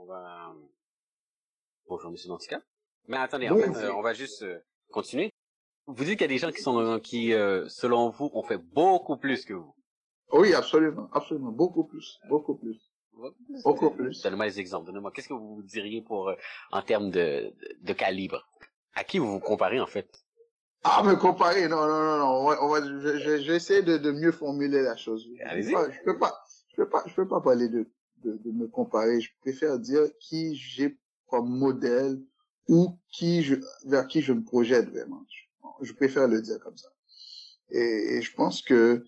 [0.00, 0.54] On va...
[1.88, 2.60] Bonjour, monsieur Dantica.
[3.08, 4.60] Mais attendez, en fait, euh, on va juste euh,
[4.92, 5.32] continuer.
[5.86, 8.58] Vous dites qu'il y a des gens qui sont, qui, euh, selon vous, ont fait
[8.58, 9.74] beaucoup plus que vous.
[10.32, 12.92] Oui, absolument, absolument, beaucoup plus, beaucoup plus.
[13.64, 14.22] Beaucoup plus.
[14.22, 14.86] Donnez-moi des exemples.
[14.86, 15.10] Donnez-moi.
[15.10, 16.32] Qu'est-ce que vous diriez pour,
[16.70, 18.46] en termes de, de, calibre?
[18.94, 20.08] À qui vous vous comparez, en fait?
[20.84, 22.26] Ah, me comparer, non, non, non, non.
[22.26, 25.28] On va, on va, je, je, je vais essayer de, de mieux formuler la chose.
[25.44, 25.70] Allez-y.
[25.70, 27.90] Je peux pas, je peux pas, je peux pas parler de,
[28.24, 29.20] de, de me comparer.
[29.20, 32.20] Je préfère dire qui j'ai comme modèle
[32.68, 33.56] ou qui je,
[33.86, 35.24] vers qui je me projette vraiment.
[35.80, 36.88] Je, préfère le dire comme ça.
[37.70, 39.04] Et, et je pense que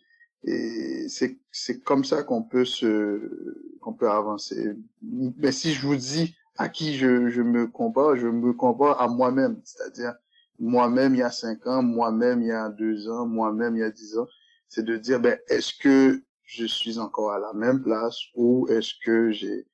[1.08, 4.74] c'est c'est comme ça qu'on peut se qu'on peut avancer.
[5.02, 9.08] Mais si je vous dis à qui je, je me compare, je me compare à
[9.08, 10.14] moi-même, c'est-à-dire
[10.58, 13.84] moi-même il y a cinq ans, moi-même il y a deux ans, moi-même il y
[13.84, 14.28] a dix ans,
[14.68, 18.94] c'est de dire ben est-ce que je suis encore à la même place ou est-ce
[19.04, 19.66] que j'ai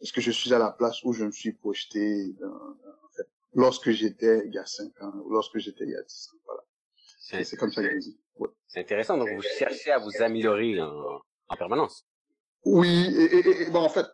[0.00, 3.28] est-ce que je suis à la place où je me suis projeté dans, en fait,
[3.52, 6.38] lorsque j'étais il y a cinq ans ou lorsque j'étais il y a dix ans
[6.46, 6.62] voilà.
[7.44, 8.20] C'est comme ça que je dis.
[8.68, 12.06] C'est intéressant donc vous cherchez à vous améliorer en, en permanence.
[12.64, 14.06] Oui et, et, et, bon en fait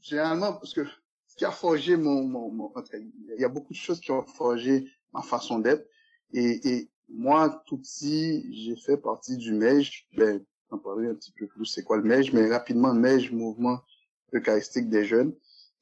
[0.00, 0.84] généralement parce que
[1.26, 4.26] ce qui a forgé mon, mon, mon il y a beaucoup de choses qui ont
[4.26, 5.88] forgé ma façon d'être
[6.34, 11.32] et, et moi tout petit j'ai fait partie du MEJ ben en parler un petit
[11.32, 13.80] peu plus c'est quoi le MEJ mais rapidement MEJ mouvement
[14.32, 15.34] eucharistique des jeunes.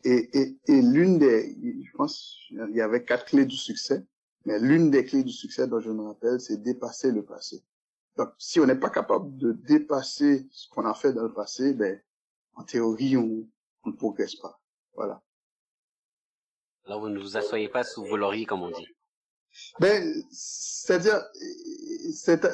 [0.05, 4.03] Et, et, et l'une des, je pense, il y avait quatre clés du succès,
[4.47, 7.63] mais l'une des clés du succès dont je me rappelle, c'est dépasser le passé.
[8.17, 11.75] Donc, si on n'est pas capable de dépasser ce qu'on a fait dans le passé,
[11.75, 12.01] ben,
[12.55, 13.47] en théorie, on,
[13.85, 14.59] on ne progresse pas.
[14.95, 15.23] Voilà.
[16.87, 18.89] Alors, vous ne vous asseyez pas sous vos lauriers, comme on dit.
[19.79, 21.23] Ben, c'est-à-dire,
[22.13, 22.47] c'est,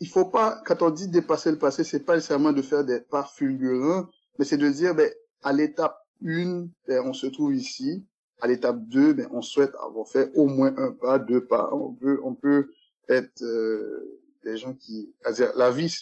[0.00, 3.00] il faut pas, quand on dit dépasser le passé, c'est pas nécessairement de faire des
[3.00, 4.08] pas fulgurants,
[4.38, 5.10] mais c'est de dire, ben,
[5.42, 8.06] à l'étape 1, ben, on se trouve ici.
[8.40, 11.68] À l'étape 2, ben, on souhaite avoir fait au moins un pas, deux pas.
[11.74, 12.70] On peut, on peut
[13.08, 15.14] être euh, des gens qui...
[15.20, 15.94] C'est-à-dire, la vie,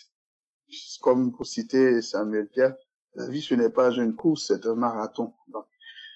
[1.00, 2.74] comme pour citer Samuel Pierre,
[3.14, 5.32] la vie, ce n'est pas une course, c'est un marathon.
[5.48, 5.64] Donc,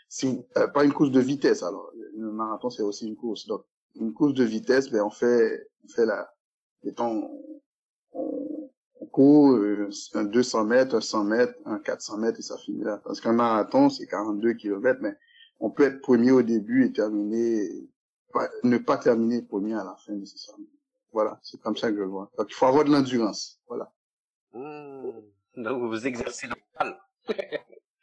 [0.09, 1.91] si, euh, pas une course de vitesse, alors.
[2.15, 3.47] Le marathon, c'est aussi une course.
[3.47, 3.65] Donc,
[3.97, 6.33] une course de vitesse, ben, on fait, on fait la,
[6.85, 7.29] mettons,
[9.13, 13.01] court, euh, un 200 mètres, un 100 mètres, un 400 mètres et ça finit là.
[13.05, 15.15] Parce qu'un marathon, c'est 42 kilomètres, mais
[15.61, 17.69] on peut être premier au début et terminer,
[18.65, 20.65] ne pas terminer premier à la fin nécessairement.
[21.13, 22.31] Voilà, c'est comme ça que je le vois.
[22.39, 23.93] Donc il faut avoir de l'endurance, voilà.
[24.55, 25.11] Mmh.
[25.57, 26.99] Donc vous vous exercez le mental.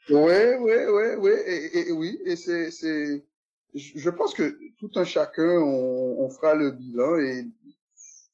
[0.09, 3.25] ouais, ouais, ouais, ouais, et, et, oui, et c'est, c'est,
[3.73, 7.45] je pense que tout un chacun, on, on fera le bilan et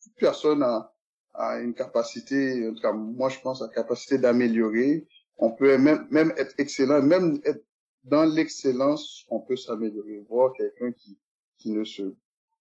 [0.01, 0.94] toute personne a,
[1.34, 5.07] a une capacité, en tout cas, moi, je pense, à la capacité d'améliorer.
[5.38, 7.66] On peut même, même être excellent, même être
[8.03, 10.19] dans l'excellence, on peut s'améliorer.
[10.29, 11.18] Voir quelqu'un qui,
[11.57, 12.16] qui ne se,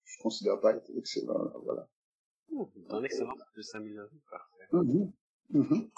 [0.04, 1.88] je considère pas être excellent, voilà.
[2.88, 4.68] Dans l'excellence, peut s'améliorer, parfait.
[4.72, 5.12] Mm-hmm.
[5.54, 5.90] Mm-hmm.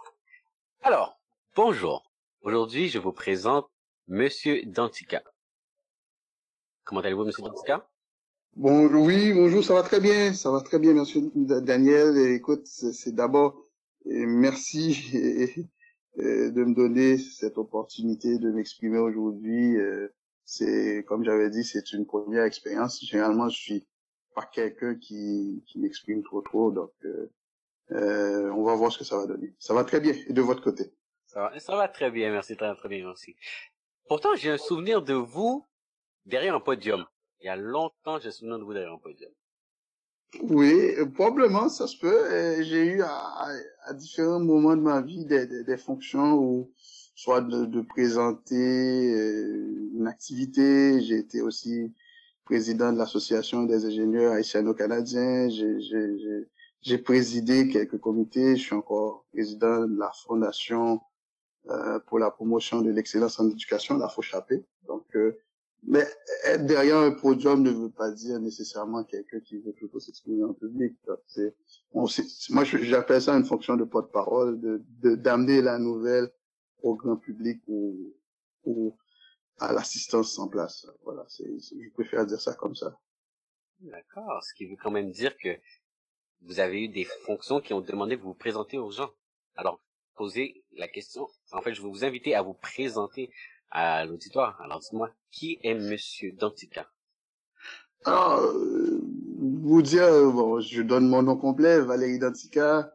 [0.83, 1.19] Alors,
[1.55, 2.11] bonjour.
[2.43, 3.71] Aujourd'hui, je vous présente
[4.09, 5.23] Monsieur Dantica.
[6.87, 7.85] Comment allez-vous, Monsieur Dantica?
[8.55, 12.17] Bon, oui, bonjour, ça va très bien, ça va très bien, merci Daniel.
[12.17, 13.61] écoute, c'est d'abord
[14.05, 14.95] merci
[16.17, 19.77] de me donner cette opportunité de m'exprimer aujourd'hui.
[19.77, 20.15] Euh,
[20.45, 23.05] c'est, comme j'avais dit, c'est une première expérience.
[23.05, 23.89] Généralement, je suis
[24.37, 27.33] pas quelqu'un qui, qui m'exprime trop trop, donc euh,
[27.91, 29.57] euh, on va voir ce que ça va donner.
[29.59, 30.95] Ça va très bien, et de votre côté?
[31.27, 33.35] Ça va, ça va très bien, merci très très bien, merci.
[34.07, 35.67] Pourtant, j'ai un souvenir de vous
[36.27, 37.05] derrière un podium.
[37.41, 39.31] Il y a longtemps, j'ai souvenir de vous derrière un podium.
[40.43, 42.63] Oui, probablement, ça se peut.
[42.63, 43.47] J'ai eu à,
[43.85, 46.73] à, différents moments de ma vie des, des, des fonctions où
[47.15, 51.01] soit de, de présenter euh, une activité.
[51.01, 51.95] J'ai été aussi
[52.45, 55.49] président de l'association des ingénieurs haïtiano-canadiens.
[56.83, 58.57] J'ai présidé quelques comités.
[58.57, 61.01] Je suis encore président de la fondation
[61.71, 64.65] euh, pour la promotion de l'excellence en éducation, la FOCHAPE.
[64.87, 65.39] Donc, euh,
[65.87, 66.05] mais
[66.45, 70.53] être derrière un podium ne veut pas dire nécessairement quelqu'un qui veut plutôt s'exprimer en
[70.53, 70.95] public.
[71.27, 71.55] C'est,
[71.93, 76.31] moi, j'appelle ça une fonction de porte-parole, de, d'amener la nouvelle
[76.83, 78.13] au grand public ou,
[79.59, 80.87] à l'assistance en place.
[81.05, 82.99] Voilà, je préfère dire ça comme ça.
[83.79, 85.57] D'accord, ce qui veut quand même dire que
[86.43, 89.11] vous avez eu des fonctions qui ont demandé de vous présenter aux gens.
[89.55, 89.81] Alors,
[90.17, 91.29] posez la question.
[91.53, 93.31] En fait, je vais vous inviter à vous présenter
[93.71, 94.61] à l'auditoire.
[94.61, 96.91] Alors dites-moi, qui est Monsieur Dantica?
[98.07, 99.01] Euh,
[99.39, 102.93] vous dire, bon, je donne mon nom complet, Valérie Dantica.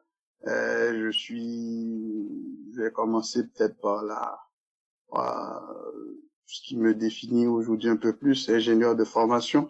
[0.47, 2.27] Euh, je suis,
[2.73, 4.39] je vais commencer peut-être par là.
[6.45, 9.69] ce qui me définit aujourd'hui un peu plus, ingénieur de formation.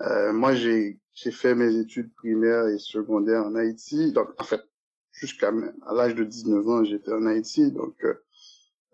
[0.00, 4.12] Euh, moi, j'ai j'ai fait mes études primaires et secondaires en Haïti.
[4.12, 4.62] Donc, en fait,
[5.10, 5.48] jusqu'à
[5.86, 7.72] à l'âge de 19 ans, j'étais en Haïti.
[7.72, 8.14] Donc, euh,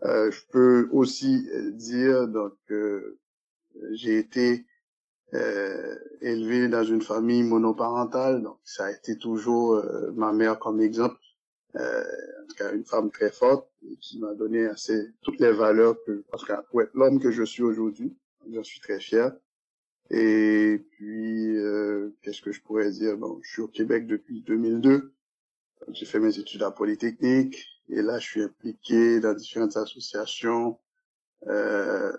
[0.05, 2.57] euh je peux aussi dire donc
[3.93, 4.67] j'ai été
[5.35, 8.43] euh, élevé dans une famille monoparentale.
[8.43, 9.83] Donc, ça a été toujours
[10.15, 11.19] ma mère comme exemple.
[11.77, 12.05] Euh,
[12.43, 13.69] en tout cas, une femme très forte
[14.01, 18.17] qui m'a donné assez toutes les valeurs que, que l'homme que je suis aujourd'hui,
[18.53, 19.33] j'en suis très fier.
[20.11, 23.17] Et puis, euh, qu'est-ce que je pourrais dire?
[23.17, 25.13] Bon, je suis au Québec depuis 2002.
[25.89, 30.79] J'ai fait mes études à Polytechnique et là, je suis impliqué dans différentes associations
[31.47, 32.13] euh,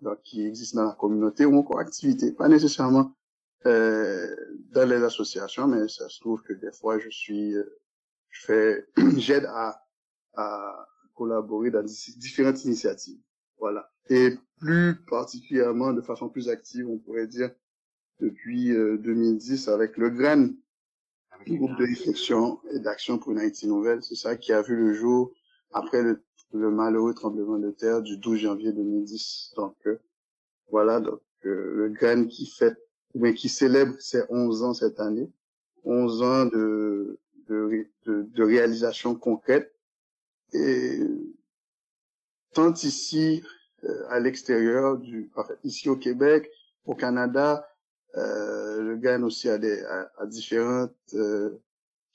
[0.00, 3.16] donc, qui existent dans la communauté ou encore activités, pas nécessairement
[3.66, 4.34] euh,
[4.70, 7.78] dans les associations, mais ça se trouve que des fois, je suis euh,
[8.30, 8.86] je fais,
[9.16, 9.84] j'aide à,
[10.34, 13.18] à collaborer dans différentes initiatives.
[13.58, 13.90] Voilà.
[14.08, 17.50] Et plus particulièrement, de façon plus active, on pourrait dire,
[18.20, 20.10] depuis 2010 euh, avec le
[21.46, 24.02] Le groupe de réflexion et d'action pour une Haïti nouvelle.
[24.02, 25.32] C'est ça qui a vu le jour
[25.72, 29.52] après le, le malheureux tremblement de terre du 12 janvier 2010.
[29.56, 29.98] Donc, euh,
[30.70, 32.76] voilà, donc euh, le GREN qui fait,
[33.14, 35.30] mais qui célèbre ses 11 ans cette année.
[35.84, 37.18] 11 ans de,
[37.48, 39.74] de, de, de réalisation concrète.
[40.52, 41.00] Et
[42.52, 43.42] tant ici
[43.84, 46.50] euh, à l'extérieur, du, enfin, ici au Québec,
[46.84, 47.68] au Canada,
[48.16, 48.67] euh,
[48.98, 51.58] gagne aussi à, des, à, différentes euh,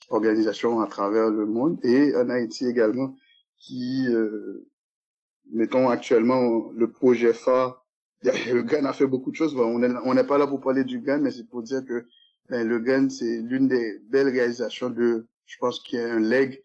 [0.08, 3.16] organisations à travers le monde et en Haïti également,
[3.58, 4.66] qui, euh,
[5.50, 7.80] mettons actuellement le projet phare.
[8.24, 9.54] Le GAN a fait beaucoup de choses.
[9.54, 12.06] on n'est on n'est pas là pour parler du GAN, mais c'est pour dire que
[12.48, 16.20] ben, le GAN, c'est l'une des belles réalisations de, je pense qu'il y a un
[16.20, 16.62] leg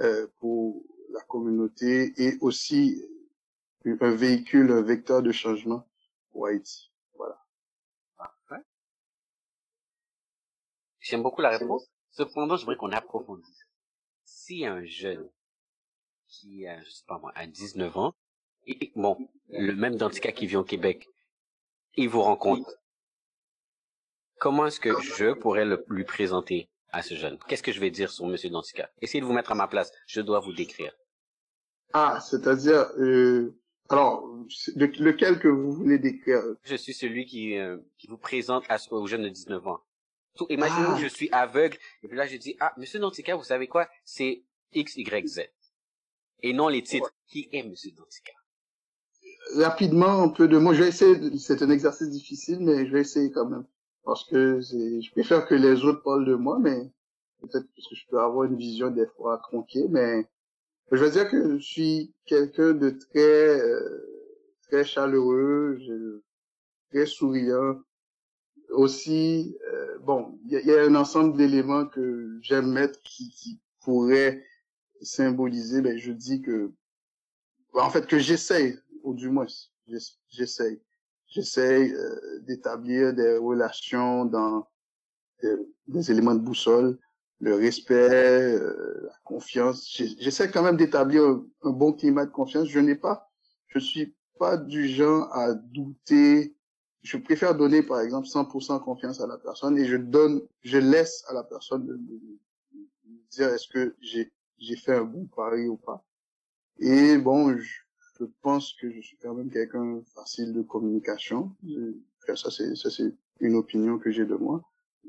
[0.00, 3.04] euh, pour la communauté et aussi
[3.84, 5.86] un véhicule, un vecteur de changement
[6.30, 6.90] pour Haïti.
[7.14, 7.38] Voilà.
[8.16, 8.64] Parfait.
[11.10, 11.90] J'aime beaucoup la réponse.
[12.12, 13.66] Cependant, j'aimerais qu'on approfondisse.
[14.24, 15.28] Si un jeune
[16.28, 18.14] qui a, je sais pas moi, à 19 ans,
[18.66, 19.16] et, bon,
[19.48, 21.08] le même Dantica qui vit au Québec,
[21.96, 22.70] il vous rencontre,
[24.38, 27.38] comment est-ce que je pourrais le, lui présenter à ce jeune?
[27.48, 28.88] Qu'est-ce que je vais dire sur Monsieur Dantica?
[29.00, 29.90] Essayez de vous mettre à ma place.
[30.06, 30.92] Je dois vous décrire.
[31.92, 33.58] Ah, c'est-à-dire, euh,
[33.88, 34.22] alors,
[34.76, 36.40] lequel que vous voulez décrire?
[36.62, 39.80] Je suis celui qui, euh, qui vous présente à, aux jeunes de 19 ans.
[40.48, 40.98] Imaginez ah.
[41.00, 43.88] je suis aveugle, et puis là je dis, ah, Monsieur Dantica, vous savez quoi?
[44.04, 45.40] C'est X, Y, Z.
[46.42, 47.12] Et non les titres.
[47.28, 48.32] Qui est Monsieur Dantica
[49.56, 50.74] Rapidement, un peu de moi.
[50.74, 53.64] Je vais essayer, c'est un exercice difficile, mais je vais essayer quand même
[54.04, 56.90] parce que je préfère que les autres parlent de moi, mais
[57.40, 60.26] peut-être parce que je peux avoir une vision des fois tronquée, mais
[60.90, 65.78] je veux dire que je suis quelqu'un de très euh, très chaleureux,
[66.90, 67.80] très souriant.
[68.70, 74.44] Aussi, euh, bon, il y, a un ensemble d'éléments que j'aime mettre qui, qui pourraient
[75.02, 76.72] symboliser, ben je dis que,
[77.74, 79.46] en fait, que j'essaye, ou du moins,
[80.28, 80.80] j'essaye
[81.30, 84.68] j'essaie euh, d'établir des relations dans
[85.86, 86.98] des, éléments de boussole,
[87.38, 89.88] le respect, euh, la confiance.
[90.18, 91.22] J'essaie quand même d'établir
[91.62, 92.68] un, bon climat de confiance.
[92.68, 93.30] Je n'ai pas,
[93.68, 96.54] je suis pas du genre à douter.
[97.02, 101.24] Je préfère donner, par exemple, 100% confiance à la personne et je donne, je laisse
[101.28, 102.00] à la personne de,
[103.30, 106.04] dire est-ce que j'ai j'ai fait un bon pari ou pas.
[106.78, 107.80] Et bon, je,
[108.20, 111.50] je pense que je suis quand même quelqu'un facile de communication.
[112.36, 114.62] Ça, c'est, ça, c'est une opinion que j'ai de moi.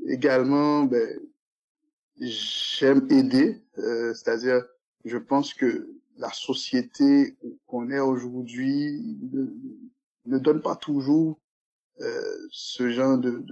[0.07, 1.19] Également, ben,
[2.19, 4.63] j'aime aider, euh, c'est-à-dire,
[5.05, 7.35] je pense que la société
[7.67, 9.45] qu'on est aujourd'hui ne,
[10.25, 11.39] ne, donne pas toujours
[12.51, 13.43] ce genre de,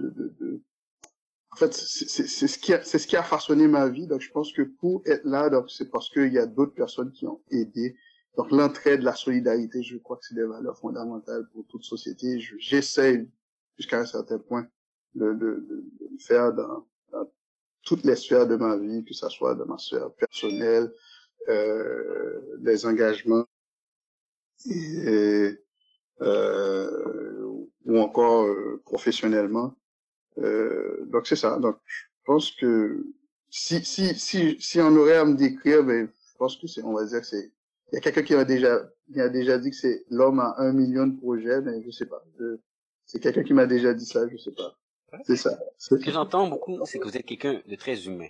[1.52, 4.06] en fait, c'est ce qui c'est ce qui a façonné ma vie.
[4.06, 7.12] Donc, je pense que pour être là, donc c'est parce qu'il y a d'autres personnes
[7.12, 7.96] qui ont aidé
[8.36, 12.38] donc l'entraide, la solidarité, je crois que c'est des valeurs fondamentales pour toute société.
[12.58, 13.26] J'essaie
[13.76, 14.66] jusqu'à un certain point
[15.14, 15.86] de, le
[16.18, 16.86] faire dans,
[17.82, 20.92] toutes les sphères de ma vie, que ce soit dans ma sphère personnelle,
[21.48, 23.46] euh, les engagements,
[24.66, 25.58] et,
[26.20, 27.29] euh,
[27.90, 29.74] ou encore euh, professionnellement.
[30.38, 31.58] Euh, donc c'est ça.
[31.58, 33.04] Donc je pense que
[33.50, 36.94] si si si si on aurait à me décrire, ben je pense que c'est on
[36.94, 37.52] va dire que c'est
[37.92, 40.54] il y a quelqu'un qui a déjà, qui a déjà dit que c'est l'homme a
[40.58, 42.22] un million de projets, mais je sais pas.
[43.04, 44.76] C'est quelqu'un qui m'a déjà dit ça, je sais pas.
[45.24, 45.58] C'est ça.
[45.76, 48.28] Ce que j'entends beaucoup, c'est que vous êtes quelqu'un de très humain.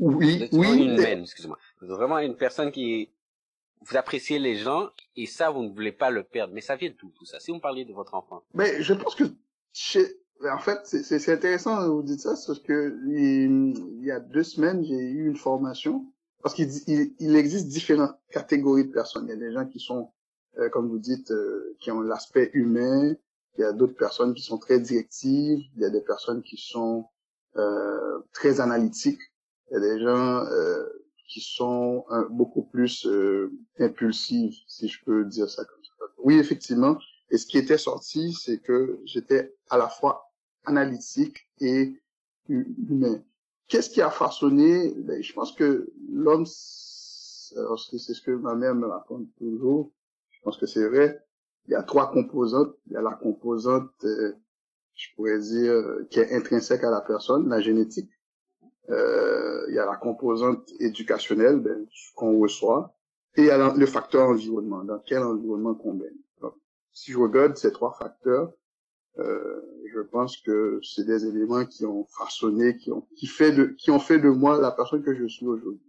[0.00, 0.82] Oui, oui.
[0.82, 1.58] Une humaine, excusez-moi.
[1.80, 3.10] Vous êtes vraiment une personne qui est
[3.82, 6.54] vous appréciez les gens et ça, vous ne voulez pas le perdre.
[6.54, 7.40] Mais ça vient de tout, ça?
[7.40, 8.42] Si vous parlez de votre enfant.
[8.54, 9.24] Mais je pense que
[9.72, 10.06] chez...
[10.52, 14.94] En fait, c'est intéressant vous dire ça, parce que il, y a deux semaines, j'ai
[14.94, 16.06] eu une formation,
[16.44, 16.70] parce qu'il
[17.18, 19.26] il, existe différentes catégories de personnes.
[19.26, 20.12] Il y a des gens qui sont,
[20.58, 23.16] euh, comme vous dites, euh, qui ont l'aspect humain,
[23.58, 26.56] il y a d'autres personnes qui sont très directives, il y a des personnes qui
[26.56, 27.06] sont
[27.56, 29.20] euh, très analytiques,
[29.70, 30.86] il y a des gens euh,
[31.28, 36.04] qui sont beaucoup plus euh, impulsives, si je peux dire ça comme ça.
[36.24, 36.98] Oui, effectivement.
[37.30, 40.32] Et ce qui était sorti, c'est que j'étais à la fois
[40.64, 42.00] analytique et
[42.48, 43.22] humain.
[43.68, 44.94] Qu'est-ce qui a façonné?
[44.96, 47.54] Ben, Je pense que l'homme, c'est
[48.14, 49.92] ce que ma mère me raconte toujours,
[50.30, 51.22] je pense que c'est vrai,
[51.66, 52.74] il y a trois composantes.
[52.86, 54.32] Il y a la composante, euh,
[54.94, 55.74] je pourrais dire,
[56.10, 58.10] qui est intrinsèque à la personne, la génétique.
[58.90, 62.94] Euh, il y a la composante éducationnelle, ben, qu'on reçoit,
[63.36, 66.16] et il y a le facteur environnement, dans quel environnement qu'on baigne.
[66.92, 68.52] si je regarde ces trois facteurs,
[69.18, 69.60] euh,
[69.92, 73.90] je pense que c'est des éléments qui ont façonné, qui ont, qui fait de, qui
[73.90, 75.82] ont fait de moi la personne que je suis aujourd'hui.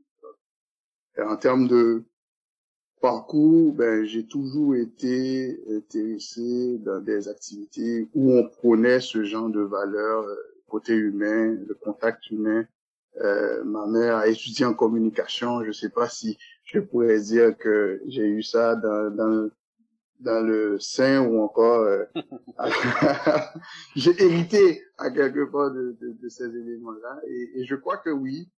[1.18, 2.04] En termes de
[3.02, 9.62] parcours, ben, j'ai toujours été intéressé dans des activités où on prenait ce genre de
[9.62, 10.36] valeurs, euh,
[10.68, 12.66] côté humain, le contact humain,
[13.22, 15.64] euh, ma mère a étudié en communication.
[15.64, 19.50] Je sais pas si je pourrais dire que j'ai eu ça dans, dans,
[20.20, 22.06] dans le sein ou encore euh,
[23.96, 27.22] j'ai hérité à quelque part de, de, de ces éléments-là.
[27.28, 28.50] Et, et, je crois que oui,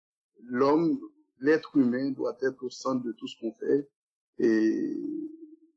[0.45, 0.99] l'homme,
[1.38, 3.88] l'être humain doit être au centre de tout ce qu'on fait.
[4.38, 4.97] Et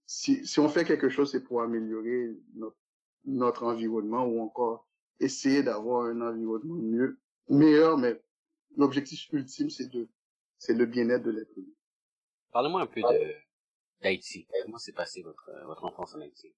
[0.05, 2.77] si, si on fait quelque chose, c'est pour améliorer notre,
[3.25, 4.87] notre environnement ou encore
[5.19, 7.17] essayer d'avoir un environnement mieux,
[7.49, 8.21] meilleur, mais
[8.77, 10.07] l'objectif ultime, c'est de,
[10.57, 11.73] c'est le bien-être de l'être humain.
[12.51, 13.33] Parlez-moi un peu de,
[14.01, 14.47] d'Haïti.
[14.63, 16.53] Comment s'est passé votre, votre enfance en Haïti?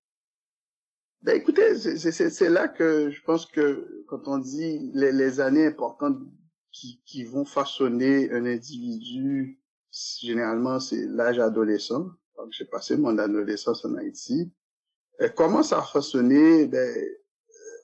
[1.22, 6.19] Ben écoutez, c'est là que je pense que quand on dit les, les années importantes
[6.72, 12.10] qui, qui vont façonner un individu, généralement c'est l'âge adolescent.
[12.51, 14.51] J'ai passé mon adolescence en Haïti.
[15.19, 16.67] Et comment ça a façonné?
[16.67, 16.93] Ben,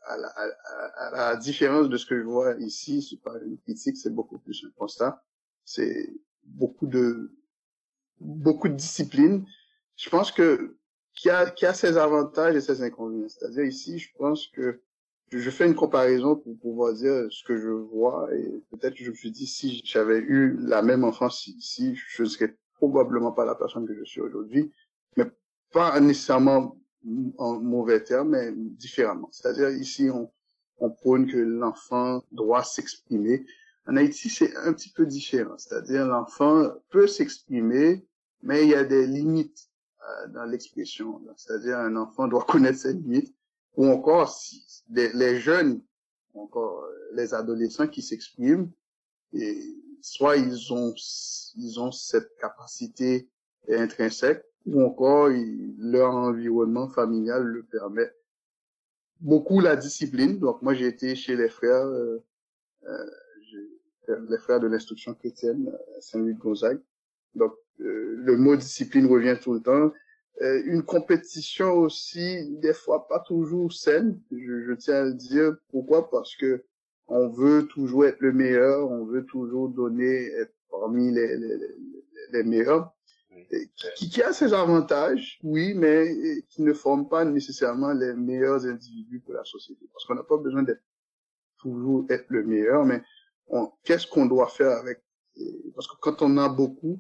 [0.04, 3.98] à la, à, la, différence de ce que je vois ici, c'est pas une critique,
[3.98, 5.24] c'est beaucoup plus un constat.
[5.66, 7.32] C'est beaucoup de
[8.20, 9.46] beaucoup de discipline.
[9.96, 10.78] Je pense que
[11.14, 13.30] qu'il y a, qu'il y a ses avantages et ses inconvénients.
[13.30, 14.82] C'est-à-dire ici, je pense que
[15.32, 19.16] je fais une comparaison pour pouvoir dire ce que je vois et peut-être je me
[19.16, 23.88] suis dit si j'avais eu la même enfance ici, je serais probablement pas la personne
[23.88, 24.72] que je suis aujourd'hui,
[25.16, 25.26] mais
[25.72, 26.81] pas nécessairement
[27.38, 29.30] en mauvais termes, mais différemment.
[29.32, 30.32] C'est-à-dire ici, on,
[30.78, 33.46] on prône que l'enfant doit s'exprimer.
[33.88, 35.58] En Haïti, c'est un petit peu différent.
[35.58, 38.06] C'est-à-dire l'enfant peut s'exprimer,
[38.44, 39.70] mais il y a des limites
[40.02, 41.22] euh, dans l'expression.
[41.38, 43.34] C'est-à-dire un enfant doit connaître ses limites.
[43.76, 45.82] Ou encore, si, les, les jeunes,
[46.34, 48.72] encore les adolescents qui s'expriment,
[49.34, 49.60] et
[50.02, 50.94] soit ils ont
[51.56, 53.30] ils ont cette capacité
[53.70, 55.30] intrinsèque, ou encore
[55.80, 58.12] leur environnement familial le permet.
[59.20, 62.24] Beaucoup la discipline, donc moi j'ai été chez les frères, euh,
[62.88, 63.06] euh,
[64.30, 66.82] les frères de l'instruction chrétienne à Saint-Louis de Gonzague.
[67.36, 69.92] Donc euh, le mot discipline revient tout le temps.
[70.42, 75.56] Euh, une compétition aussi, des fois pas toujours saine, je, je tiens à le dire.
[75.70, 76.10] Pourquoi?
[76.10, 76.64] Parce que
[77.08, 81.76] on veut toujours être le meilleur, on veut toujours donner, être parmi les, les, les,
[82.32, 82.92] les meilleurs
[83.96, 89.20] qui, qui, a ses avantages, oui, mais qui ne forment pas nécessairement les meilleurs individus
[89.20, 89.88] pour la société.
[89.92, 90.84] Parce qu'on n'a pas besoin d'être
[91.58, 93.04] toujours être le meilleur, mais
[93.84, 95.04] qu'est-ce qu'on doit faire avec
[95.76, 97.00] Parce que quand on a beaucoup,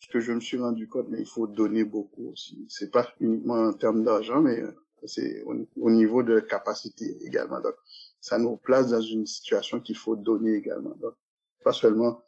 [0.00, 2.66] ce que je me suis rendu compte, mais il faut donner beaucoup aussi.
[2.68, 4.72] C'est pas uniquement en termes d'argent, mais euh,
[5.04, 7.60] c'est au, niveau de capacité également.
[7.60, 7.74] Donc,
[8.20, 10.94] ça nous place dans une situation qu'il faut donner également.
[10.96, 11.14] Donc,
[11.62, 12.22] pas seulement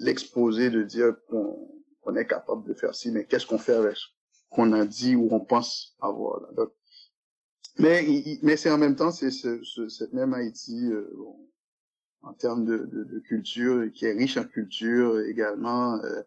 [0.00, 1.70] l'exposer de dire qu'on
[2.06, 4.06] on est capable de faire ci, mais qu'est-ce qu'on fait avec ce
[4.50, 6.40] qu'on a dit ou on pense avoir
[7.78, 8.06] mais
[8.42, 11.10] mais c'est en même temps c'est ce, ce, cette même Haïti euh,
[12.22, 16.22] en termes de, de, de, culture qui est riche en culture également euh,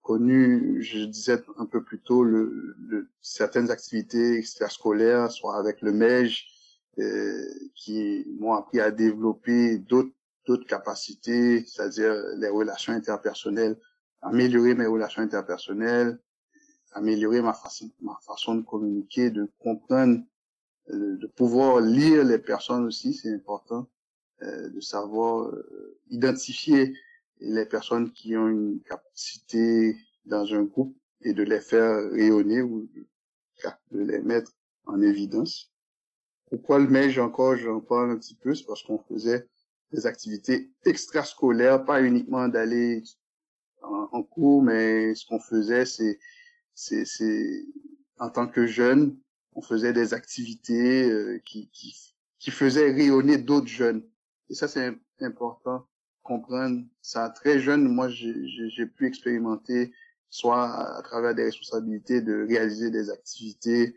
[0.00, 5.92] connu je disais un peu plus tôt le, le certaines activités extrascolaires soit avec le
[5.92, 6.46] MEJ
[6.98, 7.42] euh,
[7.74, 10.14] qui m'ont appris à développer d'autres
[10.46, 13.76] d'autres capacités c'est-à-dire les relations interpersonnelles
[14.26, 16.18] améliorer mes relations interpersonnelles,
[16.92, 20.22] améliorer ma façon, ma façon de communiquer, de comprendre,
[20.90, 23.88] euh, de pouvoir lire les personnes aussi, c'est important,
[24.42, 26.94] euh, de savoir euh, identifier
[27.40, 32.88] les personnes qui ont une capacité dans un groupe et de les faire rayonner ou
[32.94, 33.06] de
[33.92, 34.52] les mettre
[34.86, 35.72] en évidence.
[36.50, 39.46] Pourquoi le MEJ encore, j'en parle un petit peu, c'est parce qu'on faisait
[39.92, 43.02] des activités extrascolaires, pas uniquement d'aller
[43.86, 46.18] en, cours, mais ce qu'on faisait, c'est,
[46.74, 47.64] c'est, c'est,
[48.18, 49.18] en tant que jeune,
[49.54, 51.94] on faisait des activités euh, qui, qui,
[52.38, 54.02] qui faisaient rayonner d'autres jeunes.
[54.50, 55.86] Et ça, c'est important
[56.26, 57.88] comprendre ça très jeune.
[57.88, 59.92] Moi, j'ai pu expérimenter
[60.28, 63.94] soit à travers des responsabilités de réaliser des activités.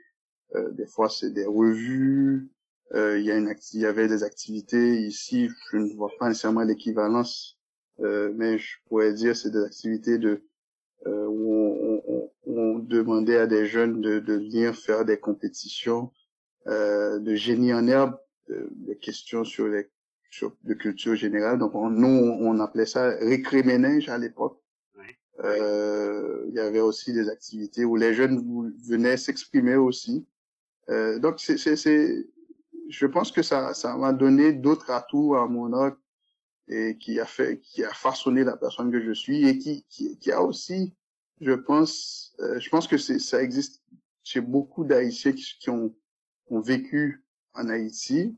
[0.55, 2.49] Euh, des fois, c'est des revues.
[2.93, 5.49] Euh, il y a une il y avait des activités ici.
[5.71, 7.58] Je ne vois pas nécessairement l'équivalence,
[8.01, 10.43] euh, mais je pourrais dire c'est des activités de
[11.07, 16.11] euh, où on, on, on, demandait à des jeunes de, de venir faire des compétitions
[16.67, 19.89] euh, de génie en herbe, des questions sur les
[20.31, 21.57] sur de culture générale.
[21.57, 24.59] Donc on, nous on appelait ça récréménage à l'époque.
[25.43, 30.25] Euh, il y avait aussi des activités où les jeunes venaient s'exprimer aussi.
[30.89, 32.27] Euh, donc, c'est, c'est,
[32.89, 35.71] je pense que ça, ça m'a donné d'autres atouts à mon
[36.69, 40.17] et qui a fait, qui a façonné la personne que je suis et qui, qui,
[40.17, 40.93] qui a aussi,
[41.41, 43.81] je pense, euh, je pense que c'est, ça existe
[44.23, 45.95] chez beaucoup d'Haïtiens qui, qui ont,
[46.49, 47.23] ont vécu
[47.53, 48.37] en Haïti,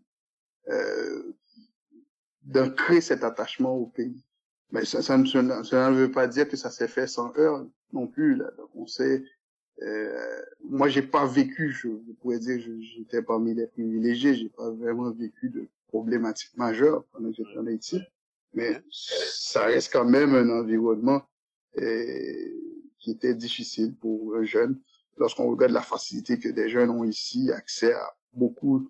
[0.70, 1.34] euh,
[3.02, 4.24] cet attachement au pays.
[4.72, 7.66] Mais ça, ça, ne, ça ne veut pas dire que ça s'est fait sans heurts
[7.94, 8.36] non plus.
[8.36, 8.52] Là.
[8.58, 9.24] Donc on sait,
[9.82, 15.12] euh, moi j'ai pas vécu, je, pourrais dire, j'étais parmi les privilégiés, j'ai pas vraiment
[15.12, 18.02] vécu de problématiques majeures pendant que j'étais en Haïti,
[18.54, 21.22] mais ça reste quand même un environnement
[21.80, 22.62] euh,
[23.00, 24.80] qui était difficile pour un jeune.
[25.18, 28.90] Lorsqu'on regarde la facilité que des jeunes ont ici, accès à beaucoup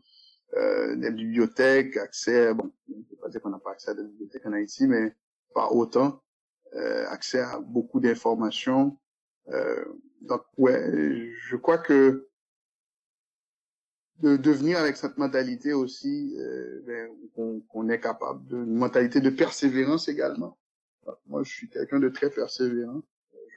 [0.55, 4.03] euh, des bibliothèques, accès, bon, je ne pas dire qu'on n'a pas accès à des
[4.03, 5.15] bibliothèques en Haïti, mais
[5.53, 6.21] pas autant,
[6.75, 8.97] euh, accès à beaucoup d'informations.
[9.49, 9.83] Euh,
[10.21, 12.27] donc ouais, je crois que
[14.21, 19.29] de devenir avec cette mentalité aussi, euh, ben, qu'on est capable de une mentalité de
[19.29, 20.57] persévérance également.
[21.25, 23.01] moi, je suis quelqu'un de très persévérant.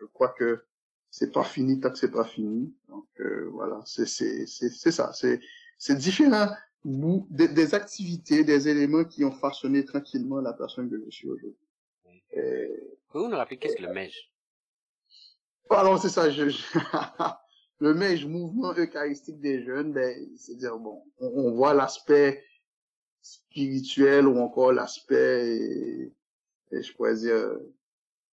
[0.00, 0.64] Je crois que
[1.10, 2.74] c'est pas fini tant que c'est pas fini.
[2.88, 5.12] Donc euh, voilà, c'est c'est c'est c'est ça.
[5.12, 5.40] C'est
[5.78, 6.48] c'est différent
[6.84, 11.56] des, des activités, des éléments qui ont façonné tranquillement la personne que je suis aujourd'hui.
[13.10, 14.12] Pouvez-vous nous rappeler qu'est-ce que le MEJ
[15.70, 16.30] Alors, c'est ça.
[16.30, 16.44] Je,
[17.80, 22.44] le MEJ, mouvement eucharistique des jeunes, ben, c'est-à-dire, bon, on, voit l'aspect
[23.20, 26.12] spirituel ou encore l'aspect,
[26.70, 27.58] je pourrais dire,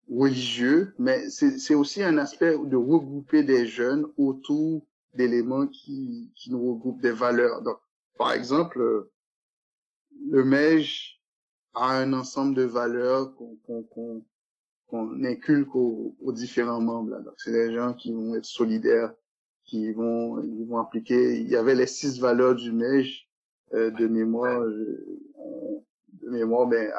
[0.10, 4.82] religieux, mais c'est aussi un aspect de regrouper des jeunes autour
[5.14, 7.62] d'éléments qui, qui nous regroupent des valeurs.
[7.62, 7.78] Donc,
[8.18, 9.08] par exemple,
[10.30, 11.22] le MEJ
[11.74, 14.26] à un ensemble de valeurs qu'on qu'on
[14.90, 17.20] qu'on inculque aux, différents membres.
[17.20, 19.14] Donc, c'est des gens qui vont être solidaires,
[19.70, 21.40] qui vont, ils vont appliquer.
[21.40, 23.30] Il y avait les six valeurs du MEJ
[23.74, 24.62] euh, de mémoire.
[24.62, 26.92] de mémoire, ben,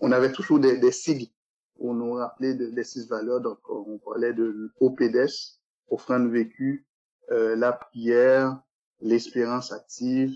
[0.00, 1.30] on, avait toujours des, des sigles
[1.76, 3.40] pour nous rappeler de, des six valeurs.
[3.40, 6.86] Donc, on parlait de l'OPDES, offrande vécue,
[7.30, 8.60] euh, la prière,
[9.00, 10.34] l'espérance active,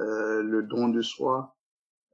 [0.00, 1.56] euh, le don de soi,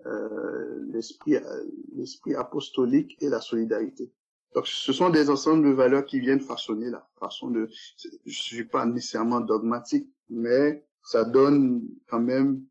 [0.07, 1.65] euh, l'esprit euh,
[1.95, 4.13] l'esprit apostolique et la solidarité.
[4.55, 7.69] Donc, ce sont des ensembles de valeurs qui viennent façonner la façon de.
[8.25, 12.65] Je suis pas nécessairement dogmatique, mais ça donne quand même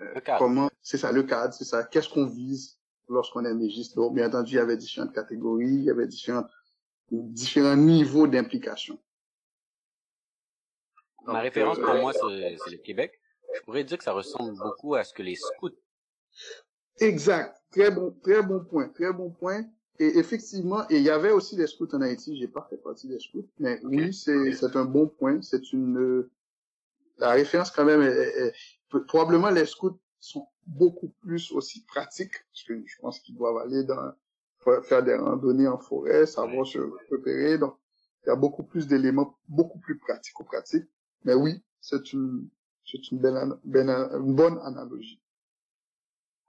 [0.00, 0.68] euh, comment.
[0.82, 1.84] C'est ça le cadre, c'est ça.
[1.84, 5.84] Qu'est-ce qu'on vise lorsqu'on est mégiste Donc, bien entendu, il y avait différentes catégories, il
[5.84, 6.44] y avait différents
[7.10, 8.98] différents niveaux d'implication.
[11.26, 13.20] Ma référence pour moi, c'est le Québec.
[13.54, 15.70] Je pourrais dire que ça ressemble beaucoup à ce que les scouts
[17.00, 17.56] Exact.
[17.72, 18.88] Très bon, très bon point.
[18.90, 19.64] Très bon point.
[20.00, 22.34] Et effectivement, et il y avait aussi des scouts en Haïti.
[22.34, 25.42] J'ai pas fait partie des scouts, mais oui, c'est c'est un bon point.
[25.42, 26.26] C'est une
[27.18, 28.00] la référence quand même.
[28.00, 28.54] Est,
[29.06, 33.84] probablement les scouts sont beaucoup plus aussi pratiques parce que je pense qu'ils doivent aller
[33.84, 34.12] dans
[34.84, 36.78] faire des randonnées en forêt, savoir se
[37.10, 37.58] repérer.
[37.58, 37.76] Donc,
[38.24, 40.88] il y a beaucoup plus d'éléments, beaucoup plus pratiques ou pratiques.
[41.24, 42.48] Mais oui, c'est une
[42.86, 45.20] c'est une, belle, une bonne analogie.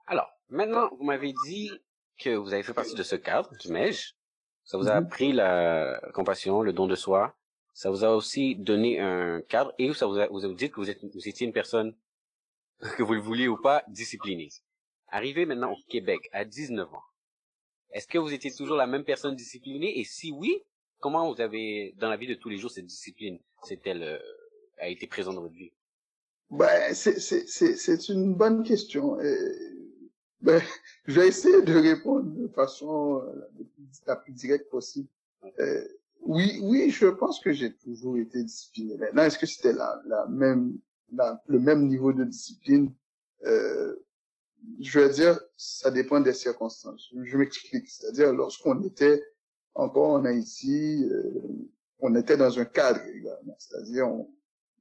[0.06, 1.70] Alors, Maintenant, vous m'avez dit
[2.22, 4.14] que vous avez fait partie de ce cadre du MEJ.
[4.64, 5.06] Ça vous a mhm.
[5.06, 7.34] appris la compassion, le don de soi.
[7.74, 10.90] Ça vous a aussi donné un cadre et ça vous a, vous, dit que vous,
[10.90, 11.96] êtes, vous étiez une personne,
[12.96, 14.50] que vous le vouliez ou pas, disciplinée.
[15.08, 17.02] Arrivé maintenant au Québec à 19 ans,
[17.92, 19.98] est-ce que vous étiez toujours la même personne disciplinée?
[19.98, 20.62] Et si oui,
[21.00, 24.18] comment vous avez, dans la vie de tous les jours, cette discipline s'est-elle, euh,
[24.78, 25.72] a été présente dans votre vie?
[26.50, 29.18] Ben, c'est une bonne question.
[30.42, 30.60] Ben,
[31.06, 33.48] je vais essayer de répondre de façon euh,
[34.06, 35.08] la plus directe possible.
[35.60, 35.84] Euh,
[36.24, 38.96] Oui, oui, je pense que j'ai toujours été discipliné.
[38.96, 40.78] Maintenant, est-ce que c'était la, la même,
[41.12, 42.92] la, le même niveau de discipline?
[43.44, 43.96] Euh,
[44.80, 47.12] Je veux dire, ça dépend des circonstances.
[47.30, 47.88] Je m'explique.
[47.88, 49.22] C'est-à-dire, lorsqu'on était
[49.74, 51.30] encore en Haïti, euh,
[51.98, 53.56] on était dans un cadre également.
[53.58, 54.08] C'est-à-dire,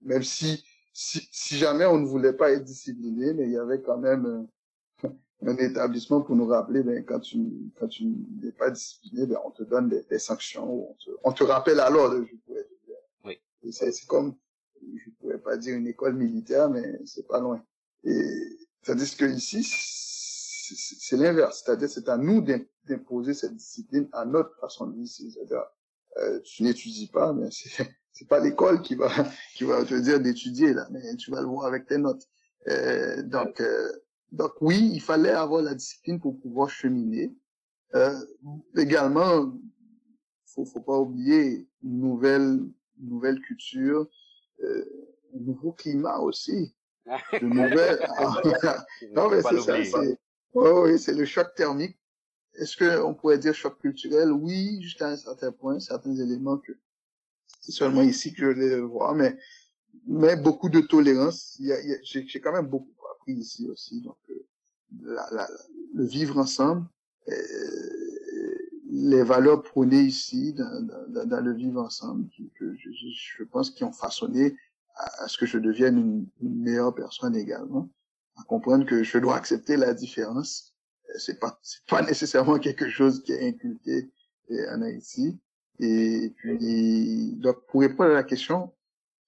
[0.01, 3.81] même si, si, si jamais on ne voulait pas être discipliné, mais il y avait
[3.81, 4.47] quand même
[5.43, 7.39] un établissement pour nous rappeler, ben, quand tu,
[7.79, 11.31] quand tu n'es pas discipliné, ben, on te donne des, des sanctions, on te, on
[11.31, 11.79] te rappelle
[12.45, 12.95] pourrais dire.
[13.25, 13.39] Oui.
[13.71, 14.35] C'est, c'est comme,
[14.81, 17.63] je pourrais pas dire une école militaire, mais c'est pas loin.
[18.03, 21.63] Et, tandis que ici, c'est l'inverse.
[21.63, 22.41] C'est-à-dire, c'est à nous
[22.85, 25.09] d'imposer cette discipline à notre façon de vivre.
[25.09, 25.65] C'est-à-dire,
[26.17, 27.69] euh, tu n'étudies pas, mais c'est,
[28.11, 29.09] c'est pas l'école qui va,
[29.55, 32.27] qui va te dire d'étudier, là, mais tu vas le voir avec tes notes.
[32.67, 33.91] Euh, donc, euh,
[34.31, 37.33] donc oui, il fallait avoir la discipline pour pouvoir cheminer.
[37.95, 38.17] Euh,
[38.77, 39.53] également,
[40.45, 42.59] faut, faut pas oublier une nouvelle,
[43.01, 44.07] une nouvelle culture,
[44.63, 44.85] euh,
[45.35, 46.73] un nouveau climat aussi.
[47.05, 47.99] De nouvelles...
[49.15, 50.17] non mais c'est ça, c'est,
[50.53, 51.97] oh, oui, c'est le choc thermique.
[52.53, 54.31] Est-ce qu'on pourrait dire choc culturel?
[54.31, 56.73] Oui, jusqu'à un certain point, certains éléments que
[57.61, 59.37] c'est seulement ici que je les vois, mais
[60.07, 61.59] mais beaucoup de tolérance.
[62.03, 64.01] J'ai quand même beaucoup appris ici aussi.
[64.01, 65.45] Donc, euh,
[65.93, 66.85] le vivre ensemble,
[67.29, 67.33] euh,
[68.89, 72.27] les valeurs prônées ici dans, le vivre ensemble,
[72.59, 74.55] je, pense qui ont façonné
[74.95, 75.97] à, ce que je devienne
[76.41, 77.89] une, meilleure personne également,
[78.37, 80.73] à comprendre que je dois accepter la différence.
[81.09, 84.11] Euh, c'est pas pas nécessairement quelque chose qui est inculqué
[84.49, 85.39] en Haïti.
[85.79, 88.71] Et puis, donc, pour répondre à la question,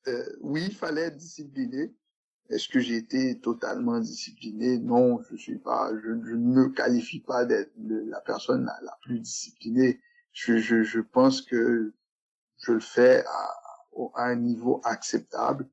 [0.08, 1.94] euh, oui, il fallait être discipliné,
[2.50, 4.78] est-ce que j'ai été totalement discipliné?
[4.78, 8.98] Non, je suis pas, je, je ne me qualifie pas d'être la personne la, la,
[9.02, 10.02] plus disciplinée.
[10.34, 11.94] Je, je, je, pense que
[12.58, 13.54] je le fais à,
[14.16, 15.70] à un niveau acceptable.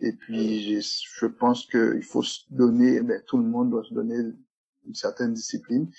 [0.00, 4.18] Et puis, je pense qu'il faut se donner, ben, tout le monde doit se donner
[4.86, 5.90] une certaine discipline.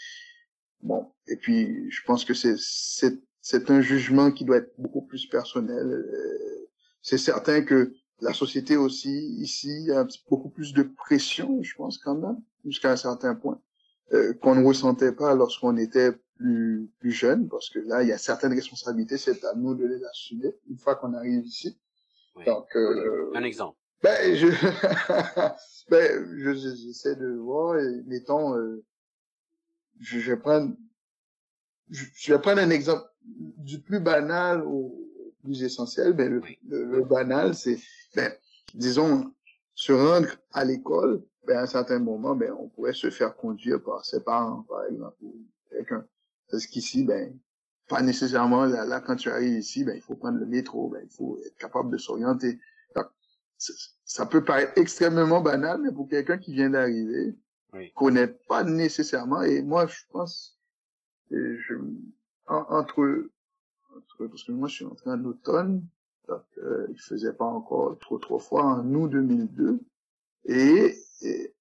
[0.81, 5.87] Bon, et puis, je pense que c'est un jugement qui doit être beaucoup plus personnel.
[5.87, 6.64] Euh,
[7.05, 12.15] c'est certain que la société aussi, ici, a beaucoup plus de pression, je pense quand
[12.15, 13.61] même, jusqu'à un certain point,
[14.13, 18.11] euh, qu'on ne ressentait pas lorsqu'on était plus, plus jeune, parce que là, il y
[18.11, 21.77] a certaines responsabilités, c'est à nous de les assumer une fois qu'on arrive ici.
[22.37, 22.45] Oui.
[22.45, 23.77] Donc, euh, un exemple.
[24.01, 24.47] Ben, je,
[25.91, 28.83] ben, j'essaie de voir, et mettons, euh,
[29.99, 30.75] je, je vais prendre,
[31.91, 35.04] je, je vais prendre un exemple du plus banal au
[35.45, 37.79] plus essentiel, ben le, le, le banal, c'est
[38.15, 38.31] ben,
[38.73, 39.33] disons,
[39.73, 43.81] se rendre à l'école, ben, à un certain moment, ben, on pourrait se faire conduire
[43.83, 45.35] par ses parents, par exemple, ou
[45.69, 46.05] quelqu'un.
[46.49, 47.37] Parce qu'ici, ben,
[47.87, 51.01] pas nécessairement, là, là, quand tu arrives ici, ben, il faut prendre le métro, ben,
[51.03, 52.59] il faut être capable de s'orienter.
[54.03, 57.35] Ça peut paraître extrêmement banal, mais pour quelqu'un qui vient d'arriver,
[57.73, 57.91] oui.
[57.93, 60.59] connaît pas nécessairement, et moi, je pense,
[61.31, 61.73] je,
[62.47, 63.29] en, entre,
[64.17, 65.83] parce que moi, je suis entré en automne,
[66.27, 69.79] donc, euh, il faisait pas encore trop trop froid en août 2002.
[70.45, 71.53] Et, et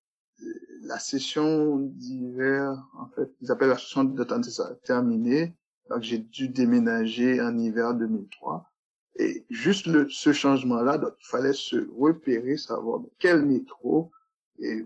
[0.83, 5.55] la session d'hiver, en fait, ils appellent la session d'automne, ça terminé.
[5.91, 8.71] Donc, j'ai dû déménager en hiver 2003.
[9.17, 14.11] Et juste le, ce changement-là, donc, il fallait se repérer, savoir quel métro.
[14.59, 14.85] Et,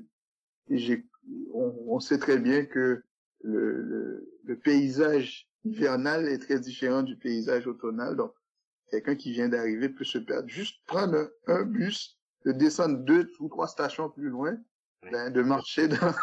[0.70, 1.06] et j'ai,
[1.52, 3.02] on, on, sait très bien que
[3.42, 8.16] le, le, le paysage hivernal est très différent du paysage automnal.
[8.16, 8.32] Donc,
[8.90, 10.48] quelqu'un qui vient d'arriver peut se perdre.
[10.48, 14.56] Juste prendre un, un, bus, de descendre deux ou trois stations plus loin,
[15.10, 16.14] ben, de marcher dans,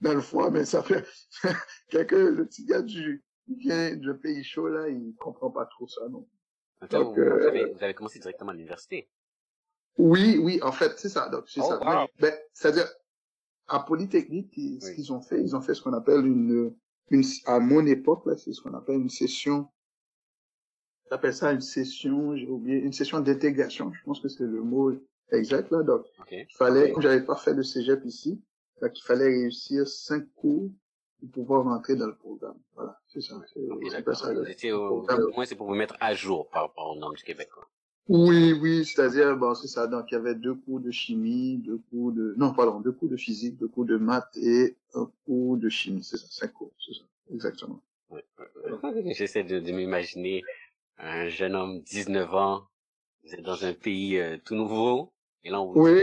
[0.00, 1.04] dans le froid, mais ça fait
[1.88, 6.08] quelqu'un, le petit gars du, vient du pays chaud, là, il comprend pas trop ça,
[6.08, 6.26] non.
[6.90, 9.08] Donc, vous, euh, vous, avez, vous, avez, commencé directement à l'université.
[9.96, 11.28] Oui, oui, en fait, c'est ça.
[11.28, 11.78] Donc, c'est oh, ça.
[11.78, 12.08] Wow.
[12.18, 12.88] Ben, c'est-à-dire,
[13.68, 14.80] à Polytechnique, ils, oui.
[14.80, 16.74] ce qu'ils ont fait, ils ont fait ce qu'on appelle une,
[17.10, 19.68] une, à mon époque, là, c'est ce qu'on appelle une session
[21.10, 23.92] j'appelle ça une session, j'ai oublié, une session d'intégration.
[23.92, 24.92] Je pense que c'est le mot
[25.30, 25.82] exact là.
[25.82, 26.46] Donc, okay.
[26.50, 28.42] il fallait, comme j'avais pas fait de cégep ici,
[28.80, 30.70] donc il fallait réussir cinq cours
[31.20, 32.58] pour pouvoir rentrer dans le programme.
[32.74, 33.36] Voilà, c'est ça.
[33.36, 36.90] Okay, ça vous étiez au, au moins c'est pour vous mettre à jour par rapport
[36.90, 37.48] aux normes du Québec.
[37.52, 37.68] Quoi.
[38.08, 39.86] Oui, oui, c'est-à-dire, bon, c'est ça.
[39.86, 43.08] Donc, il y avait deux cours de chimie, deux cours de, non, pardon, deux cours
[43.08, 46.04] de physique, deux cours de maths et un cours de chimie.
[46.04, 47.80] C'est ça, cinq cours, c'est ça, exactement.
[49.16, 50.42] J'essaie de, de m'imaginer
[50.98, 52.66] un jeune homme, 19 ans,
[53.24, 55.12] vous êtes dans un pays euh, tout nouveau,
[55.42, 56.02] et là on vous oui.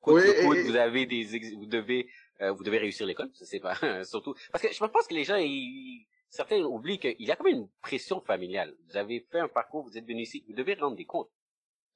[0.00, 0.62] Côte oui, côte, et...
[0.62, 2.08] vous avez des, vous devez,
[2.40, 5.24] euh, vous devez réussir l'école, je sais pas, surtout, parce que je pense que les
[5.24, 8.74] gens, ils, certains oublient qu'il y a quand même une pression familiale.
[8.88, 11.30] Vous avez fait un parcours, vous êtes venu ici, vous devez rendre des comptes.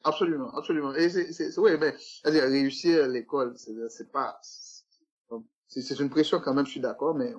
[0.04, 0.94] Absolument, absolument.
[0.94, 6.10] Et c'est, c'est, oui, mais, c'est-à-dire, réussir à l'école, c'est, c'est pas, c'est, c'est une
[6.10, 7.32] pression quand même, je suis d'accord, mais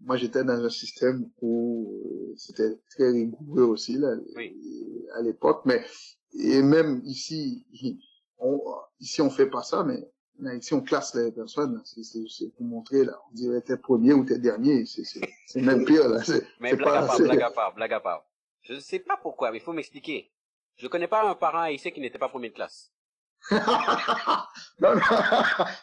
[0.00, 4.14] moi j'étais dans un système où euh, c'était très rigoureux aussi, là,
[5.14, 5.84] à l'époque, mais,
[6.38, 7.66] et même ici,
[8.38, 8.60] on,
[9.00, 10.08] ici on fait pas ça, mais
[10.56, 14.38] ici on classe les personnes, c'est pour montrer là, on dirait t'es premier ou t'es
[14.38, 16.20] dernier, c'est même pire là.
[16.60, 18.24] Mais blague à part, blague à part, blague à part.
[18.62, 20.32] Je ne sais pas pourquoi, mais il faut m'expliquer.
[20.76, 22.90] Je connais pas un parent ici qui n'était pas premier de classe.
[24.80, 24.94] non,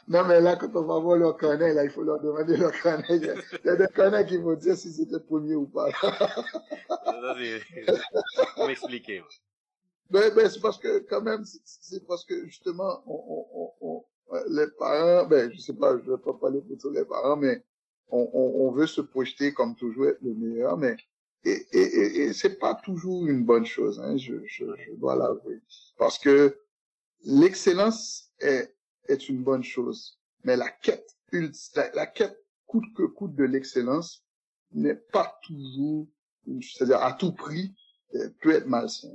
[0.07, 2.73] non, mais là, quand on va voir leur carnet, là, il faut leur demander leur
[2.73, 3.05] carnet.
[3.09, 3.23] Il
[3.63, 5.89] y a, des carnets qui vont dire si c'était premier ou pas.
[8.55, 9.23] faut m'expliquer.
[10.09, 14.03] Ben, ben, c'est parce que, quand même, c'est parce que, justement, on, on, on,
[14.49, 17.63] les parents, ben, je sais pas, je vais pas parler pour tous les parents, mais
[18.09, 20.95] on, on, veut se projeter comme toujours être le meilleur, mais
[21.45, 25.59] et, et, et, c'est pas toujours une bonne chose, hein, je, je, je dois l'avouer,
[25.97, 26.57] parce que
[27.23, 28.73] l'excellence est,
[29.07, 31.17] est une bonne chose, mais la quête,
[31.75, 34.23] la, la quête coûte que coûte de l'excellence
[34.71, 36.07] n'est pas toujours,
[36.62, 37.73] c'est-à-dire à tout prix,
[38.15, 39.09] euh, peut être malsain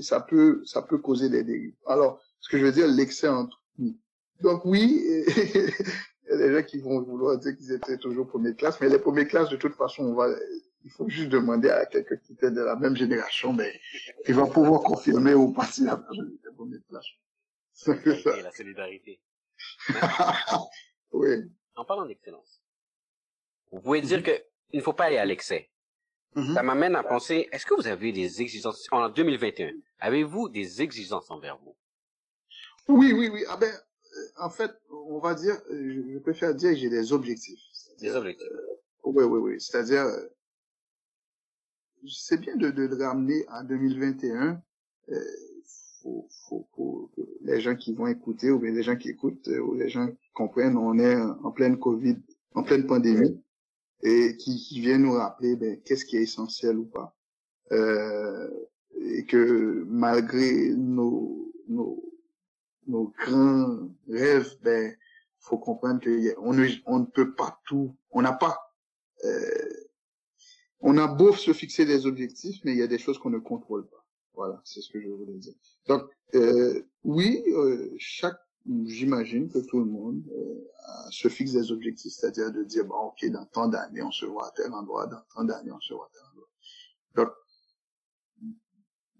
[0.00, 1.74] ça peut ça peut causer des dérives.
[1.86, 3.96] Alors, ce que je veux dire, l'excès entre nous.
[4.40, 5.02] Donc oui,
[5.36, 8.88] il y a des gens qui vont vouloir dire qu'ils étaient toujours première classe, mais
[8.88, 10.28] les premières classes, de toute façon, on va,
[10.84, 13.80] il faut juste demander à quelqu'un qui était de la même génération, mais
[14.26, 17.06] il va pouvoir confirmer ou pas si la personne était première classe.
[18.38, 19.20] Et la solidarité.
[21.12, 21.28] oui.
[21.74, 22.62] En parlant d'excellence,
[23.70, 24.32] vous pouvez dire que
[24.72, 25.70] il ne faut pas aller à l'excès.
[26.34, 26.54] Mm-hmm.
[26.54, 31.30] Ça m'amène à penser, est-ce que vous avez des exigences, en 2021, avez-vous des exigences
[31.30, 31.76] envers vous?
[32.88, 33.44] Oui, oui, oui.
[33.48, 37.12] Ah ben, euh, en fait, on va dire, euh, je préfère dire que j'ai des
[37.12, 37.60] objectifs.
[38.00, 38.48] Des objectifs.
[38.50, 39.60] Euh, oui, oui, oui.
[39.60, 40.06] C'est-à-dire,
[42.08, 44.62] c'est bien de, ramener en 2021.
[45.10, 45.20] Euh,
[46.02, 47.10] faut, faut, faut,
[47.42, 50.30] les gens qui vont écouter ou bien les gens qui écoutent ou les gens qui
[50.32, 52.16] comprennent, on est en pleine Covid,
[52.54, 53.40] en pleine pandémie
[54.02, 57.16] et qui, qui viennent nous rappeler ben, qu'est-ce qui est essentiel ou pas.
[57.72, 58.50] Euh,
[59.00, 62.02] et que malgré nos, nos,
[62.86, 64.96] nos grands rêves, ben
[65.38, 68.56] faut comprendre que on ne, on ne peut pas tout, on n'a pas,
[69.24, 69.88] euh,
[70.80, 73.38] on a beau se fixer des objectifs, mais il y a des choses qu'on ne
[73.38, 74.04] contrôle pas.
[74.34, 75.54] Voilà, c'est ce que je voulais dire.
[75.86, 78.38] Donc euh, oui, euh, chaque
[78.84, 83.28] j'imagine que tout le monde euh, se fixe des objectifs, c'est-à-dire de dire, bon, ok,
[83.30, 86.06] dans tant d'années, on se voit à tel endroit, dans tant d'années, on se voit
[86.06, 86.48] à tel endroit.
[87.16, 87.28] Donc,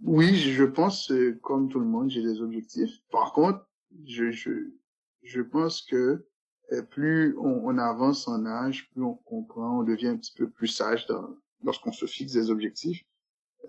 [0.05, 3.01] oui, je pense, euh, comme tout le monde, j'ai des objectifs.
[3.11, 3.67] Par contre,
[4.05, 4.51] je, je,
[5.23, 6.27] je pense que
[6.73, 10.49] euh, plus on, on, avance en âge, plus on comprend, on devient un petit peu
[10.49, 11.07] plus sage
[11.63, 13.05] lorsqu'on se fixe des objectifs.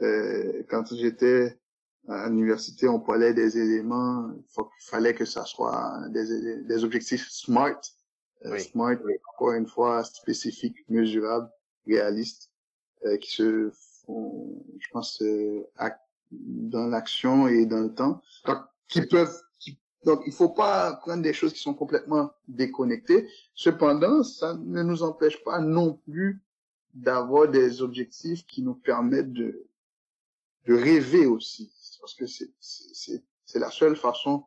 [0.01, 1.59] Euh, quand j'étais
[2.07, 7.79] à l'université, on parlait des éléments, il fallait que ça soit des, des objectifs SMART.
[8.45, 8.97] Euh, smart,
[9.33, 11.49] encore une fois, spécifiques, mesurables,
[11.87, 12.49] réalistes,
[13.05, 13.71] euh, qui se
[14.05, 15.65] font, je pense, euh,
[16.31, 18.21] dans l'action et dans le temps.
[18.45, 18.57] Donc,
[18.89, 23.29] qui peuvent, qui, donc, il faut pas prendre des choses qui sont complètement déconnectées.
[23.55, 26.41] Cependant, ça ne nous empêche pas non plus
[26.93, 29.65] d'avoir des objectifs qui nous permettent de,
[30.65, 31.71] de rêver aussi
[32.03, 34.43] parce que c'est c'est la seule façon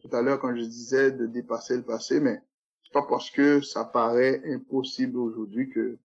[0.00, 2.42] tout à l'heure quand je disais de dépasser le passé mais
[2.84, 5.96] c'est pas parce que ça paraît impossible aujourd'hui que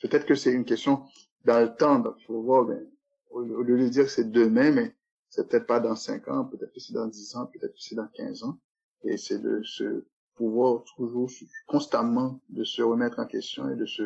[0.00, 1.04] peut-être que c'est une question
[1.44, 2.82] dans le temps donc faut voir ben,
[3.28, 4.96] au, lieu de dire que c'est demain mais
[5.28, 7.96] c'est peut-être pas dans cinq ans peut-être que c'est dans dix ans peut-être que c'est
[7.96, 8.58] dans quinze ans.
[9.04, 11.30] Et c'est de se pouvoir toujours
[11.66, 14.02] constamment de se remettre en question et de se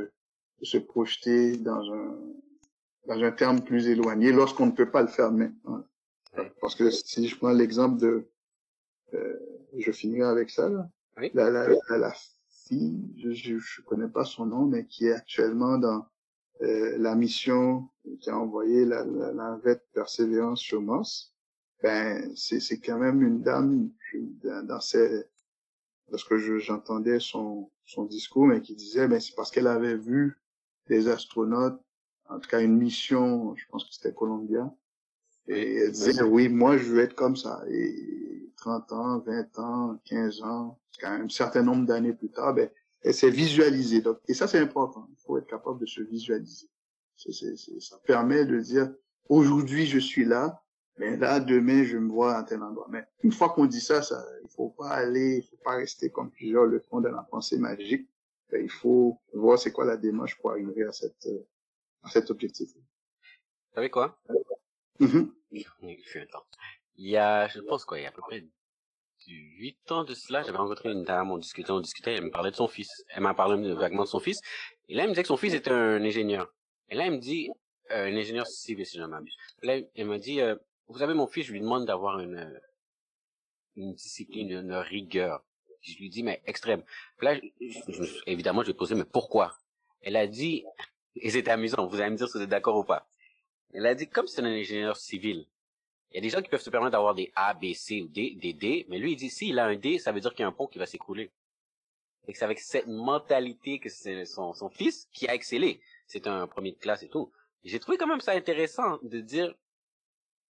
[0.60, 2.16] de se projeter dans un
[3.06, 5.84] dans un terme plus éloigné lorsqu'on ne peut pas le faire maintenant.
[6.60, 8.28] Parce que si je prends l'exemple de,
[9.14, 9.38] euh,
[9.78, 10.88] je finirai avec ça, là.
[11.32, 12.12] La, la, la,
[12.66, 16.06] fille, je, je, connais pas son nom, mais qui est actuellement dans
[16.62, 17.88] euh, la mission
[18.20, 21.32] qui a envoyé la, la, la Persévérance sur Mars.
[21.84, 23.90] Ben, c'est, c'est quand même une dame
[24.42, 25.24] dans, dans ses,
[26.10, 30.40] lorsque j'entendais son, son discours, mais qui disait, ben, c'est parce qu'elle avait vu
[30.88, 31.80] des astronautes
[32.28, 34.72] en tout cas une mission, je pense que c'était Columbia.
[35.46, 37.62] Et elle disait, oui, moi, je veux être comme ça.
[37.68, 42.54] Et 30 ans, 20 ans, 15 ans, quand même un certain nombre d'années plus tard,
[42.54, 42.70] ben,
[43.02, 44.00] elle s'est visualisée.
[44.00, 45.06] Donc, et ça, c'est important.
[45.10, 46.68] Il faut être capable de se visualiser.
[47.16, 48.90] Ça permet de dire,
[49.28, 50.62] aujourd'hui, je suis là,
[50.96, 52.86] mais là, demain, je me vois à tel endroit.
[52.88, 56.10] Mais une fois qu'on dit ça, ça, il faut pas aller, il faut pas rester
[56.10, 58.08] comme plusieurs le font dans la pensée magique
[58.50, 61.53] ben, il faut voir c'est quoi la démarche pour arriver à cette à
[62.10, 62.68] cet objectif.
[62.74, 64.18] Vous savez quoi
[65.00, 65.24] mm
[66.96, 68.44] Il y a, je pense quoi, il y a à peu près
[69.26, 72.50] huit ans de cela, j'avais rencontré une dame, on discutait, on discutait, elle me parlait
[72.50, 73.04] de son fils.
[73.08, 74.40] Elle m'a parlé vaguement de son fils.
[74.88, 76.52] Et là, elle me disait que son fils était un ingénieur.
[76.90, 77.50] Et là, elle me dit,
[77.90, 79.36] euh, un ingénieur civil, si je ne m'abuse.
[79.62, 80.56] Là, elle m'a dit, euh,
[80.88, 82.58] vous savez, mon fils, je lui demande d'avoir une, euh,
[83.76, 85.42] une discipline, une rigueur.
[85.80, 86.82] Je lui dis, mais extrême.
[87.20, 87.38] Là,
[88.26, 89.58] évidemment, je lui ai posé, mais pourquoi?
[90.00, 90.64] Elle a dit,
[91.16, 93.08] et c'était amusant, vous allez me dire si vous êtes d'accord ou pas.
[93.72, 95.46] Elle a dit, comme c'est un ingénieur civil,
[96.10, 98.08] il y a des gens qui peuvent se permettre d'avoir des A, B, C ou
[98.08, 100.40] D, des D, mais lui, il dit, s'il a un D, ça veut dire qu'il
[100.40, 101.32] y a un pont qui va s'écrouler.
[102.28, 105.80] Et c'est avec cette mentalité que c'est son, son fils qui a excellé.
[106.06, 107.32] C'est un premier de classe et tout.
[107.64, 109.54] J'ai trouvé quand même ça intéressant de dire,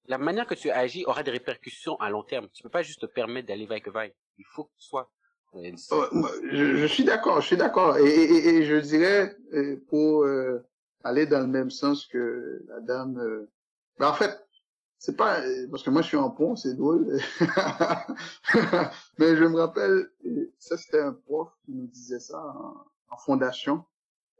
[0.05, 2.49] la manière que tu agis aura des répercussions à long terme.
[2.53, 4.13] Tu peux pas juste te permettre d'aller vaille que vaille.
[4.37, 5.09] Il faut que tu sois.
[5.55, 5.71] Euh,
[6.51, 7.97] je, je, suis d'accord, je suis d'accord.
[7.97, 10.65] Et, et, et, je dirais, euh, pour euh,
[11.03, 13.47] aller dans le même sens que la dame,
[13.99, 14.31] ben en fait,
[14.97, 17.19] c'est pas parce que moi je suis en pont, c'est drôle.
[19.19, 20.09] Mais je me rappelle,
[20.57, 22.41] ça c'était un prof qui nous disait ça
[23.11, 23.83] en, fondation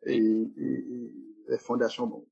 [0.04, 1.12] et, et,
[1.48, 2.26] les fondations, bon,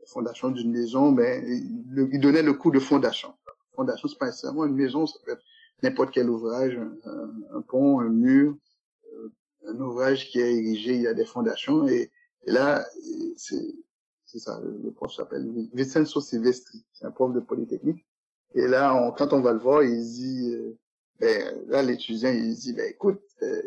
[0.00, 3.32] les fondations d'une maison, mais il, il, donnait le coup de fondation.
[3.76, 5.44] Fondation, c'est pas nécessairement une maison, ça peut être
[5.82, 8.56] n'importe quel ouvrage, un, un, pont, un mur,
[9.12, 9.32] euh,
[9.68, 12.10] un ouvrage qui est érigé, il y a des fondations et,
[12.46, 12.84] et là
[14.32, 18.06] c'est ça, le prof s'appelle Vincenzo Silvestri, c'est un prof de Polytechnique.
[18.54, 20.78] Et là, on, quand on va le voir, il dit, euh,
[21.20, 23.62] ben, là, l'étudiant, il dit, ben, écoute, euh,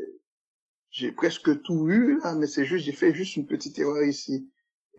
[0.89, 4.49] j'ai presque tout eu, là, mais c'est juste, j'ai fait juste une petite erreur ici.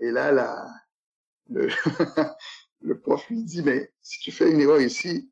[0.01, 0.69] Et là, là,
[1.49, 1.69] le,
[2.81, 5.31] le prof lui dit, mais si tu fais une erreur ici,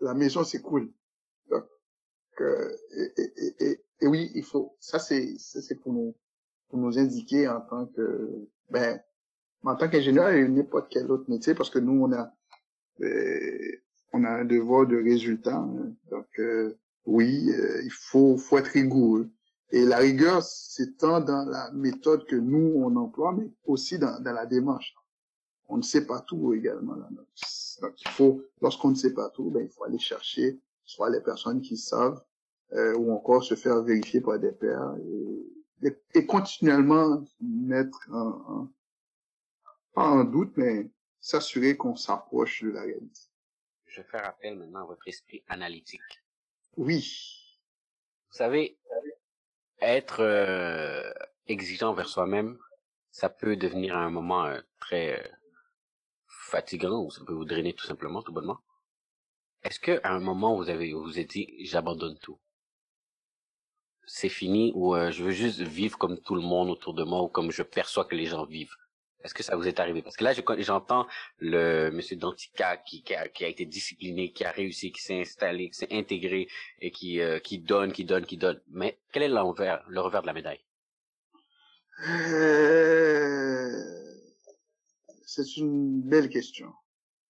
[0.00, 0.92] la maison s'écoule.
[2.40, 2.76] Euh,
[4.00, 6.14] et, oui, il faut, ça c'est, c'est pour nous,
[6.68, 9.00] pour nous indiquer en tant que, ben,
[9.64, 12.32] en tant qu'ingénieur et n'importe quel autre métier, parce que nous, on a,
[13.00, 13.72] euh,
[14.12, 15.56] on a un devoir de résultat.
[15.56, 15.94] Hein.
[16.10, 19.30] Donc, euh, oui, euh, il faut, faut être rigoureux.
[19.70, 24.20] Et la rigueur, c'est tant dans la méthode que nous, on emploie, mais aussi dans,
[24.20, 24.94] dans la démarche.
[25.68, 26.94] On ne sait pas tout également.
[26.94, 27.08] Là.
[27.82, 31.20] Donc, il faut, lorsqu'on ne sait pas tout, ben, il faut aller chercher soit les
[31.20, 32.22] personnes qui savent,
[32.72, 34.96] ou encore se faire vérifier par des pairs
[35.82, 38.68] et, et, continuellement mettre en,
[39.94, 43.20] pas en doute, mais s'assurer qu'on s'approche de la réalité.
[43.86, 46.22] Je vais faire appel maintenant à votre esprit analytique.
[46.76, 47.58] Oui.
[48.30, 48.78] Vous savez,
[49.80, 51.12] être euh,
[51.46, 52.58] exigeant vers soi-même,
[53.10, 55.28] ça peut devenir à un moment euh, très euh,
[56.26, 58.60] fatigant ou ça peut vous drainer tout simplement, tout bonnement.
[59.62, 62.38] Est-ce que à un moment vous avez vous, vous êtes dit j'abandonne tout,
[64.06, 67.28] c'est fini ou je veux juste vivre comme tout le monde autour de moi ou
[67.28, 68.76] comme je perçois que les gens vivent?
[69.26, 70.02] Est-ce que ça vous est arrivé?
[70.02, 71.08] Parce que là, j'entends
[71.40, 75.20] le monsieur Dantica qui, qui, a, qui, a, été discipliné, qui a réussi, qui s'est
[75.20, 76.46] installé, qui s'est intégré
[76.80, 78.60] et qui, euh, qui donne, qui donne, qui donne.
[78.68, 80.60] Mais quel est l'envers, le revers de la médaille?
[82.08, 83.96] Euh...
[85.24, 86.72] C'est une belle question.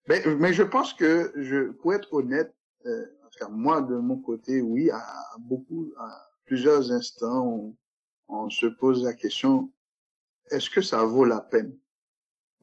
[0.06, 3.06] Mais, mais je pense que, je, pour être honnête, euh,
[3.48, 5.02] moi, de mon côté, oui, à
[5.38, 7.76] beaucoup, à plusieurs instants, on,
[8.28, 9.70] on se pose la question,
[10.50, 11.76] est-ce que ça vaut la peine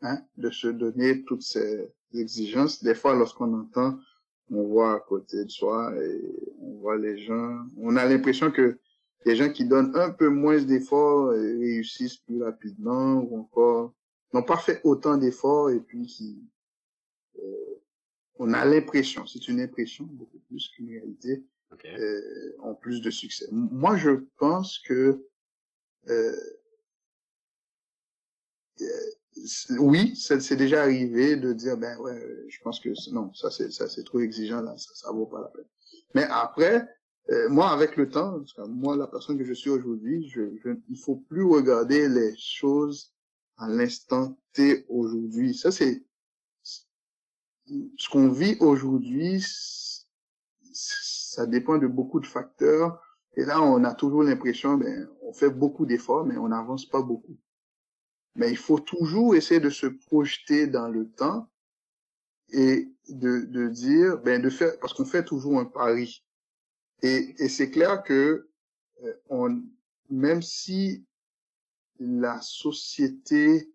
[0.02, 2.84] hein, de se donner toutes ces exigences?
[2.84, 4.00] Des fois, lorsqu'on entend,
[4.50, 6.22] on voit à côté de soi et
[6.60, 8.80] on voit les gens, on a l'impression que
[9.26, 13.94] les gens qui donnent un peu moins d'efforts réussissent plus rapidement ou encore
[14.34, 16.44] n'ont pas fait autant d'efforts et puis qui
[17.40, 17.82] euh,
[18.40, 21.44] on a l'impression, c'est une impression beaucoup plus qu'une réalité,
[21.86, 23.48] euh, ont plus de succès.
[23.52, 25.26] Moi, je pense que
[26.10, 26.36] euh,
[28.82, 28.86] euh,
[29.80, 33.90] oui, c'est déjà arrivé de dire ben ouais, je pense que non, ça c'est ça
[33.90, 35.66] c'est trop exigeant là, ça, ça vaut pas la peine.
[36.14, 36.88] Mais après,
[37.32, 40.98] euh, moi avec le temps, moi la personne que je suis aujourd'hui, je, je, il
[40.98, 43.14] faut plus regarder les choses
[43.58, 45.56] à l'instant T aujourd'hui.
[45.56, 46.04] Ça c'est
[47.98, 49.44] ce qu'on vit aujourd'hui,
[51.34, 53.02] ça dépend de beaucoup de facteurs.
[53.36, 57.02] Et là, on a toujours l'impression, ben, on fait beaucoup d'efforts, mais on n'avance pas
[57.02, 57.38] beaucoup.
[58.36, 61.50] Mais il faut toujours essayer de se projeter dans le temps
[62.50, 66.24] et de, de dire, ben de faire, parce qu'on fait toujours un pari.
[67.02, 68.48] Et, et c'est clair que
[69.04, 69.64] euh, on,
[70.12, 71.04] même si
[72.00, 73.72] la société,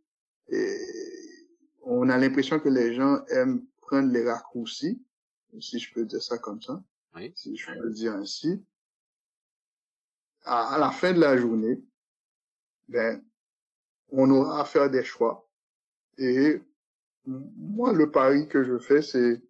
[1.82, 5.02] on a l'impression que les gens aiment prendre les raccourcis,
[5.60, 6.82] si je peux dire ça comme ça,
[7.34, 8.62] si je peux le dire ainsi,
[10.44, 11.82] à, la fin de la journée,
[12.88, 13.22] ben,
[14.10, 15.48] on aura à faire des choix.
[16.16, 16.60] Et
[17.26, 19.42] moi, le pari que je fais, c'est,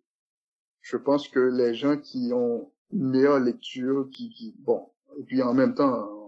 [0.80, 5.42] je pense que les gens qui ont une meilleure lecture, qui, qui bon, et puis
[5.42, 6.18] en même temps,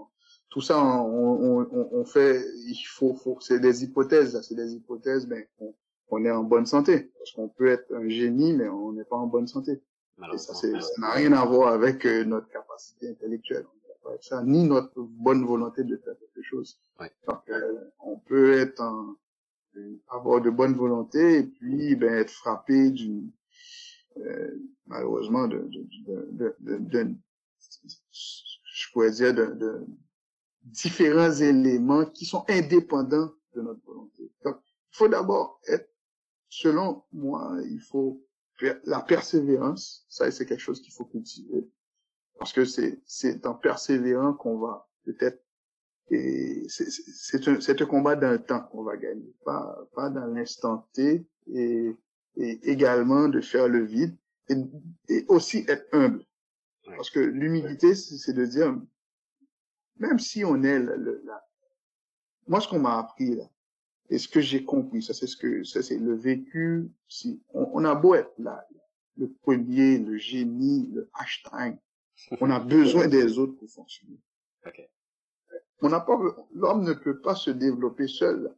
[0.50, 5.26] tout ça, on, on, on fait, il faut, faut c'est des hypothèses, c'est des hypothèses,
[5.26, 5.48] mais
[6.10, 7.12] on, est en bonne santé.
[7.18, 9.80] Parce qu'on peut être un génie, mais on n'est pas en bonne santé.
[10.32, 10.68] Et ça, ça
[10.98, 13.66] n'a rien à voir avec euh, notre capacité intellectuelle.
[14.20, 16.80] Ça, ni notre bonne volonté de faire quelque chose.
[16.98, 17.10] Ouais.
[17.28, 19.16] Donc, euh, on peut être en,
[20.08, 23.30] avoir de bonne volonté et puis ben, être frappé d'une
[24.16, 27.14] euh, malheureusement de, de, de, de,
[28.10, 29.86] je pourrais dire de, de
[30.64, 34.30] différents éléments qui sont indépendants de notre volonté.
[34.44, 34.56] Donc,
[34.92, 35.88] il faut d'abord être,
[36.48, 38.20] selon moi, il faut
[38.84, 40.04] la persévérance.
[40.08, 41.68] Ça, c'est quelque chose qu'il faut cultiver
[42.38, 45.42] parce que c'est c'est en persévérant qu'on va peut-être
[46.10, 51.24] et c'est un, un combat d'un temps qu'on va gagner, pas, pas dans l'instant T,
[51.46, 51.96] et,
[52.36, 54.16] et également de faire le vide,
[54.48, 54.56] et,
[55.08, 56.24] et aussi être humble.
[56.84, 58.76] Parce que l'humilité, c'est de dire,
[59.98, 61.46] même si on est le, là,
[62.48, 63.44] moi ce qu'on m'a appris là,
[64.10, 67.70] et ce que j'ai compris, ça c'est ce que, ça c'est le vécu, si, on,
[67.72, 68.66] on, a beau être là,
[69.16, 71.78] le premier, le génie, le hashtag,
[72.40, 74.18] on a besoin des autres pour fonctionner.
[74.66, 74.90] Okay.
[75.82, 76.18] On n'a pas,
[76.52, 78.52] l'homme ne peut pas se développer seul.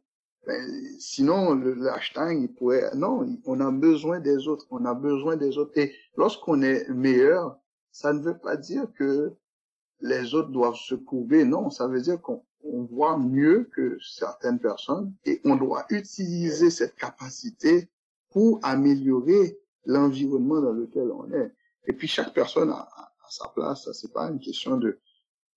[0.45, 4.93] Ben, sinon, le, le, hashtag, il pourrait, non, on a besoin des autres, on a
[4.93, 5.71] besoin des autres.
[5.77, 7.57] Et lorsqu'on est meilleur,
[7.91, 9.33] ça ne veut pas dire que
[10.01, 15.13] les autres doivent se courber, non, ça veut dire qu'on voit mieux que certaines personnes
[15.25, 17.89] et on doit utiliser cette capacité
[18.29, 21.51] pour améliorer l'environnement dans lequel on est.
[21.85, 24.99] Et puis chaque personne a, a sa place, ça c'est pas une question de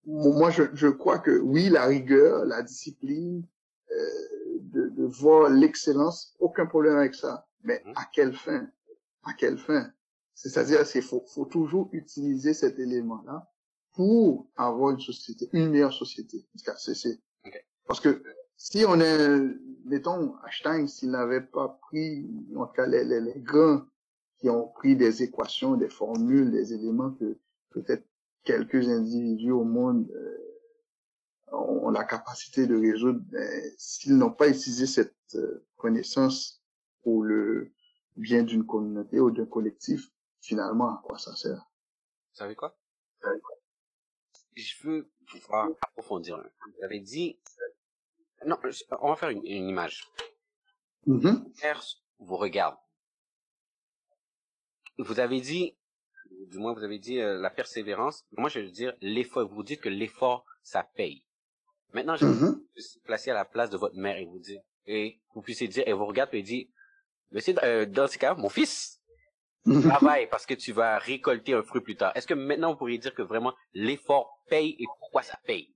[0.07, 3.45] moi, je, je, crois que oui, la rigueur, la discipline,
[3.91, 7.47] euh, de, de, voir l'excellence, aucun problème avec ça.
[7.65, 7.93] Mais mhm.
[7.97, 8.69] à quelle fin?
[9.25, 9.91] À quelle fin?
[10.35, 13.51] C'est-à-dire, c'est faut, faut toujours utiliser cet élément-là
[13.97, 16.47] pour avoir une société, une meilleure société.
[16.77, 17.63] C'est, okay.
[17.87, 18.23] Parce que
[18.57, 19.41] si on est,
[19.87, 23.83] mettons, Einstein, s'il n'avait pas pris, en tout cas, les, les, les grands
[24.39, 27.39] qui ont pris des équations, des formules, des éléments que
[27.71, 28.07] peut-être
[28.45, 34.87] quelques individus au monde euh, ont la capacité de résoudre, mais s'ils n'ont pas utilisé
[34.87, 36.63] cette euh, connaissance
[37.03, 37.73] pour le
[38.17, 41.71] bien d'une communauté ou d'un collectif, finalement, à quoi ça sert?
[42.33, 42.77] Vous savez quoi?
[44.57, 46.39] Je veux pouvoir approfondir.
[46.39, 47.39] Vous avez dit...
[48.45, 48.57] Non,
[49.01, 50.05] on va faire une, une image.
[51.07, 51.95] Mm-hmm.
[52.19, 52.77] vous regarde.
[54.99, 55.77] Vous avez dit
[56.49, 58.25] du moins vous avez dit euh, la persévérance.
[58.33, 59.49] Moi, je veux dire l'effort.
[59.49, 61.25] Vous dites que l'effort, ça paye.
[61.93, 62.63] Maintenant, je vais Mhm.
[62.77, 65.85] vous placer à la place de votre mère et vous dire, et vous puissiez dire,
[65.87, 66.71] et vous regardez et dit,
[67.31, 69.01] monsieur, euh, dans ce cas, mon fils,
[69.83, 72.13] travaille parce que tu vas récolter un fruit plus tard.
[72.15, 75.75] Est-ce que maintenant vous pourriez dire que vraiment l'effort paye et pourquoi ça paye?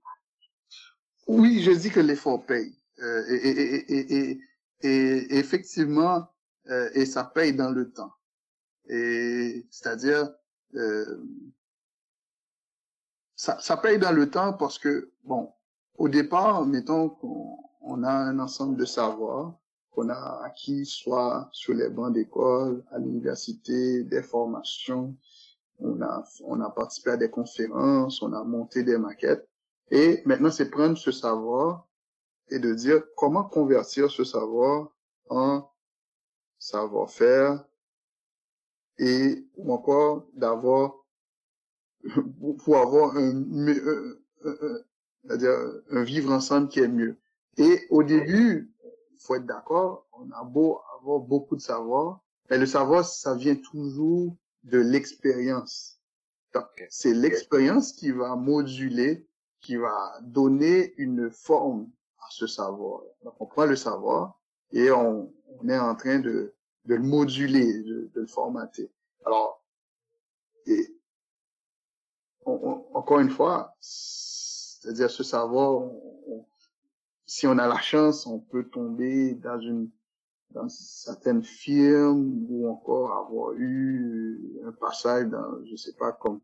[1.27, 2.77] Oui, je dis que l'effort paye.
[3.01, 4.41] Euh, et, et, et, et,
[4.83, 6.29] et, et effectivement,
[6.69, 8.13] euh, et ça paye dans le temps.
[8.89, 10.31] Et c'est-à-dire,
[10.75, 11.23] euh,
[13.37, 15.53] ça, ça paye dans le temps parce que, bon,
[15.95, 19.59] au départ, mettons qu'on on a un ensemble de savoirs
[19.91, 25.17] qu'on a acquis soit sur les bancs d'école, à l'université, des formations,
[25.81, 29.49] on a, on a participé à des conférences, on a monté des maquettes.
[29.91, 31.87] Et maintenant, c'est prendre ce savoir
[32.49, 34.91] et de dire comment convertir ce savoir
[35.29, 35.69] en
[36.59, 37.65] savoir-faire
[38.99, 40.95] et ou encore d'avoir
[42.65, 43.45] pour avoir un,
[45.29, 47.19] un, vivre ensemble qui est mieux.
[47.57, 48.73] Et au début,
[49.21, 53.55] faut être d'accord, on a beau avoir beaucoup de savoir, mais le savoir, ça vient
[53.55, 56.01] toujours de l'expérience.
[56.89, 59.27] C'est l'expérience qui va moduler,
[59.61, 63.03] qui va donner une forme à ce savoir.
[63.23, 64.41] Donc, on prend le savoir
[64.73, 66.55] et on, on est en train de,
[66.87, 68.91] de le moduler, de, de le formater.
[69.25, 69.63] Alors,
[70.67, 70.97] et,
[72.47, 76.47] on, on, encore une fois, c'est-à-dire ce savoir, on,
[77.31, 79.89] si on a la chance, on peut tomber dans une
[80.51, 86.41] dans certaines firmes ou encore avoir eu un passage dans, je sais pas, comme,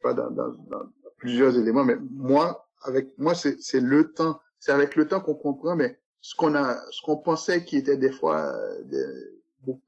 [0.00, 4.96] pas dans, dans, dans plusieurs éléments, mais moi, avec moi, c'est le temps, c'est avec
[4.96, 8.56] le temps qu'on comprend, mais ce qu'on a, ce qu'on pensait qui était des fois
[8.84, 9.04] des,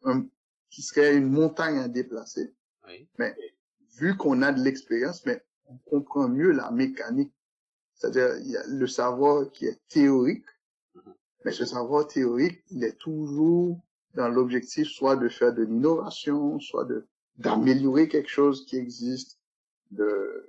[0.04, 0.26] un,
[0.68, 2.54] qui serait une montagne à déplacer,
[2.86, 3.08] oui.
[3.18, 3.34] mais
[3.96, 7.32] vu qu'on a de l'expérience, mais on comprend mieux la mécanique
[8.04, 10.44] C'est-à-dire, il y a le savoir qui est théorique,
[11.44, 13.80] mais ce savoir théorique, il est toujours
[14.14, 17.06] dans l'objectif soit de faire de l'innovation, soit de
[17.38, 19.40] d'améliorer quelque chose qui existe,
[19.90, 20.46] de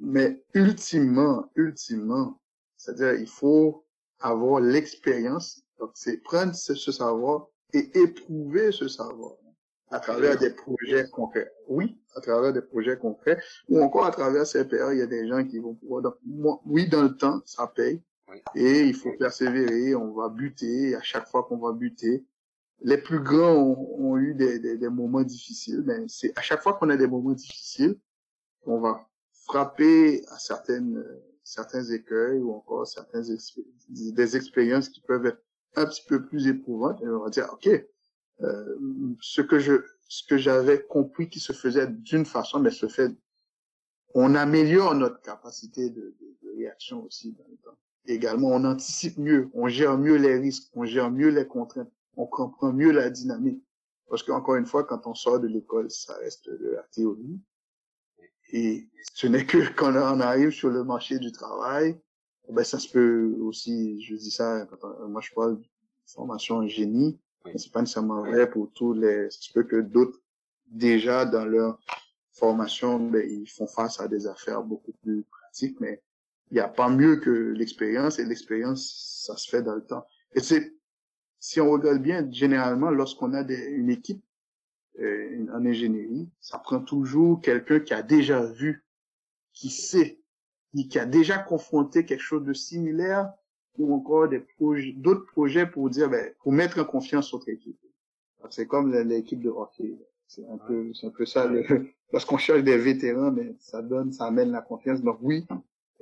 [0.00, 2.40] mais ultimement, ultimement,
[2.76, 3.84] c'est-à-dire il faut
[4.18, 5.62] avoir l'expérience.
[5.78, 9.34] Donc c'est prendre ce, savoir et éprouver ce savoir
[9.90, 11.52] à travers des projets concrets.
[11.68, 15.26] Oui, à travers des projets concrets, ou encore à travers CPR, il y a des
[15.28, 16.02] gens qui vont pouvoir.
[16.02, 16.14] Donc,
[16.66, 18.00] oui, dans le temps, ça paye.
[18.54, 22.24] Et il faut persévérer, on va buter, et à chaque fois qu'on va buter,
[22.80, 26.72] les plus grands ont, eu des, des, des, moments difficiles, mais c'est à chaque fois
[26.72, 27.98] qu'on a des moments difficiles,
[28.64, 31.04] on va frapper à certaines
[31.44, 33.36] certains écueils ou encore certaines
[33.88, 35.42] des expériences qui peuvent être
[35.74, 37.68] un petit peu plus éprouvantes et on va dire ok
[38.42, 38.76] euh,
[39.20, 39.72] ce que je
[40.12, 43.12] ce que j'avais compris qui se faisait d'une façon mais se fait
[44.14, 46.14] on améliore notre capacité de,
[46.56, 50.84] réaction aussi dans le temps également on anticipe mieux on gère mieux les risques on
[50.84, 53.62] gère mieux les contraintes on comprend mieux la dynamique.
[54.08, 57.40] Parce qu'encore une fois, quand on sort de l'école, ça reste de la théorie.
[58.52, 61.98] Et ce n'est que quand on arrive sur le marché du travail,
[62.48, 64.66] ben ça se peut aussi, je dis ça,
[65.08, 65.64] moi je parle de
[66.06, 67.18] formation en génie,
[67.56, 70.20] c'est pas nécessairement vrai pour tous les, ça se peut que d'autres,
[70.66, 71.78] déjà dans leur
[72.32, 76.02] formation, ben, ils font face à des affaires beaucoup plus pratiques, mais
[76.50, 80.06] il n'y a pas mieux que l'expérience, et l'expérience, ça se fait dans le temps.
[80.34, 80.74] Et c'est
[81.40, 84.24] si on regarde bien, généralement, lorsqu'on a une équipe
[85.00, 88.84] euh, en ingénierie, ça prend toujours quelqu'un qui a déjà vu,
[89.52, 90.20] qui sait,
[90.72, 93.32] qui a déjà confronté quelque chose de similaire
[93.78, 97.78] ou encore des projets, d'autres projets pour dire, ben, pour mettre en confiance notre équipe.
[98.50, 99.96] C'est comme l'équipe de hockey.
[100.26, 101.46] C'est un peu, c'est un peu ça.
[101.46, 105.02] Le, lorsqu'on cherche des vétérans, mais ben, ça donne, ça amène la confiance.
[105.02, 105.46] Donc oui,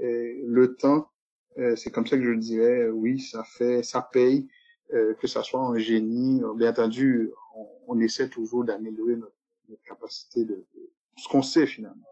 [0.00, 1.10] euh, le temps,
[1.58, 2.88] euh, c'est comme ça que je le dirais.
[2.88, 4.48] Oui, ça fait, ça paye.
[4.92, 9.36] Euh, que ça soit en génie, bien entendu, on, on essaie toujours d'améliorer notre,
[9.68, 12.02] notre, capacité de, de ce qu'on sait finalement.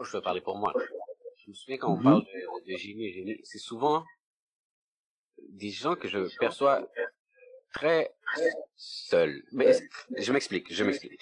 [0.00, 0.72] Je vais parler pour moi.
[1.44, 4.04] Je me souviens quand on parle de, de génie, génie c'est souvent
[5.54, 6.86] des gens que je perçois
[7.72, 8.12] très
[8.76, 9.42] seuls.
[9.52, 9.72] Mais
[10.16, 11.20] je m'explique, je m'explique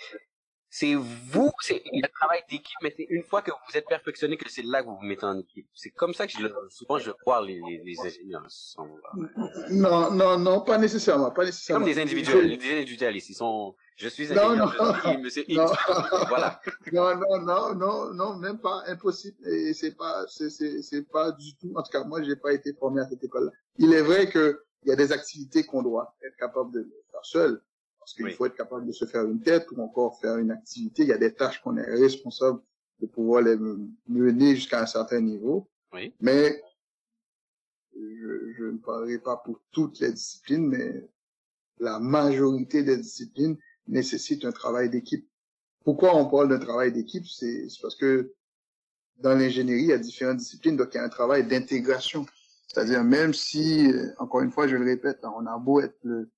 [0.74, 4.50] c'est vous, c'est le travail d'équipe, mais c'est une fois que vous êtes perfectionné que
[4.50, 5.66] c'est là que vous vous mettez en équipe.
[5.74, 8.88] C'est comme ça que je, souvent je crois les, les, ingénieurs sont.
[9.68, 11.84] Non, non, non, pas nécessairement, pas nécessairement.
[11.84, 13.76] Comme des individuels, des individualistes, ils sont.
[13.96, 15.60] Je suis ingénieur, non, non, je suis monsieur X.
[16.28, 16.58] voilà.
[16.90, 19.46] Non, non, non, non, non, même pas impossible.
[19.46, 21.70] Et c'est pas, c'est, c'est, c'est pas du tout.
[21.76, 23.50] En tout cas, moi, j'ai pas été formé à cette école-là.
[23.76, 27.24] Il est vrai que il y a des activités qu'on doit être capable de faire
[27.24, 27.62] seul
[28.03, 31.03] parce qu'il faut être capable de se faire une tête ou encore faire une activité.
[31.03, 32.61] Il y a des tâches qu'on est responsable
[33.00, 33.57] de pouvoir les
[34.09, 35.70] mener jusqu'à un certain niveau.
[35.92, 36.12] Oui.
[36.20, 36.61] Mais
[37.94, 41.09] je, je, ne parlerai pas pour toutes les disciplines, mais
[41.78, 45.28] la majorité des disciplines nécessitent un travail d'équipe.
[45.84, 47.26] Pourquoi on parle d'un travail d'équipe?
[47.26, 48.34] C'est parce que
[49.18, 52.26] dans l'ingénierie, il y a différentes disciplines, donc il y a un travail d'intégration.
[52.66, 56.28] C'est-à-dire, même si, encore une fois, je le répète, on a beau être le,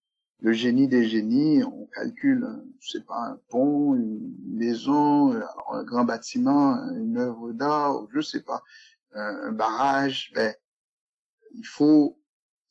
[0.44, 2.46] le génie des génies, on calcule,
[2.78, 5.32] je sais pas, un pont, une maison,
[5.70, 8.62] un grand bâtiment, une œuvre d'art, je sais pas,
[9.12, 10.54] un, barrage, ben,
[11.54, 12.18] il faut,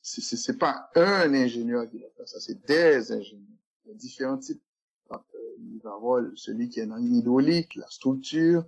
[0.02, 3.58] c'est pas un ingénieur qui va faire ça, c'est des ingénieurs.
[3.84, 4.62] Il y a différents types.
[5.10, 5.16] Euh,
[5.58, 8.64] il va y avoir celui qui est dans l'hydraulique, la structure,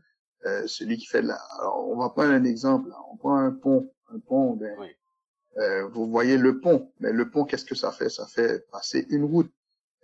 [0.47, 3.53] euh, celui qui fait de la, alors on va prendre un exemple, on prend un
[3.53, 4.77] pont, un pont, ben,
[5.59, 8.11] euh, vous voyez le pont, mais le pont, qu'est-ce que ça fait?
[8.11, 9.51] Ça fait passer une route.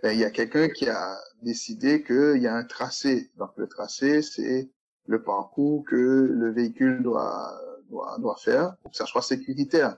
[0.02, 3.30] Ben, il y a quelqu'un qui a décidé qu'il y a un tracé.
[3.36, 4.70] Donc le tracé, c'est
[5.06, 7.52] le parcours que le véhicule doit,
[7.88, 9.96] doit, doit faire pour que ça soit sécuritaire.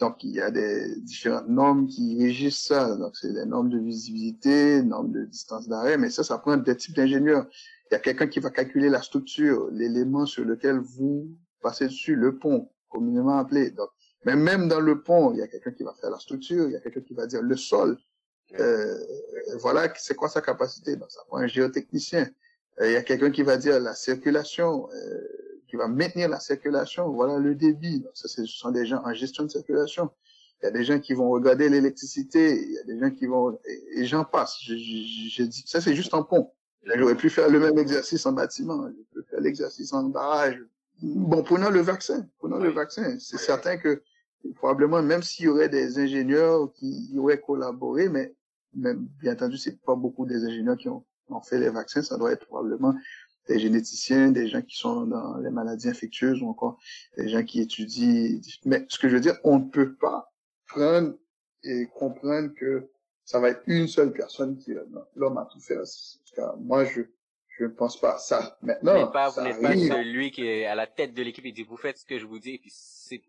[0.00, 2.96] Donc il y a des différentes normes qui régissent ça.
[2.96, 6.76] Donc c'est des normes de visibilité, normes de distance d'arrêt, mais ça, ça prend des
[6.76, 7.46] types d'ingénieurs.
[7.90, 11.28] Il y a quelqu'un qui va calculer la structure, l'élément sur lequel vous
[11.60, 13.70] passez dessus, le pont, communément appelé.
[13.70, 13.88] Donc
[14.24, 16.72] mais même dans le pont, il y a quelqu'un qui va faire la structure, il
[16.72, 17.98] y a quelqu'un qui va dire le sol.
[18.58, 18.98] Euh,
[19.60, 20.96] voilà, c'est quoi sa capacité?
[20.96, 22.28] Donc, ça prend un géotechnicien.
[22.80, 26.40] Euh, il y a quelqu'un qui va dire la circulation, euh, qui va maintenir la
[26.40, 27.08] circulation.
[27.10, 28.00] Voilà le débit.
[28.00, 30.10] Donc, ça, ce sont des gens en gestion de circulation.
[30.62, 32.60] Il y a des gens qui vont regarder l'électricité.
[32.62, 33.58] Il y a des gens qui vont
[33.94, 34.58] et, j'en passe.
[34.62, 36.52] Je, je, je, dis ça, c'est juste un pont.
[36.96, 38.88] J'aurais pu faire le même exercice en bâtiment.
[38.88, 40.58] Je peux faire l'exercice en barrage.
[41.02, 42.26] Bon, prenons le vaccin.
[42.38, 43.18] Prenons le vaccin.
[43.18, 44.02] C'est certain que
[44.56, 48.34] probablement, même s'il y aurait des ingénieurs qui y auraient collaboré, mais
[48.74, 52.16] même, bien entendu, c'est pas beaucoup des ingénieurs qui ont, ont, fait les vaccins, ça
[52.16, 52.94] doit être probablement
[53.48, 56.78] des généticiens, des gens qui sont dans les maladies infectieuses ou encore
[57.16, 58.40] des gens qui étudient.
[58.64, 60.32] Mais ce que je veux dire, on ne peut pas
[60.66, 61.14] prendre
[61.64, 62.88] et comprendre que
[63.24, 64.72] ça va être une seule personne qui
[65.16, 65.78] l'homme a tout fait.
[66.58, 67.02] moi, je
[67.60, 68.56] je ne pense pas à ça.
[68.62, 71.44] Maintenant, vous n'êtes pas, vous n'êtes pas celui qui est à la tête de l'équipe
[71.44, 73.22] et dit vous faites ce que je vous dis et puis c'est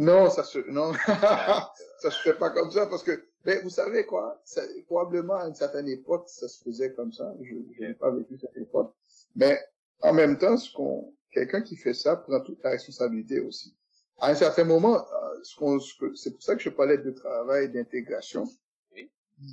[0.00, 0.92] non, ça se, non,
[2.00, 4.42] ça se fait pas comme ça parce que, mais vous savez quoi,
[4.86, 7.34] probablement à une certaine époque, ça se faisait comme ça.
[7.42, 8.94] Je, n'ai pas vécu cette époque.
[9.36, 9.60] Mais
[10.00, 13.76] en même temps, ce qu'on, quelqu'un qui fait ça prend toute la responsabilité aussi.
[14.18, 15.78] À un certain moment, euh, ce qu'on,
[16.14, 18.48] c'est pour ça que je parlais de travail d'intégration.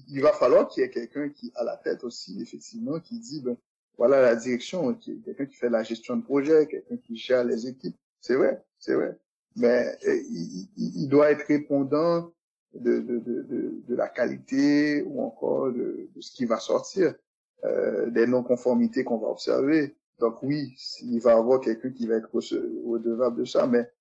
[0.07, 3.41] Il va falloir qu'il y ait quelqu'un qui a la tête aussi, effectivement, qui dit,
[3.41, 3.57] ben,
[3.97, 7.97] voilà la direction, quelqu'un qui fait la gestion de projet, quelqu'un qui gère les équipes.
[8.21, 9.17] C'est vrai, c'est vrai
[9.57, 12.31] mais euh, il, il, doit être répondant
[12.73, 17.15] de, de, de, de, la qualité ou encore de, de ce qui va sortir,
[17.65, 19.97] euh, des non-conformités qu'on va observer.
[20.19, 23.91] Donc oui, il va y avoir quelqu'un qui va être redevable de ça, mais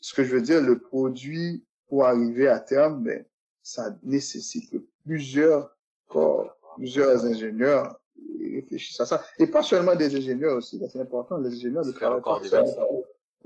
[0.00, 3.24] ce que je veux dire, le produit pour arriver à terme, ben,
[3.62, 5.76] ça nécessite que plusieurs
[6.08, 8.00] corps, plusieurs ingénieurs
[8.40, 9.24] réfléchissent à ça.
[9.38, 12.22] Et pas seulement des ingénieurs aussi, c'est important, les ingénieurs de travail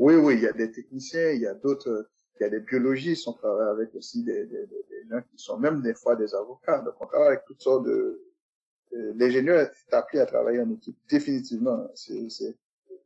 [0.00, 2.60] oui, oui, il y a des techniciens, il y a d'autres, il y a des
[2.60, 6.34] biologistes, on travaille avec aussi des, des, des, gens qui sont même des fois des
[6.34, 6.80] avocats.
[6.80, 8.18] Donc on travaille avec toutes sortes de...
[8.92, 11.86] L'ingénieur est appris à travailler en équipe, définitivement.
[11.94, 12.56] C'est,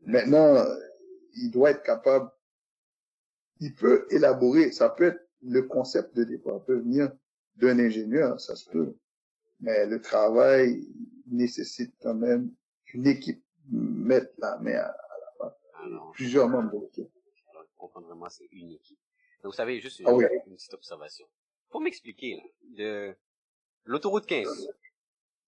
[0.06, 0.64] Maintenant,
[1.34, 2.30] il doit être capable,
[3.58, 7.10] il peut élaborer, ça peut être le concept de départ, peut venir
[7.56, 8.94] d'un ingénieur, ça se peut.
[9.60, 10.86] Mais le travail
[11.26, 12.50] nécessite quand même
[12.84, 14.96] qu'une équipe mette la main à,
[16.12, 17.10] plusieurs membres de l'équipe.
[17.50, 18.98] Alors, comprendre vraiment, c'est une équipe.
[19.42, 20.12] Donc, vous savez, juste une, ah
[20.46, 21.26] une petite observation.
[21.68, 22.40] Pour m'expliquer,
[22.76, 23.14] de
[23.84, 24.68] l'autoroute 15,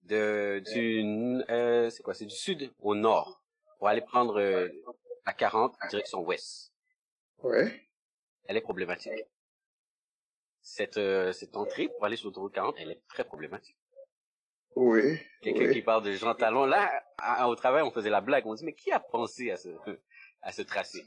[0.02, 3.42] de, du, euh, c'est quoi, c'est du sud au nord,
[3.78, 4.68] pour aller prendre euh,
[5.26, 6.72] la 40 direction ouest.
[7.42, 7.88] Ouais.
[8.44, 9.12] Elle est problématique.
[10.60, 13.78] Cette, euh, cette entrée pour aller sur l'autoroute 40, elle est très problématique.
[14.74, 15.18] Oui.
[15.40, 16.66] Quelqu'un qui parle de Jean Talon.
[16.66, 17.02] Là,
[17.46, 18.46] au travail, on faisait la blague.
[18.46, 19.70] On dit, mais qui a pensé à ce,
[20.46, 21.04] à ce tracé.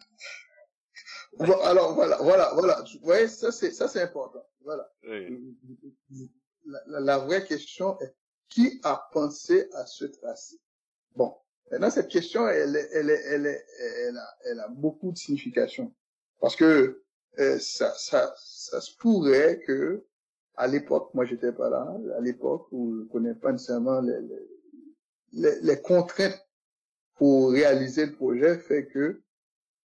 [1.40, 2.84] alors voilà, voilà, voilà.
[3.04, 4.46] Ouais, ça c'est ça c'est important.
[4.62, 4.92] Voilà.
[6.88, 8.14] La, vraie question est
[8.50, 10.58] qui a pensé à ce tracé.
[11.16, 11.34] Bon,
[11.72, 13.64] maintenant cette question elle elle elle elle,
[14.08, 15.96] elle, a, elle a beaucoup de signification
[16.42, 17.02] parce que
[17.40, 20.06] euh, ça ça ça se pourrait que
[20.56, 21.88] à l'époque, moi j'étais pas là,
[22.18, 24.20] à l'époque où je connais pas nécessairement les,
[25.32, 26.46] les, les contraintes
[27.16, 29.22] pour réaliser le projet fait que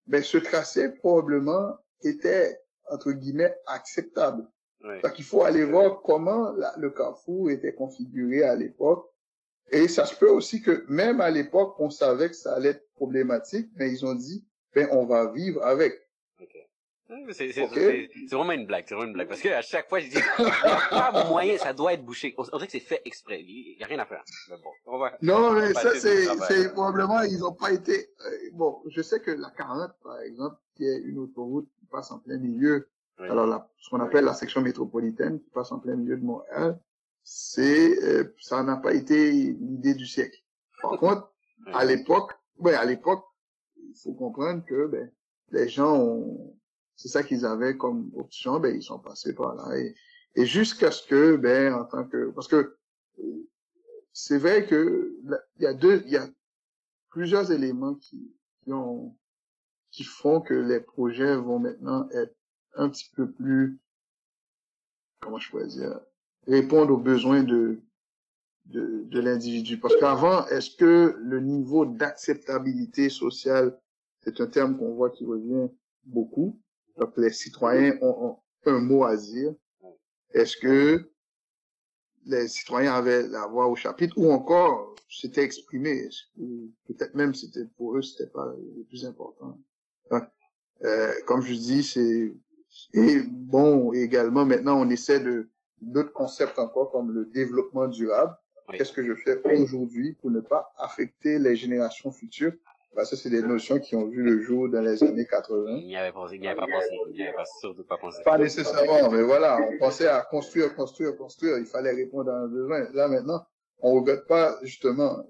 [0.07, 4.45] ben, ce tracé probablement était, entre guillemets, acceptable.
[5.01, 9.09] Donc, il faut aller voir comment le carrefour était configuré à l'époque.
[9.71, 12.91] Et ça se peut aussi que même à l'époque, on savait que ça allait être
[12.95, 14.45] problématique, mais ils ont dit,
[14.75, 16.01] ben, on va vivre avec.
[17.31, 17.51] C'est
[18.31, 19.27] vraiment une blague, c'est vraiment une blague.
[19.27, 20.19] Parce que à chaque fois, je dis,
[20.89, 22.33] pas moyen, ça doit être bouché.
[22.37, 23.41] On, dirait que c'est fait exprès.
[23.41, 24.23] Il n'y a rien à faire.
[24.49, 28.09] Mais bon, on va, non, mais ça, c'est probablement, ils n'ont pas été...
[28.25, 32.11] Euh, bon, je sais que la 40, par exemple, qui est une autoroute qui passe
[32.11, 32.89] en plein milieu,
[33.19, 36.79] alors la, ce qu'on appelle la section métropolitaine, qui passe en plein milieu de Montréal,
[37.23, 40.37] c'est euh, ça n'a pas été l'idée du siècle.
[40.81, 41.31] Par contre,
[41.73, 43.23] à l'époque, ben, à l'époque,
[43.77, 45.11] il faut comprendre que ben,
[45.51, 46.55] les gens ont
[46.95, 49.95] c'est ça qu'ils avaient comme option, ben ils sont passés par là et,
[50.35, 52.77] et jusqu'à ce que ben en tant que parce que
[54.13, 55.15] c'est vrai que
[55.57, 56.27] il y a deux il y a
[57.09, 58.31] plusieurs éléments qui
[58.63, 59.15] qui ont
[59.91, 62.35] qui font que les projets vont maintenant être
[62.75, 63.79] un petit peu plus
[65.19, 65.99] comment je pourrais dire
[66.47, 67.79] répondre aux besoins de
[68.65, 69.77] de, de l'individu.
[69.77, 73.77] Parce qu'avant est-ce que le niveau d'acceptabilité sociale
[74.21, 75.67] c'est un terme qu'on voit qui revient
[76.05, 76.59] beaucoup
[76.97, 79.53] donc, les citoyens ont, un mot à dire.
[80.33, 81.09] Est-ce que
[82.25, 86.07] les citoyens avaient la voix au chapitre ou encore s'étaient exprimés?
[86.87, 89.59] Peut-être même c'était pour eux, c'était pas le plus important?
[90.83, 92.33] euh, comme je dis, c'est
[92.93, 95.47] et bon également maintenant on essaie de
[95.79, 98.35] d'autres concepts encore comme le développement durable.
[98.71, 102.53] Qu'est-ce que je fais aujourd'hui pour ne pas affecter les générations futures?
[102.95, 105.77] Bah, ça, c'est des notions qui ont vu le jour dans les années 80.
[105.77, 106.89] Il n'y avait, pas, il n'y avait pas pensé.
[107.09, 108.21] Il n'y avait pas surtout pas pensé.
[108.23, 111.57] Pas nécessairement, mais voilà, on pensait à construire, construire, construire.
[111.57, 112.87] Il fallait répondre à un besoin.
[112.93, 113.45] Là, maintenant,
[113.79, 115.25] on regarde pas, justement,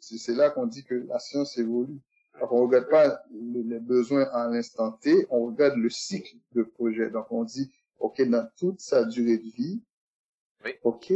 [0.00, 2.00] c'est là qu'on dit que la science évolue.
[2.40, 7.08] Donc, on regarde pas les besoins à l'instant T, on regarde le cycle de projet.
[7.10, 9.82] Donc, on dit, OK, dans toute sa durée de vie,
[10.64, 10.72] oui.
[10.82, 11.12] OK,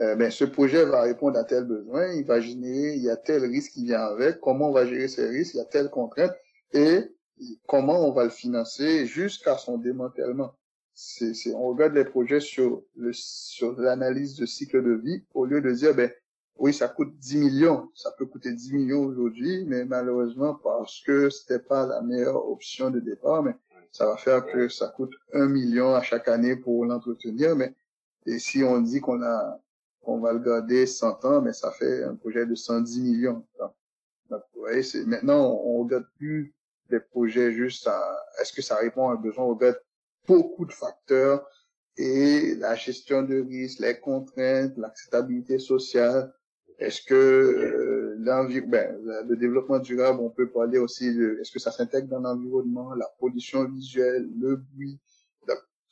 [0.00, 3.16] euh, ben, ce projet va répondre à tel besoin, il va générer, il y a
[3.16, 5.88] tel risque qui vient avec, comment on va gérer ces risques, il y a telle
[5.88, 6.32] contrainte,
[6.72, 7.02] et
[7.66, 10.54] comment on va le financer jusqu'à son démantèlement.
[10.94, 15.44] C'est, c'est, on regarde les projets sur le, sur l'analyse de cycle de vie, au
[15.44, 16.10] lieu de dire, ben,
[16.56, 21.30] oui, ça coûte 10 millions, ça peut coûter 10 millions aujourd'hui, mais malheureusement, parce que
[21.30, 23.54] c'était pas la meilleure option de départ, mais
[23.90, 27.74] ça va faire que ça coûte 1 million à chaque année pour l'entretenir, mais,
[28.26, 29.60] et si on dit qu'on a,
[30.06, 33.44] on va le garder 100 ans, mais ça fait un projet de 110 millions.
[34.30, 36.54] Donc, vous voyez, c'est, maintenant, on, regarde plus
[36.90, 39.80] des projets juste à, est-ce que ça répond à un besoin, on regarde
[40.26, 41.46] beaucoup de facteurs
[41.96, 46.32] et la gestion de risque, les contraintes, l'acceptabilité sociale.
[46.78, 48.98] Est-ce que euh, ben,
[49.28, 53.08] le développement durable, on peut parler aussi de, est-ce que ça s'intègre dans l'environnement, la
[53.20, 54.98] pollution visuelle, le bruit,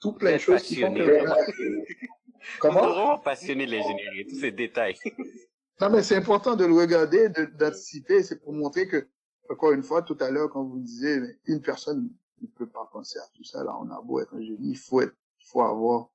[0.03, 1.01] tout plein de choses qui font que
[2.61, 2.89] Comment?
[2.89, 4.97] vraiment passionné de l'ingénierie, tous ces détails.
[5.81, 8.23] non, mais c'est important de le regarder, d'anticiper.
[8.23, 9.09] C'est pour montrer que,
[9.51, 13.19] encore une fois, tout à l'heure, quand vous disiez, une personne ne peut pas penser
[13.19, 13.63] à tout ça.
[13.65, 16.09] Là, on a beau être un génie, il faut être, il faut avoir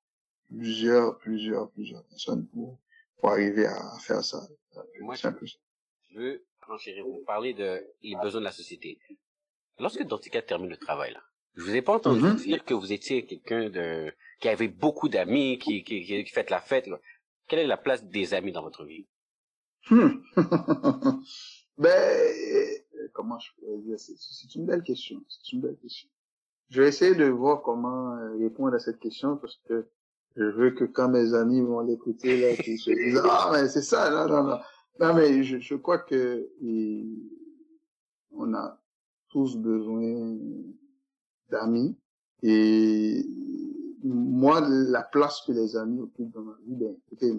[0.48, 2.78] plusieurs, plusieurs, plusieurs personnes pour,
[3.18, 4.48] pour arriver à faire ça.
[5.02, 5.28] Moi, je,
[6.12, 9.00] je veux vous parler de les besoins de la société.
[9.80, 11.22] Lorsque Dantica termine le travail, là,
[11.58, 12.44] je vous ai pas entendu mm-hmm.
[12.44, 16.62] dire que vous étiez quelqu'un de qui avait beaucoup d'amis, qui, qui, qui, fait la
[16.62, 16.88] fête.
[17.48, 19.08] Quelle est la place des amis dans votre vie?
[19.90, 20.22] Hmm.
[21.80, 22.28] Ben,
[23.14, 24.00] comment je peux dire?
[24.00, 25.24] C'est une belle question.
[25.30, 26.10] C'est une belle question.
[26.70, 29.88] Je vais essayer de voir comment euh, répondre à cette question parce que
[30.36, 33.84] je veux que quand mes amis vont l'écouter là, qu'ils se disent ah mais c'est
[33.84, 34.60] ça non non non
[35.00, 36.50] non mais je, je crois que
[38.32, 38.82] on a
[39.30, 40.36] tous besoin
[41.50, 41.98] d'amis
[42.44, 43.26] et
[44.04, 47.34] moi, la place que les amis occupent dans ma vie, ben, écoutez,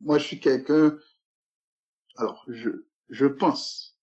[0.00, 0.96] moi, je suis quelqu'un,
[2.16, 2.70] alors, je,
[3.08, 3.96] je pense,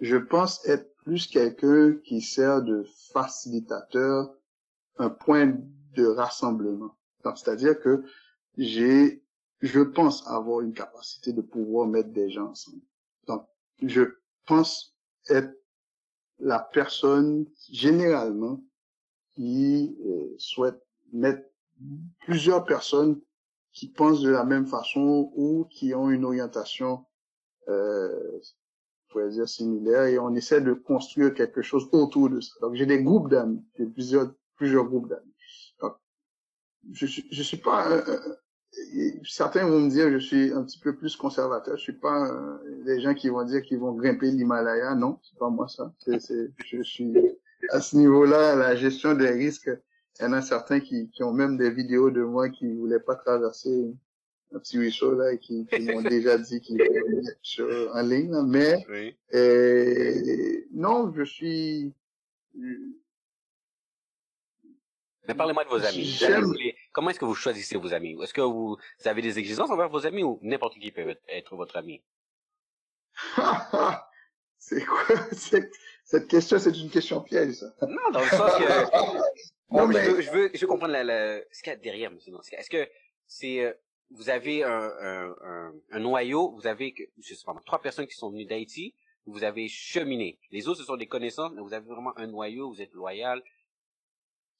[0.00, 4.34] je pense être plus quelqu'un qui sert de facilitateur,
[4.98, 5.58] un point
[5.94, 6.96] de rassemblement.
[7.24, 8.04] C'est-à-dire que
[8.56, 9.24] j'ai,
[9.60, 12.82] je pense avoir une capacité de pouvoir mettre des gens ensemble.
[13.26, 13.46] Donc,
[13.82, 14.02] je
[14.46, 14.96] pense
[15.28, 15.56] être
[16.42, 18.60] la personne, généralement,
[19.34, 20.82] qui euh, souhaite
[21.12, 21.48] mettre
[22.20, 23.20] plusieurs personnes
[23.72, 27.06] qui pensent de la même façon ou qui ont une orientation,
[27.68, 28.40] euh,
[29.08, 32.54] pourrait dire similaire, et on essaie de construire quelque chose autour de ça.
[32.60, 35.34] Donc j'ai des groupes d'amis, j'ai plusieurs plusieurs groupes d'amis.
[36.90, 37.88] je je suis pas
[39.24, 41.76] certains vont me dire je suis un petit peu plus conservateur.
[41.76, 44.94] Je suis pas euh, des gens qui vont dire qu'ils vont grimper l'Himalaya.
[44.94, 45.92] Non, c'est pas moi ça.
[45.98, 47.14] C'est, c'est, je suis
[47.70, 49.70] à ce niveau-là, la gestion des risques,
[50.18, 53.00] il y en a certains qui, qui ont même des vidéos de moi qui voulaient
[53.00, 53.94] pas traverser
[54.54, 58.42] un petit ruisseau là et qui, qui m'ont déjà dit qu'ils voulaient mettre en ligne.
[58.46, 58.84] Mais
[59.34, 61.94] euh, non, je suis.
[65.28, 66.74] Mais parlez-moi de vos amis.
[66.92, 68.16] Comment est-ce que vous choisissez vos amis?
[68.22, 70.22] Est-ce que vous avez des exigences envers vos amis?
[70.22, 72.02] Ou n'importe qui peut être votre ami?
[74.58, 75.16] C'est quoi
[76.04, 77.74] cette question, c'est une question piège, ça.
[77.82, 79.70] Non, dans le sens que...
[79.74, 80.04] non, mais...
[80.04, 81.40] je, veux, je, veux, comprendre la, la...
[81.50, 82.32] ce qu'il y a derrière, monsieur.
[82.52, 82.88] Est-ce que
[83.26, 83.64] c'est...
[83.64, 83.72] Euh,
[84.10, 88.30] vous avez un, un, un, noyau, vous avez, je sais pas, trois personnes qui sont
[88.30, 90.38] venues d'Haïti, vous avez cheminé.
[90.50, 93.42] Les autres, ce sont des connaissances, mais vous avez vraiment un noyau, vous êtes loyal.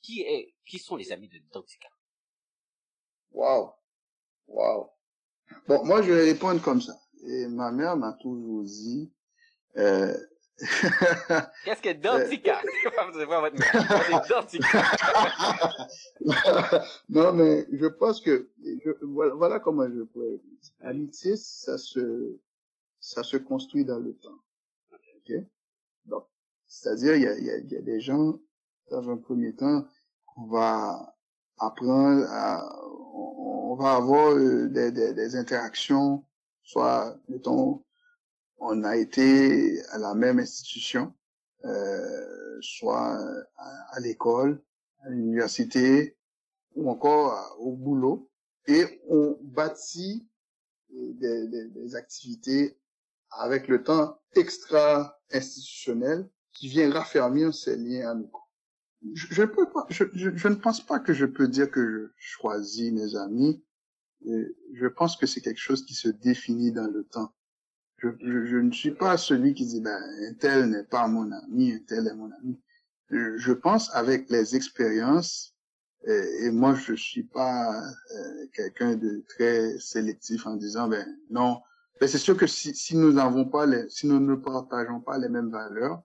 [0.01, 1.91] Qui est, qui sont les amis de Dantica?
[3.33, 3.75] Wow.
[4.49, 4.91] Wow.
[5.69, 6.95] Bon, moi, je vais répondre comme ça.
[7.27, 9.13] Et ma mère m'a toujours dit,
[9.77, 10.15] euh,
[11.65, 12.61] Qu'est-ce que Dantica?
[17.09, 18.51] non, mais je pense que,
[19.03, 20.73] voilà, comment je pourrais dire.
[20.81, 22.39] L'amitié, ça se,
[23.01, 24.39] ça se construit dans le temps.
[24.93, 25.33] Ok?
[26.05, 26.27] Donc,
[26.67, 28.39] c'est-à-dire, il y a, y, a, y a des gens,
[28.91, 29.85] dans un premier temps,
[30.37, 31.17] on va
[31.67, 32.79] apprendre à,
[33.15, 36.25] on, va avoir euh, des, des, des interactions,
[36.63, 37.85] soit, mettons,
[38.59, 41.13] on a été à la même institution,
[41.65, 43.19] euh, soit
[43.57, 44.63] à, l'école,
[45.05, 46.17] à l'université
[46.75, 48.31] ou encore au boulot,
[48.67, 50.29] et on bâtit
[50.91, 52.79] des, des, des activités
[53.31, 58.43] avec le temps extra-institutionnel qui vient raffermir ces liens amicaux.
[59.15, 62.29] Je, je, peux pas, je, je, ne pense pas que je peux dire que je
[62.29, 63.63] choisis mes amis.
[64.25, 67.33] je pense que c'est quelque chose qui se définit dans le temps.
[67.99, 71.73] Je, je, ne suis pas celui qui dit, ben, un tel n'est pas mon ami,
[71.73, 72.61] un tel est mon ami.
[73.11, 75.55] Je, pense avec les expériences,
[76.05, 81.61] Et, moi, je suis pas euh, quelqu'un de très sélectif en disant, ben non.
[82.01, 85.19] Ben, c'est sûr que si, si nous n'avons pas les, si nous ne partageons pas
[85.19, 86.03] les mêmes valeurs,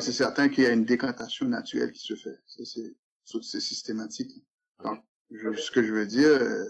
[0.00, 2.38] c'est certain qu'il y a une décantation naturelle qui se fait.
[2.46, 4.44] C'est systématique.
[4.82, 6.64] Donc, ce que je veux dire, euh,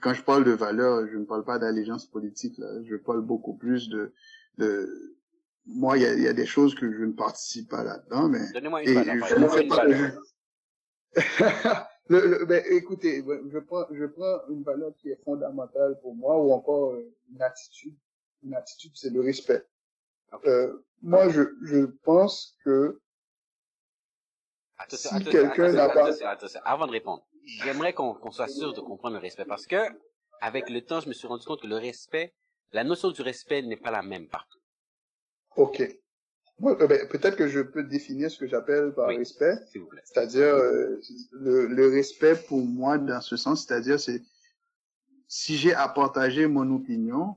[0.00, 2.58] quand je parle de valeurs, je ne parle pas d'allégeance politique.
[2.58, 2.82] Là.
[2.84, 4.12] Je parle beaucoup plus de,
[4.58, 5.16] de
[5.66, 8.52] moi, il y a, y a, des choses que je ne participe pas là-dedans, mais
[8.52, 9.26] Donnez-moi une valeur.
[9.28, 9.84] Je ne fais pas
[12.08, 16.36] le, le, ben, écoutez, je prends, je prends une valeur qui est fondamentale pour moi,
[16.38, 17.94] ou encore euh, une attitude.
[18.42, 19.64] Une attitude, c'est le respect.
[20.46, 23.00] Euh, moi, je, je pense que
[24.90, 26.10] si quelqu'un n'a pas...
[26.64, 27.26] Avant de répondre,
[27.62, 29.76] j'aimerais qu'on soit sûr de comprendre le respect, parce que
[30.40, 32.34] avec le temps, je me suis rendu compte que le respect,
[32.72, 34.58] la notion du respect n'est pas la même partout.
[35.56, 35.80] Ok.
[36.62, 39.56] Euh, ben, peut-être que je peux définir ce que j'appelle par respect.
[40.04, 41.00] C'est-à-dire euh,
[41.32, 44.22] le, le, respect pour moi dans ce sens, c'est-à-dire c'est
[45.26, 47.34] si j'ai à partager mon opinion,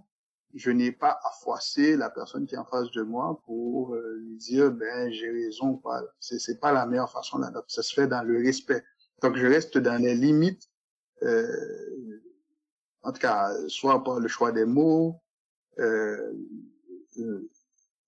[0.58, 4.18] je n'ai pas à froisser la personne qui est en face de moi pour euh,
[4.22, 6.03] lui dire ben j'ai raison pas.
[6.20, 7.51] C'est c'est pas la meilleure façon là.
[7.68, 8.84] Ça se fait dans le respect.
[9.22, 10.70] Donc je reste dans les limites.
[13.03, 15.22] en tout cas, soit par le choix des mots,
[15.80, 16.34] euh,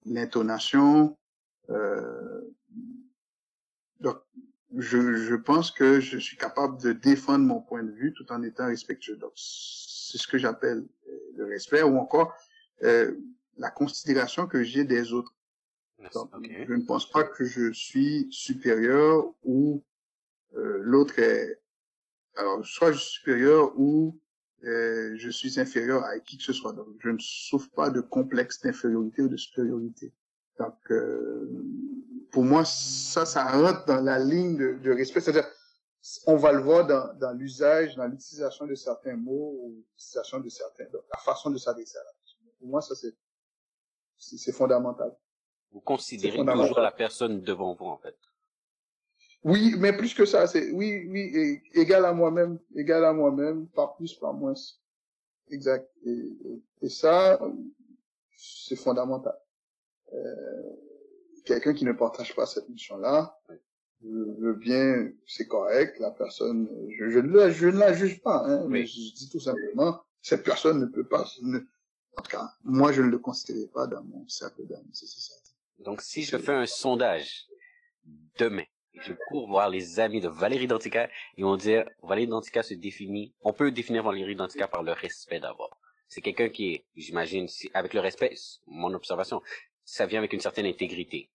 [0.05, 1.17] l'intonation.
[1.69, 2.41] Euh,
[3.99, 4.17] donc,
[4.77, 8.41] je, je pense que je suis capable de défendre mon point de vue tout en
[8.43, 9.19] étant respectueux.
[10.11, 12.33] C'est ce que j'appelle euh, le respect ou encore
[12.83, 13.15] euh,
[13.57, 15.33] la considération que j'ai des autres.
[16.13, 16.29] Donc,
[16.67, 19.83] Je ne pense pas que je suis supérieur ou
[20.55, 21.59] euh, l'autre est...
[22.35, 24.17] Alors, soit je suis supérieur ou
[24.63, 26.71] euh, je suis inférieur à qui que ce soit.
[26.73, 30.13] Donc, je ne souffre pas de complexe d'infériorité ou de supériorité.
[30.57, 31.49] Donc, euh,
[32.31, 35.19] pour moi, ça, ça rentre dans la ligne de, de respect.
[35.19, 35.49] C'est-à-dire,
[36.25, 40.49] on va le voir dans, dans l'usage, dans l'utilisation de certains mots ou l'utilisation de
[40.49, 42.39] certains, donc, la façon de s'adresser à la personne.
[42.57, 43.15] Pour moi, ça, c'est,
[44.17, 45.15] c'est fondamental.
[45.71, 48.15] Vous considérez toujours la personne devant vous, en fait?
[49.43, 53.93] Oui, mais plus que ça, c'est oui, oui, égal à moi-même, égal à moi-même, pas
[53.95, 54.53] plus, pas moins.
[55.49, 55.89] Exact.
[56.05, 56.37] Et,
[56.81, 57.39] et, ça,
[58.35, 59.37] c'est fondamental.
[60.13, 60.75] Euh,
[61.45, 63.39] Quelqu'un qui ne partage pas cette mission-là,
[64.01, 68.43] je veux bien, c'est correct, la personne, je, je, ne, je ne la juge pas,
[68.45, 71.25] hein, mais je dis tout simplement, cette personne ne peut pas,
[72.17, 75.33] en tout cas, moi je ne le considère pas dans mon cercle d'amis, c'est ça.
[75.79, 77.47] Donc si je fais un sondage
[78.37, 82.73] demain, je cours voir les amis de Valérie Dantica et on dit Valérie Dantica se
[82.73, 85.79] définit, on peut définir Valérie Dantica par le respect d'abord.
[86.07, 88.33] C'est quelqu'un qui est, j'imagine, avec le respect,
[88.65, 89.41] mon observation,
[89.85, 91.29] ça vient avec une certaine intégrité.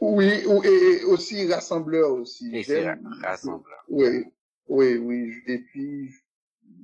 [0.00, 2.54] Oui, et aussi rassembleur aussi.
[2.54, 3.84] Et c'est rassembleur.
[3.88, 4.24] Oui,
[4.68, 5.32] oui, oui.
[5.46, 6.10] Et puis,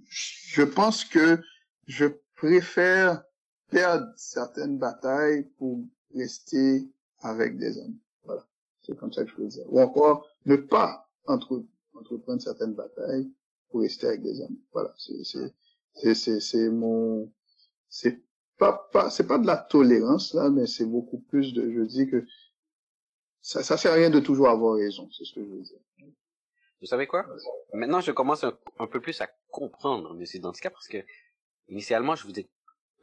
[0.09, 1.41] je pense que
[1.87, 2.07] je
[2.37, 3.23] préfère
[3.69, 5.85] perdre certaines batailles pour
[6.15, 6.89] rester
[7.21, 7.99] avec des hommes.
[8.83, 9.65] C'est comme ça que je veux dire.
[9.69, 13.31] Ou encore, ne pas entre, entreprendre certaines batailles
[13.69, 14.57] pour rester avec des hommes.
[14.73, 14.93] Voilà.
[14.97, 15.23] C'est,
[15.95, 17.31] c'est, c'est, c'est mon,
[17.89, 18.23] c'est
[18.59, 22.09] pas, pas, c'est pas de la tolérance, là, mais c'est beaucoup plus de, je dis
[22.09, 22.25] que
[23.43, 25.09] ça, ça sert à rien de toujours avoir raison.
[25.11, 25.78] C'est ce que je veux dire.
[26.80, 27.26] Vous savez quoi?
[27.74, 30.41] Maintenant, je commence un, peu plus à comprendre M.
[30.41, 30.99] Dantica parce que,
[31.68, 32.49] initialement, je vous ai,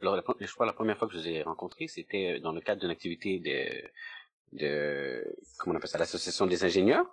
[0.00, 2.90] je crois la première fois que je vous ai rencontré, c'était dans le cadre d'une
[2.90, 7.06] activité de, de, comment on appelle ça, l'association des ingénieurs.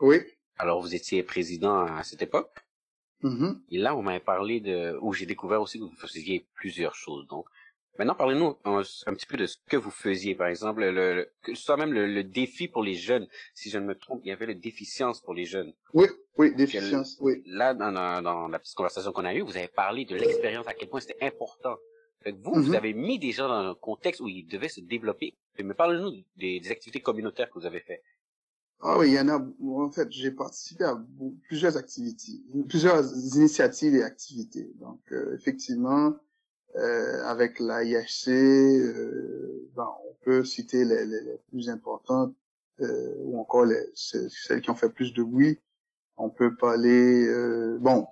[0.00, 0.18] Oui.
[0.58, 2.52] Alors, vous étiez président à cette époque.
[3.22, 3.60] Mm-hmm.
[3.70, 7.28] Et là, on m'avait parlé de, où j'ai découvert aussi que vous faisiez plusieurs choses.
[7.28, 7.46] Donc,
[7.98, 8.82] maintenant, parlez-nous un,
[9.14, 12.68] petit peu de ce que vous faisiez, par exemple, le, ce soit même le, défi
[12.68, 13.26] pour les jeunes.
[13.54, 15.72] Si je ne me trompe, il y avait le déficience pour les jeunes.
[15.94, 16.06] Oui,
[16.38, 17.42] oui, déficience, oui.
[17.46, 20.74] Là, dans, dans la petite conversation qu'on a eue, vous avez parlé de l'expérience, à
[20.74, 21.76] quel point c'était important
[22.30, 22.74] vous, vous mhm.
[22.74, 25.36] avez mis des gens dans un contexte où ils devaient se développer.
[25.62, 28.02] Mais parlez-nous des, des, activités communautaires que vous avez faites.
[28.80, 29.38] Ah oui, il y en a.
[29.38, 31.00] En fait, j'ai participé à
[31.48, 33.04] plusieurs activités, plusieurs
[33.36, 34.72] initiatives et activités.
[34.80, 36.16] Donc, euh, effectivement,
[36.76, 42.34] euh, avec la IHC, euh, ben, on peut citer les, les, les plus importantes
[42.80, 45.58] euh, ou encore les, celles qui ont fait plus de bruit.
[46.16, 47.26] On peut parler.
[47.26, 48.06] Euh, bon,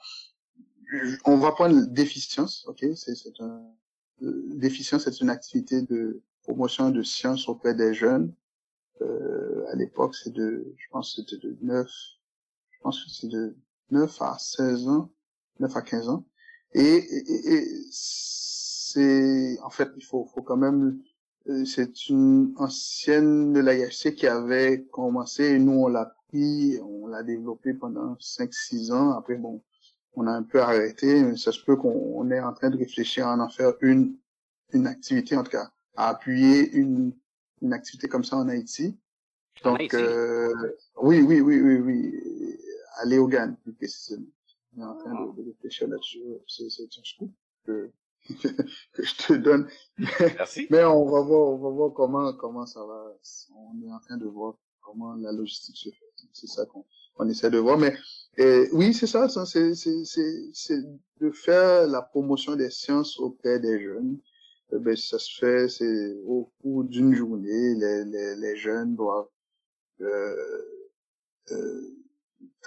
[1.24, 2.66] on va prendre déficience.
[2.66, 3.62] Ok, c'est un
[4.20, 8.34] Déficience c'est une activité de promotion de sciences auprès des jeunes.
[9.00, 11.88] Euh, à l'époque, c'est de, je pense c'était de 9,
[12.70, 13.56] je pense que c'est de
[13.90, 15.10] 9 à 16 ans,
[15.58, 16.26] 9 à 15 ans.
[16.74, 17.86] Et, et, et
[18.92, 21.00] c'est, en fait, il faut, faut quand même
[21.48, 27.06] euh, c'est une ancienne de l'AIHC qui avait commencé et nous on l'a pris, on
[27.06, 29.12] l'a développé pendant 5-6 ans.
[29.12, 29.62] Après bon,
[30.14, 33.26] on a un peu arrêté, mais ça se peut qu'on est en train de réfléchir
[33.26, 34.16] à en faire une,
[34.72, 37.12] une activité, en tout cas, à appuyer une,
[37.62, 38.96] une activité comme ça en Haïti.
[39.64, 40.52] Donc, euh,
[41.02, 42.58] oui, oui, oui, oui, oui,
[42.96, 44.26] à Léogane, plus précisément.
[44.76, 46.22] On est en train de, de réfléchir là-dessus.
[46.46, 47.30] C'est, c'est un scoop
[47.66, 47.90] que,
[48.92, 49.68] que je te donne.
[49.98, 50.66] Merci.
[50.70, 53.16] Mais on va voir, on va voir comment, comment ça va.
[53.56, 56.28] On est en train de voir comment la logistique se fait.
[56.32, 56.84] C'est ça qu'on
[57.16, 57.78] on essaie de voir.
[57.78, 57.94] Mais
[58.36, 60.82] et, oui, c'est ça, c'est, c'est, c'est, c'est
[61.20, 64.18] de faire la promotion des sciences auprès des jeunes.
[64.72, 69.28] Eh ben, ça se fait, c'est au cours d'une journée, les, les, les jeunes doivent
[70.00, 70.36] euh,
[71.50, 71.96] euh,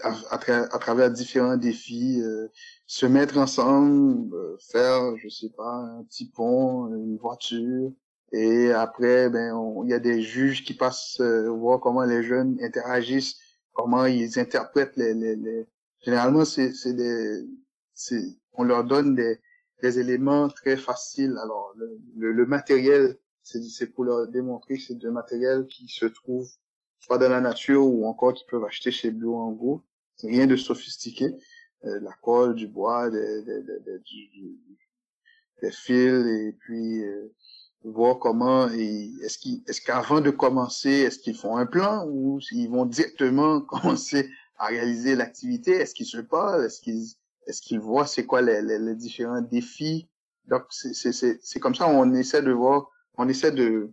[0.02, 2.48] à, à, travers différents défis, euh,
[2.88, 7.91] se mettre ensemble, euh, faire, je sais pas, un petit pont, une voiture,
[8.32, 12.58] et après, ben, il y a des juges qui passent euh, voir comment les jeunes
[12.62, 13.38] interagissent,
[13.74, 15.68] comment ils interprètent les, les, les...
[16.02, 17.46] généralement c'est des
[18.54, 19.39] on leur donne des
[19.84, 21.38] des éléments très faciles.
[21.44, 26.06] Alors le, le, le matériel, c'est pour leur démontrer que c'est du matériel qui se
[26.06, 26.50] trouve
[27.04, 29.58] soit dans la nature ou encore qu'ils peuvent acheter chez Blue en.
[30.24, 31.36] Rien de sophistiqué.
[31.86, 33.99] Euh, la colle, du bois, des, des, des,
[35.62, 37.34] des, fils et puis euh,
[37.84, 42.70] voir comment est-ce qu'ils est-ce qu'avant de commencer est-ce qu'ils font un plan ou s'ils
[42.70, 45.72] vont directement commencer à réaliser l'activité?
[45.72, 46.64] Est-ce qu'ils se parlent?
[46.64, 47.06] Est-ce qu'ils
[47.47, 50.08] est-ce qu'ils voient c'est quoi les, les, les, différents défis?
[50.45, 53.91] Donc c'est c'est c'est comme ça on essaie de voir on essaie de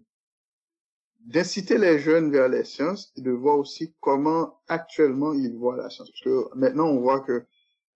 [1.26, 5.90] d'inciter les jeunes vers les sciences et de voir aussi comment actuellement ils voient la
[5.90, 6.10] science.
[6.10, 7.44] Parce que maintenant, on voit que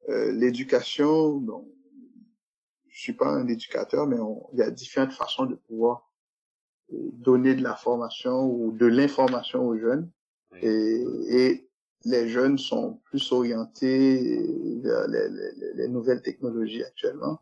[0.09, 1.69] euh, l'éducation, bon,
[2.89, 4.17] je suis pas un éducateur, mais
[4.53, 6.11] il y a différentes façons de pouvoir
[6.93, 10.11] euh, donner de la formation ou de l'information aux jeunes.
[10.61, 11.69] Et, et,
[12.07, 14.39] les jeunes sont plus orientés
[14.83, 17.41] vers les, les, les nouvelles technologies actuellement.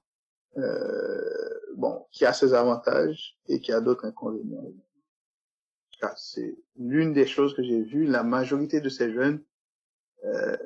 [0.59, 4.63] Euh, bon, qui a ses avantages et qui a d'autres inconvénients
[6.17, 8.07] c'est l'une des choses que j'ai vues.
[8.07, 9.43] La majorité de ces jeunes,
[10.25, 10.57] euh,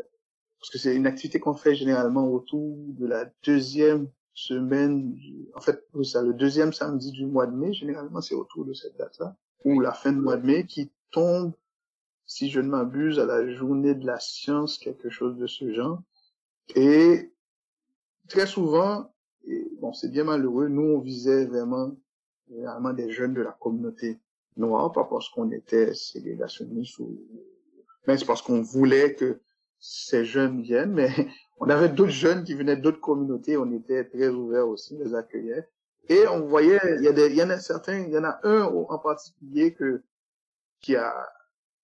[0.60, 5.16] parce que c'est une activité qu'on fait généralement autour de la deuxième semaine,
[5.54, 8.96] en fait, ça, le deuxième samedi du mois de mai, généralement c'est autour de cette
[8.96, 11.52] date-là, ou la fin du mois de mai, qui tombe,
[12.26, 16.02] si je ne m'abuse, à la journée de la science, quelque chose de ce genre.
[16.74, 17.32] Et
[18.28, 19.12] très souvent,
[19.46, 21.96] et bon, c'est bien malheureux, nous on visait vraiment,
[22.50, 24.18] généralement des jeunes de la communauté
[24.56, 27.20] noir, pas parce qu'on était ségrégationniste ou,
[28.06, 29.40] mais c'est parce qu'on voulait que
[29.78, 31.10] ces jeunes viennent, mais
[31.58, 35.68] on avait d'autres jeunes qui venaient d'autres communautés, on était très ouverts aussi, les accueillait.
[36.08, 38.24] Et on voyait, il y a des, il y en a certains, il y en
[38.24, 40.04] a un en particulier que,
[40.80, 41.28] qui a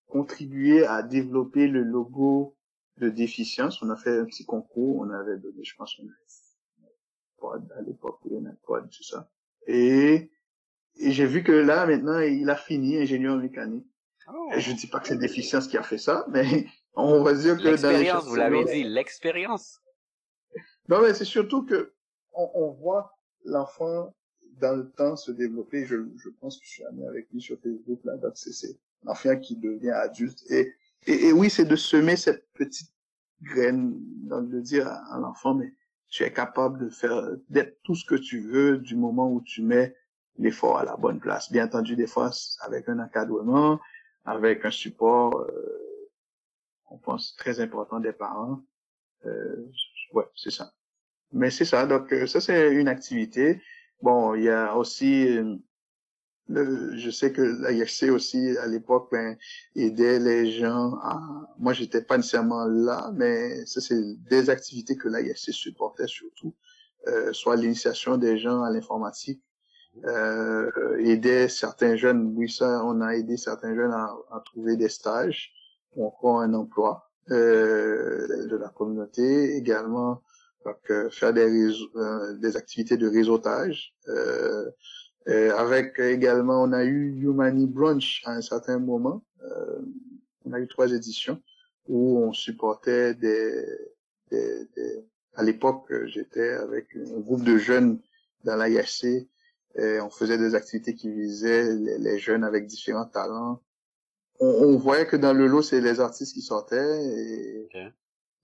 [0.07, 2.57] contribué à développer le logo
[2.99, 3.83] de déficience.
[3.83, 6.12] On a fait un petit concours, on avait donné, je pense, une
[7.77, 9.29] à l'époque, on a tout ça.
[9.66, 10.31] Et
[10.97, 13.86] et j'ai vu que là, maintenant, il a fini ingénieur mécanique.
[14.28, 14.51] Oh.
[14.57, 17.62] Je dis pas que c'est déficience qui a fait ça, mais on va dire que
[17.62, 19.80] l'expérience, vous l'avez dit, l'expérience.
[20.88, 21.93] Non, mais c'est surtout que
[22.32, 24.14] on, on voit l'enfant
[24.61, 25.86] dans le temps se développer.
[25.86, 29.36] Je, je pense que je suis ami avec lui sur Facebook là, donc c'est l'enfant
[29.38, 30.43] qui devient adulte.
[30.51, 30.72] Et,
[31.07, 32.93] et, et oui, c'est de semer cette petite
[33.43, 33.95] graine,
[34.28, 35.72] donc de dire à, à l'enfant, mais
[36.09, 39.62] tu es capable de faire d'être tout ce que tu veux du moment où tu
[39.62, 39.97] mets
[40.39, 41.51] l'effort à la bonne place.
[41.53, 42.30] Bien entendu, des fois,
[42.61, 43.80] avec un encadrement,
[44.24, 45.93] avec un support, euh,
[46.91, 48.61] on pense très important des parents.
[49.26, 49.70] Euh,
[50.12, 50.72] ouais, c'est ça.
[51.33, 51.87] Mais c'est ça.
[51.87, 53.61] Donc euh, ça, c'est une activité.
[54.03, 55.57] Bon, il y a aussi, euh,
[56.49, 59.37] je sais que l'IFC aussi à l'époque ben,
[59.76, 61.20] aidait les gens à.
[61.59, 66.55] Moi, j'étais pas nécessairement là, mais ça, c'est des activités que l'IFC supportait surtout,
[67.07, 69.43] euh, soit l'initiation des gens à l'informatique
[70.05, 74.88] euh, aider certains jeunes, oui ça, on a aidé certains jeunes à, à trouver des
[74.88, 75.53] stages
[75.95, 80.22] ou encore un emploi euh, de la communauté, également
[80.64, 83.95] donc, euh, faire des, euh, des activités de réseautage.
[84.09, 84.70] Euh,
[85.57, 89.24] avec également, on a eu Humani Brunch à un certain moment.
[90.45, 91.40] on a eu trois éditions
[91.86, 93.64] où on supportait des,
[94.30, 98.01] des, des à l'époque, j'étais avec un groupe de jeunes
[98.45, 99.28] dans l'IHC
[99.77, 103.62] et on faisait des activités qui visaient les, jeunes avec différents talents.
[104.41, 107.68] On, on, voyait que dans le lot, c'est les artistes qui sortaient, et,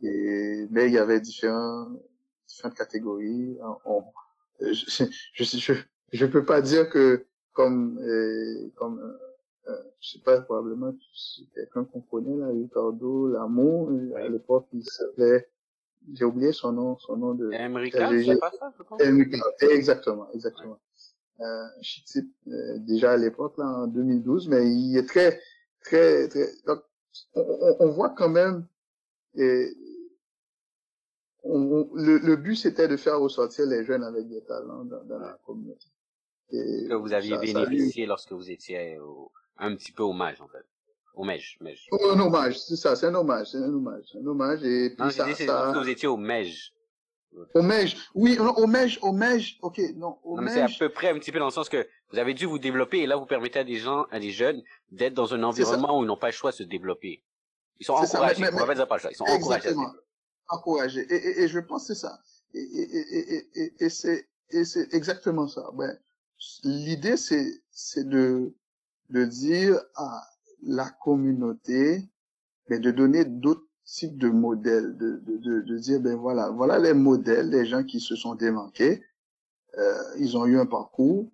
[0.03, 1.89] et, mais il y avait différents,
[2.47, 3.59] différentes catégories.
[3.85, 4.05] On,
[4.61, 5.72] je, je, je,
[6.12, 7.99] je peux pas dire que comme,
[8.76, 9.18] comme
[9.68, 10.95] euh, je sais pas, probablement
[11.55, 15.49] quelqu'un qu'on connaît là, Ricardo Lamour, à l'époque il s'appelait,
[16.14, 17.51] j'ai oublié son nom, son nom de...
[17.53, 19.01] Emrica, c'est pas ça, je pense.
[19.61, 20.79] exactement, exactement.
[21.41, 21.66] Euh,
[22.05, 25.41] type euh, déjà à l'époque en 2012, mais il est très,
[25.82, 26.49] très, très.
[26.66, 26.82] Donc,
[27.34, 28.66] on, on voit quand même.
[29.34, 29.72] Et,
[31.45, 35.18] on, le, le but c'était de faire ressortir les jeunes avec des talents dans, dans
[35.18, 35.86] la communauté.
[36.51, 40.64] Et que vous aviez bénéficié lorsque vous étiez au, un petit peu hommage, en fait.
[41.14, 41.89] Hommage, mège.
[41.91, 45.03] Oh, un hommage, c'est ça, c'est un hommage, c'est un hommage, un hommage, et puis
[45.03, 45.72] non, ça, dit, ça...
[45.74, 46.72] que vous étiez au mège.
[47.55, 50.18] Au mège, oui, au mège, ok, non,
[50.49, 52.59] c'est à peu près un petit peu dans le sens que vous avez dû vous
[52.59, 55.99] développer et là vous permettez à des gens, à des jeunes, d'être dans un environnement
[55.99, 57.22] où ils n'ont pas le choix de se développer.
[57.79, 59.74] Ils sont encouragés, ça, mais, dire pas le choix, ils sont encouragés.
[60.49, 62.18] Encouragés, et, et, et, je pense que c'est ça.
[62.55, 63.89] Et, et, et, et,
[64.64, 65.70] c'est, exactement ça.
[65.74, 65.97] Ben,
[66.64, 68.55] l'idée c'est, c'est de,
[69.11, 70.22] de dire à
[70.62, 72.09] la communauté,
[72.68, 76.78] mais de donner d'autres types de modèles, de, de, de, de, dire, ben voilà, voilà
[76.78, 79.03] les modèles des gens qui se sont démanqués,
[79.78, 81.30] euh, ils ont eu un parcours,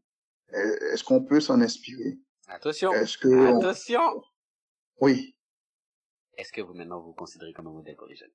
[0.52, 2.18] euh, est-ce qu'on peut s'en inspirer?
[2.46, 4.22] Attention, que attention
[5.00, 5.34] Oui.
[6.36, 8.32] Est-ce que vous maintenant vous, vous considérez comme un modèle pour les jeunes?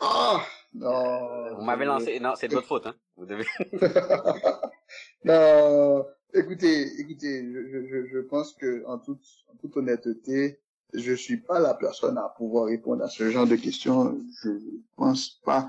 [0.00, 0.40] Ah
[0.72, 1.56] non.
[1.56, 2.94] Vous m'avez lancé, non, c'est de votre faute, hein.
[3.16, 3.44] Vous devez.
[5.24, 10.60] non, Écoutez, écoutez, je, je, je pense que en toute, en toute honnêteté,
[10.94, 14.18] je suis pas la personne à pouvoir répondre à ce genre de questions.
[14.42, 14.50] Je
[14.96, 15.68] pense pas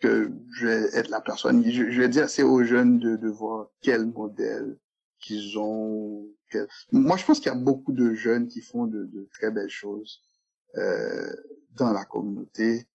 [0.00, 1.62] que je vais être la personne.
[1.64, 4.78] Je, je vais dire, c'est aux jeunes de, de voir quel modèle
[5.18, 6.26] qu'ils ont.
[6.90, 9.70] Moi, je pense qu'il y a beaucoup de jeunes qui font de, de très belles
[9.70, 10.20] choses
[10.76, 11.32] euh,
[11.76, 12.88] dans la communauté.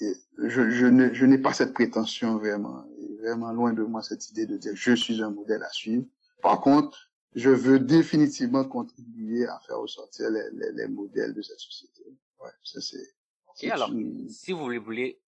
[0.00, 2.84] Et je, je n'ai pas cette prétention vraiment,
[3.20, 6.04] vraiment loin de moi cette idée de dire je suis un modèle à suivre.
[6.42, 11.60] Par contre, je veux définitivement contribuer à faire ressortir les, les, les modèles de cette
[11.60, 12.02] société.
[12.40, 13.14] Ouais, ça c'est.
[13.62, 13.90] Et alors,
[14.28, 15.20] si vous voulez,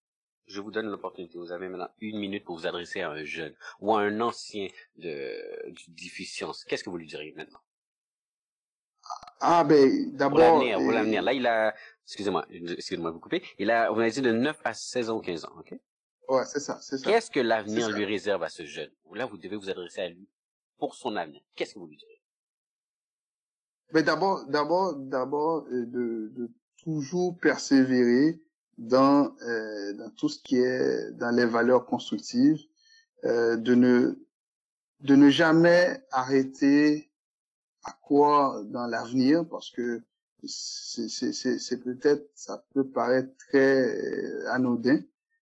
[0.47, 1.39] je vous donne l'opportunité.
[1.39, 4.69] Vous avez maintenant une minute pour vous adresser à un jeune ou à un ancien
[4.97, 6.65] de du déficience.
[6.65, 7.61] Qu'est-ce que vous lui diriez maintenant?
[9.41, 10.39] Ah ben d'abord.
[10.39, 11.23] Pour l'avenir, pour l'avenir.
[11.23, 11.75] Là, il a,
[12.07, 13.43] excusez-moi, excusez-moi de vous couper.
[13.59, 15.75] Il a, vous avez dit de 9 à 16 ans ou 15 ans, ok?
[16.29, 17.11] Ouais, c'est ça, c'est ça.
[17.11, 18.91] Qu'est-ce que l'avenir lui réserve à ce jeune?
[19.13, 20.29] Là, vous devez vous adresser à lui
[20.83, 21.41] pour son avenir.
[21.55, 22.21] Qu'est-ce que vous lui direz?
[23.93, 28.43] Mais d'abord, d'abord, d'abord, euh, de, de toujours persévérer
[28.79, 32.59] dans euh, dans tout ce qui est dans les valeurs constructives,
[33.25, 34.19] euh, de ne
[34.99, 37.13] de ne jamais arrêter
[37.85, 40.03] à quoi dans l'avenir parce que
[40.45, 44.99] c'est peut-être ça peut paraître très euh, anodin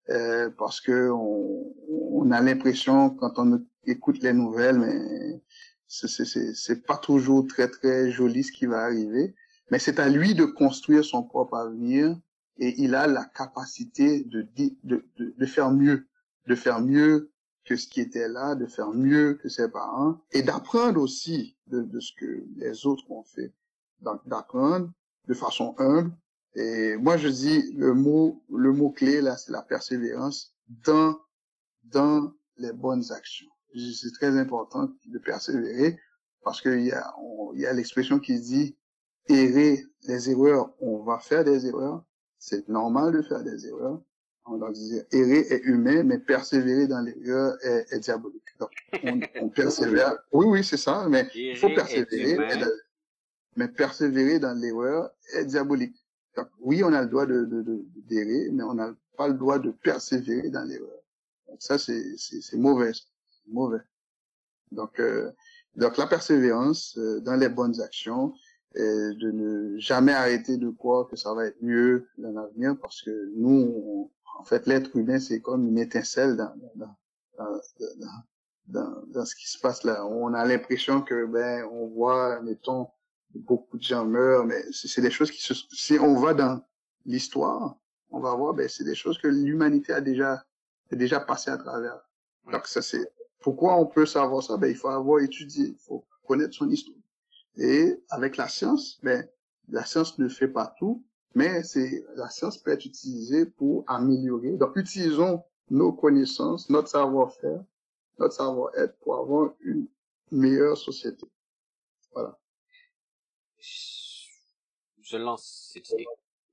[0.09, 5.41] euh, parce que on, on a l'impression quand on écoute les nouvelles, mais
[5.87, 9.35] c'est pas toujours très très joli ce qui va arriver.
[9.71, 12.15] Mais c'est à lui de construire son propre avenir
[12.57, 14.47] et il a la capacité de,
[14.83, 16.07] de, de, de faire mieux,
[16.47, 17.31] de faire mieux
[17.65, 21.81] que ce qui était là, de faire mieux que ses parents et d'apprendre aussi de,
[21.81, 23.53] de ce que les autres ont fait.
[24.25, 24.91] D'apprendre
[25.27, 26.11] de façon humble.
[26.55, 31.19] Et moi je dis le mot le mot clé là c'est la persévérance dans
[31.83, 33.49] dans les bonnes actions
[33.93, 35.99] c'est très important de persévérer
[36.43, 37.13] parce qu'il y a,
[37.55, 38.77] il y a l'expression qui dit
[39.27, 42.03] errer les erreurs, on va faire des erreurs,
[42.37, 44.01] c'est normal de faire des erreurs.
[44.47, 48.43] On va dire errer est humain, mais persévérer dans l'erreur est, est, diabolique.
[48.59, 48.69] Donc,
[49.03, 50.19] on, on persévère.
[50.31, 52.37] Oui, oui, c'est ça, mais il faut persévérer.
[53.55, 56.04] Mais, persévérer dans l'erreur est diabolique.
[56.35, 59.35] Donc, oui, on a le droit de, de, de, d'errer, mais on n'a pas le
[59.35, 61.01] droit de persévérer dans l'erreur.
[61.47, 62.91] Donc ça, c'est, c'est, c'est mauvais
[63.47, 63.81] mauvais.
[64.71, 65.31] Donc, euh,
[65.75, 68.33] donc la persévérance euh, dans les bonnes actions,
[68.75, 73.01] et de ne jamais arrêter de croire que ça va être mieux dans l'avenir, parce
[73.01, 76.97] que nous, en fait, l'être humain, c'est comme une étincelle dans, dans,
[77.37, 77.59] dans,
[78.67, 80.05] dans, dans, ce qui se passe là.
[80.05, 82.87] On a l'impression que, ben, on voit, mettons,
[83.39, 86.61] beaucoup de gens meurent, mais c'est des choses qui se, si on va dans
[87.05, 87.77] l'histoire,
[88.09, 90.45] on va voir, ben, c'est des choses que l'humanité a déjà,
[90.91, 91.99] a déjà passé à travers.
[92.51, 94.57] Donc ça, c'est, pourquoi on peut savoir ça?
[94.57, 96.97] Ben, il faut avoir étudié, il faut connaître son histoire.
[97.57, 99.27] Et avec la science, ben,
[99.69, 101.03] la science ne fait pas tout,
[101.33, 104.53] mais c'est la science peut être utilisée pour améliorer.
[104.53, 107.63] Donc, utilisons nos connaissances, notre savoir-faire,
[108.19, 109.87] notre savoir-être pour avoir une
[110.31, 111.25] meilleure société.
[112.13, 112.37] Voilà.
[115.01, 116.05] Je lance cette idée.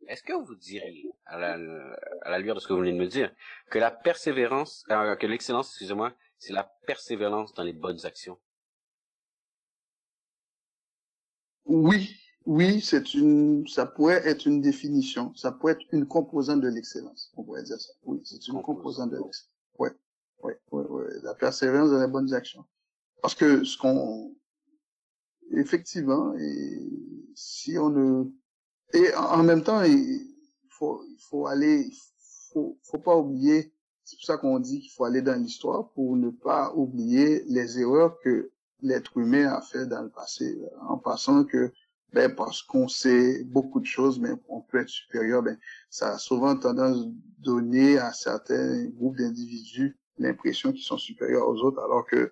[0.09, 1.53] Est-ce que vous diriez, à la,
[2.23, 3.33] à la lueur de ce que vous venez de me dire,
[3.71, 8.39] que la persévérance, euh, que l'excellence, excusez-moi, c'est la persévérance dans les bonnes actions?
[11.65, 16.69] Oui, oui, c'est une, ça pourrait être une définition, ça pourrait être une composante de
[16.69, 17.93] l'excellence, on pourrait dire ça.
[18.03, 19.51] Oui, c'est une composante de l'excellence.
[19.79, 19.93] Ouais,
[20.43, 22.65] ouais, ouais, ouais, la persévérance dans les bonnes actions.
[23.23, 24.35] Parce que ce qu'on,
[25.53, 26.79] effectivement, et
[27.35, 28.24] si on ne,
[28.95, 30.27] et en même temps, il
[30.69, 31.91] faut, il faut aller,
[32.53, 33.73] faut, faut pas oublier,
[34.05, 37.79] c'est pour ça qu'on dit qu'il faut aller dans l'histoire pour ne pas oublier les
[37.79, 38.51] erreurs que
[38.83, 41.73] l'être humain a fait dans le passé, en passant que
[42.12, 45.57] ben parce qu'on sait beaucoup de choses, mais on peut être supérieur, ben
[45.89, 47.09] ça a souvent tendance à
[47.39, 52.31] donner à certains groupes d'individus l'impression qu'ils sont supérieurs aux autres, alors que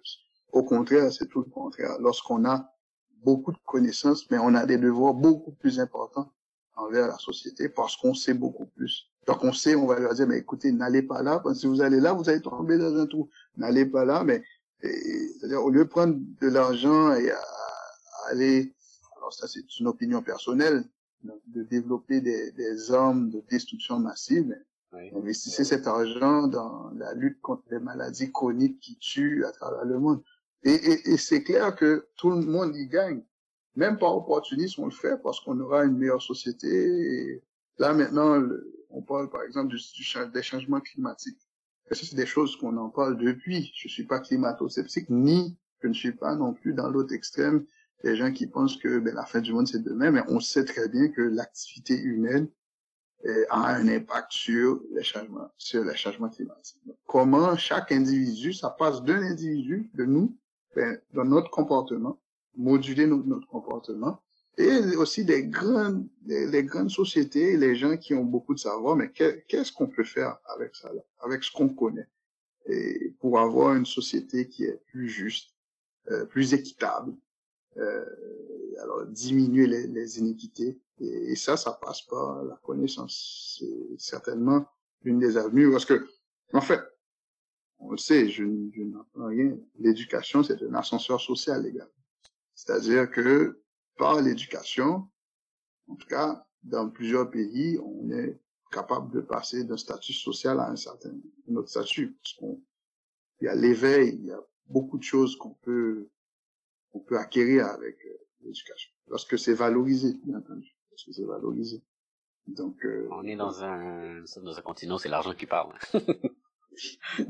[0.52, 1.96] au contraire, c'est tout le contraire.
[2.00, 2.69] Lorsqu'on a
[3.24, 6.32] beaucoup de connaissances, mais on a des devoirs beaucoup plus importants
[6.76, 9.10] envers la société parce qu'on sait beaucoup plus.
[9.26, 11.66] Donc on sait, on va leur dire, mais écoutez, n'allez pas là, parce que si
[11.66, 13.28] vous allez là, vous allez tomber dans un trou.
[13.56, 14.42] N'allez pas là, mais
[14.82, 17.40] c'est-à-dire au lieu de prendre de l'argent et à,
[18.30, 18.74] aller
[19.30, 20.84] ça c'est une opinion personnelle,
[21.22, 24.56] de développer des, des armes de destruction massive,
[25.14, 29.98] investissez cet argent dans la lutte contre les maladies chroniques qui tuent à travers le
[29.98, 30.22] monde.
[30.62, 33.22] Et, et, et c'est clair que tout le monde y gagne.
[33.76, 36.68] Même par opportunisme, on le fait parce qu'on aura une meilleure société.
[36.68, 37.42] Et
[37.78, 38.42] là, maintenant,
[38.90, 41.40] on parle par exemple du, du, des changements climatiques.
[41.90, 43.72] Et ça, c'est des choses qu'on en parle depuis.
[43.74, 47.64] Je suis pas climato-sceptique, ni je ne suis pas non plus dans l'autre extrême
[48.04, 50.64] des gens qui pensent que ben, la fin du monde c'est demain, mais on sait
[50.64, 52.48] très bien que l'activité humaine
[53.24, 56.80] eh, a un impact sur les changements, sur les changements climatiques.
[57.06, 60.38] comment chaque individu, ça passe d'un individu, de nous,
[61.12, 62.18] dans notre comportement,
[62.56, 64.22] moduler notre, comportement,
[64.58, 69.10] et aussi des grandes, les grandes sociétés, les gens qui ont beaucoup de savoir, mais
[69.10, 72.08] qu'est-ce qu'on peut faire avec ça, là, avec ce qu'on connaît,
[72.66, 75.50] et pour avoir une société qui est plus juste,
[76.10, 77.14] euh, plus équitable,
[77.76, 78.04] euh,
[78.82, 80.80] alors diminuer les, les inéquités.
[81.00, 83.56] Et, ça, ça passe par la connaissance.
[83.58, 84.66] C'est certainement
[85.02, 86.06] une des avenues parce que,
[86.52, 86.80] en fait,
[87.80, 89.56] on le sait, je, je n'entends rien.
[89.78, 91.88] L'éducation, c'est un ascenseur social, gars.
[92.54, 93.62] C'est-à-dire que
[93.96, 95.08] par l'éducation,
[95.88, 98.38] en tout cas, dans plusieurs pays, on est
[98.70, 101.10] capable de passer d'un statut social à un certain
[101.50, 102.12] un autre statut.
[102.22, 102.62] Parce qu'on,
[103.40, 106.08] il y a l'éveil, il y a beaucoup de choses qu'on peut
[107.06, 108.90] peut acquérir avec euh, l'éducation.
[109.08, 110.76] Lorsque c'est valorisé, bien entendu.
[110.96, 111.82] C'est valorisé.
[112.46, 115.72] Donc, euh, on est dans un, dans un continent, c'est l'argent qui parle.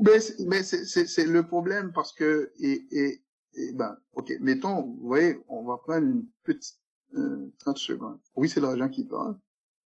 [0.01, 3.23] mais mais c'est le problème parce que et, et,
[3.55, 6.79] et, ben ok mettons vous voyez on va prendre une petite
[7.15, 8.19] euh, 30 secondes.
[8.35, 9.37] Oui c'est l'argent qui parle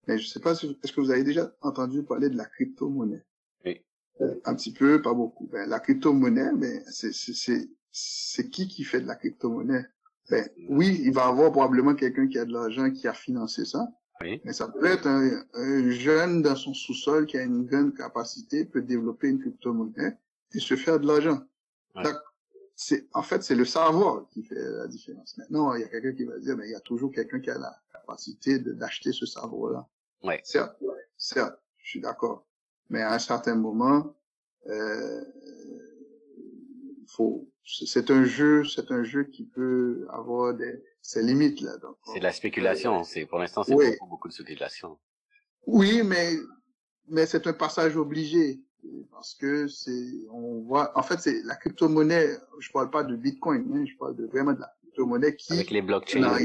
[0.07, 3.25] mais je sais pas si est-ce que vous avez déjà entendu parler de la crypto-monnaie?
[3.65, 3.83] Oui.
[4.21, 5.47] Euh, un petit peu pas beaucoup.
[5.47, 9.85] Ben la crypto-monnaie ben c'est c'est c'est qui qui fait de la crypto-monnaie?
[10.29, 13.87] Ben, oui, il va avoir probablement quelqu'un qui a de l'argent qui a financé ça.
[14.21, 14.41] Oui.
[14.45, 18.81] Mais ça peut être un, jeune dans son sous-sol qui a une grande capacité, peut
[18.81, 20.17] développer une crypto-monnaie
[20.53, 21.41] et se faire de l'argent.
[22.77, 25.37] C'est, en fait, c'est le savoir qui fait la différence.
[25.37, 27.49] Maintenant, il y a quelqu'un qui va dire, mais il y a toujours quelqu'un qui
[27.49, 29.87] a la capacité d'acheter ce savoir-là.
[30.23, 30.41] Ouais.
[30.43, 30.75] Certes,
[31.17, 32.45] certes, je suis d'accord.
[32.89, 34.13] Mais à un certain moment,
[34.67, 35.23] euh,
[37.07, 41.73] faut, c'est un jeu, c'est un jeu qui peut avoir des, ses limites là.
[42.05, 43.03] C'est de la spéculation.
[43.03, 44.97] C'est pour l'instant, c'est beaucoup, beaucoup de spéculation.
[45.67, 46.31] Oui, mais
[47.07, 48.59] mais c'est un passage obligé
[49.11, 53.65] parce que c'est on voit en fait c'est la crypto-monnaie je parle pas de bitcoin
[53.73, 56.37] hein, je parle de vraiment de la crypto-monnaie qui avec les blockchains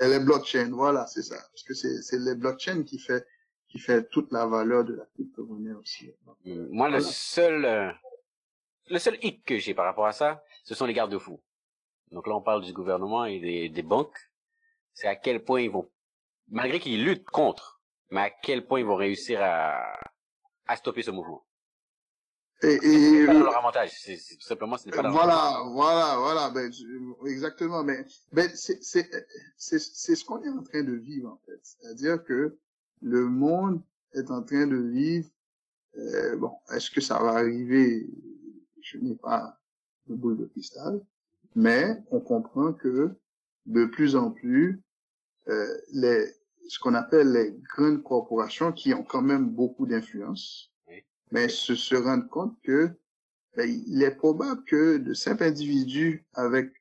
[0.00, 3.26] elle est blockchain voilà c'est ça parce que c'est c'est les blockchains qui fait
[3.68, 6.12] qui fait toute la valeur de la crypto-monnaie aussi
[6.44, 6.66] hmm.
[6.70, 7.90] moi le seul euh,
[8.90, 11.40] le seul hic que j'ai par rapport à ça, ce sont les garde-fous.
[12.10, 14.18] Donc là, on parle du gouvernement et des, des banques.
[14.94, 15.90] C'est à quel point ils vont,
[16.48, 17.80] malgré qu'ils luttent contre,
[18.10, 19.98] mais à quel point ils vont réussir à,
[20.66, 21.44] à stopper ce mouvement?
[22.62, 23.92] Et, et pas dans leur avantage.
[24.00, 26.50] C'est, tout simplement, ce n'est pas dans Voilà, voilà, voilà.
[26.50, 26.72] Ben,
[27.26, 27.84] exactement.
[27.84, 29.08] Mais, ben, c'est, c'est,
[29.56, 31.60] c'est, c'est ce qu'on est en train de vivre, en fait.
[31.62, 32.58] C'est-à-dire que
[33.00, 33.80] le monde
[34.14, 35.28] est en train de vivre,
[35.98, 38.08] euh, bon, est-ce que ça va arriver?
[38.80, 39.56] Je n'ai pas
[40.06, 41.00] de boule de cristal,
[41.58, 43.10] mais on comprend que
[43.66, 44.80] de plus en plus,
[45.48, 46.24] euh, les,
[46.68, 50.72] ce qu'on appelle les grandes corporations qui ont quand même beaucoup d'influence,
[51.32, 52.90] mais se, se rendent compte que
[53.56, 56.72] ben, il est probable que de simples individus avec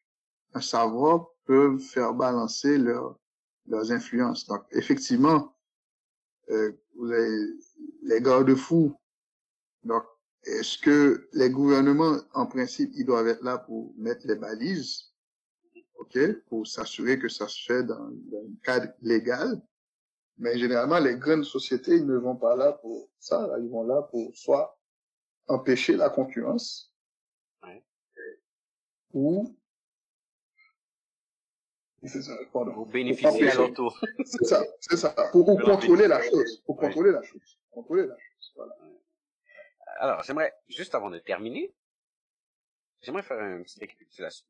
[0.54, 3.18] un savoir peuvent faire balancer leur,
[3.66, 4.46] leurs influences.
[4.46, 5.58] Donc, effectivement,
[6.50, 7.48] euh, vous avez
[8.04, 8.96] les garde-fous.
[9.84, 10.04] Donc,
[10.48, 15.12] est-ce que les gouvernements, en principe, ils doivent être là pour mettre les balises?
[15.96, 19.62] ok, pour s'assurer que ça se fait dans, dans un cadre légal?
[20.38, 23.50] Mais généralement, les grandes sociétés, ils ne vont pas là pour ça.
[23.60, 24.78] Ils vont là pour soit
[25.48, 26.94] empêcher la concurrence
[27.64, 27.84] Ouais.
[29.14, 29.56] ou
[32.04, 32.74] c'est ça, pardon.
[32.74, 34.00] Vous bénéficiez à leur tour.
[34.24, 35.10] C'est ça, c'est ça.
[35.32, 36.62] Pour, contrôler la chose.
[36.66, 36.88] Pour Ouais.
[36.88, 37.60] contrôler la chose.
[37.72, 38.54] Contrôler la chose.
[38.56, 38.78] Voilà.
[40.00, 41.74] Alors, j'aimerais, juste avant de terminer,
[43.02, 44.46] j'aimerais faire un petit récapitulation.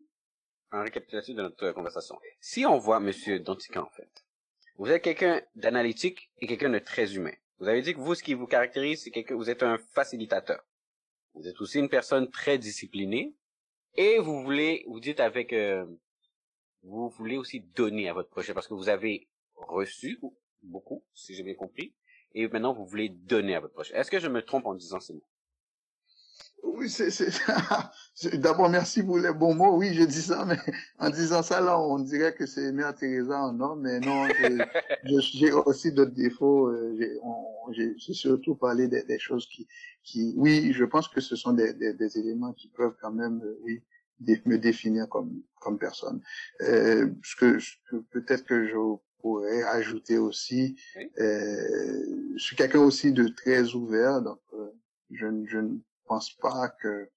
[0.72, 2.20] Un récapitulatif de notre conversation.
[2.42, 4.26] Si on voit Monsieur Dantican, en fait,
[4.76, 7.34] vous êtes quelqu'un d'analytique et quelqu'un de très humain.
[7.60, 10.64] Vous avez dit que vous, ce qui vous caractérise, c'est que vous êtes un facilitateur.
[11.34, 13.34] Vous êtes aussi une personne très disciplinée
[13.96, 15.86] et vous voulez, vous dites avec, euh,
[16.84, 20.20] vous voulez aussi donner à votre projet parce que vous avez reçu
[20.62, 21.96] beaucoup, si j'ai bien compris,
[22.34, 23.96] et maintenant vous voulez donner à votre projet.
[23.96, 25.28] Est-ce que je me trompe en disant ces mots?
[26.64, 27.10] Oui, c'est,
[28.14, 29.78] c'est, d'abord, merci pour les bons mots.
[29.78, 30.58] Oui, je dis ça, mais
[31.00, 34.28] en disant ça, là, on dirait que c'est Mère Teresa en homme, mais non,
[35.04, 36.68] j'ai aussi d'autres défauts.
[36.70, 36.96] euh,
[37.72, 39.68] J'ai, surtout parlé des, des choses qui,
[40.04, 43.42] qui, oui, je pense que ce sont des, des, des éléments qui peuvent quand même,
[43.44, 43.84] euh, oui,
[44.46, 46.22] me définir comme, comme personne.
[46.62, 47.58] Euh, ce que,
[47.90, 48.76] que peut-être que je
[49.20, 51.12] pourrais ajouter aussi, Oui.
[51.20, 54.72] euh, je suis quelqu'un aussi de très ouvert, donc euh,
[55.12, 55.78] je, ne- je ne
[56.08, 57.10] pense pas que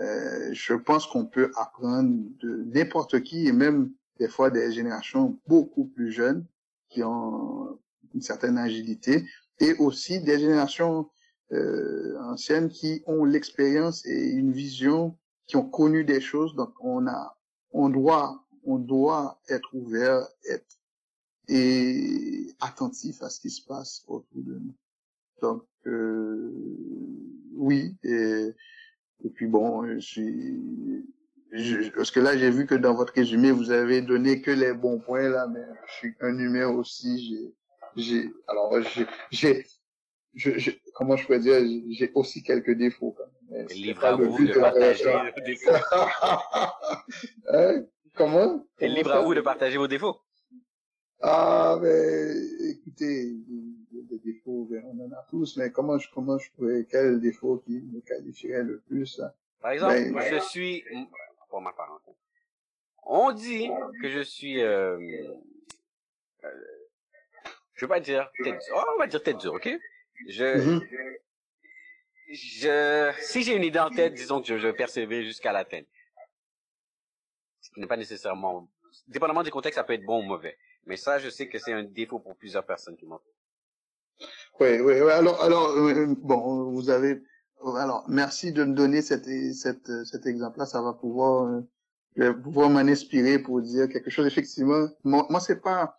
[0.00, 5.38] euh, je pense qu'on peut apprendre de n'importe qui et même des fois des générations
[5.46, 6.46] beaucoup plus jeunes
[6.88, 7.78] qui ont
[8.14, 9.26] une certaine agilité
[9.58, 11.10] et aussi des générations
[11.52, 16.54] euh, anciennes qui ont l'expérience et une vision qui ont connu des choses.
[16.54, 17.36] Donc on a
[17.72, 20.78] on doit on doit être ouvert être
[21.48, 24.74] et attentif à ce qui se passe autour de nous.
[25.42, 27.29] Donc euh,
[27.60, 28.48] oui et
[29.22, 31.04] et puis bon, je suis,
[31.52, 34.72] je- parce que là j'ai vu que dans votre résumé vous avez donné que les
[34.72, 37.52] bons points là, mais je suis un humain aussi.
[37.96, 39.66] J'ai, j'ai, alors j'ai, j'ai,
[40.34, 41.58] je, je- comment je pourrais dire,
[41.90, 43.64] j'ai- aussi quelques défauts quand même.
[43.64, 45.70] mais c'est Libre pas à le vous but de partager vos défauts.
[47.52, 47.84] Hein?
[48.14, 48.64] Comment?
[48.78, 50.16] Et libre à vous de partager vos défauts.
[51.22, 52.32] Ah, mais
[52.70, 53.36] écoutez,
[54.10, 57.80] des défauts, on en a tous, mais comment je, comment je pourrais, quel défaut qui
[57.80, 59.20] me qualifierait le plus?
[59.20, 59.32] hein?
[59.60, 60.84] Par exemple, Ben, je suis,
[61.48, 62.14] pour ma parenthèse,
[63.04, 63.68] on dit
[64.02, 64.98] que je suis, euh,
[66.44, 66.48] euh,
[67.74, 69.68] je veux pas dire tête dure, oh, on va dire tête dure, ok?
[70.28, 70.86] Je, Mhm.
[72.32, 75.86] je, si j'ai une idée en tête, disons que je, je persévère jusqu'à l'atteindre.
[77.60, 78.68] Ce qui n'est pas nécessairement,
[79.08, 80.56] dépendamment du contexte, ça peut être bon ou mauvais.
[80.86, 83.34] Mais ça, je sais que c'est un défaut pour plusieurs personnes qui m'entourent.
[84.58, 84.94] Oui, oui.
[85.10, 85.74] Alors, alors,
[86.18, 87.22] bon, vous avez,
[87.76, 89.24] alors, merci de me donner cet,
[89.54, 90.66] cet, cet exemple-là.
[90.66, 91.62] Ça va pouvoir,
[92.18, 94.26] euh, pouvoir m'en inspirer pour dire quelque chose.
[94.26, 95.96] Effectivement, moi, moi c'est pas,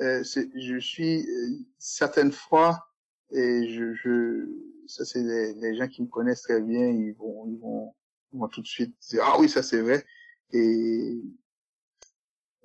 [0.00, 1.48] euh, je suis euh,
[1.78, 2.86] certaines fois
[3.30, 4.48] et je, je,
[4.86, 7.94] ça c'est les gens qui me connaissent très bien, ils vont, ils vont,
[8.32, 10.04] ils vont tout de suite dire ah oui ça c'est vrai
[10.52, 11.22] et,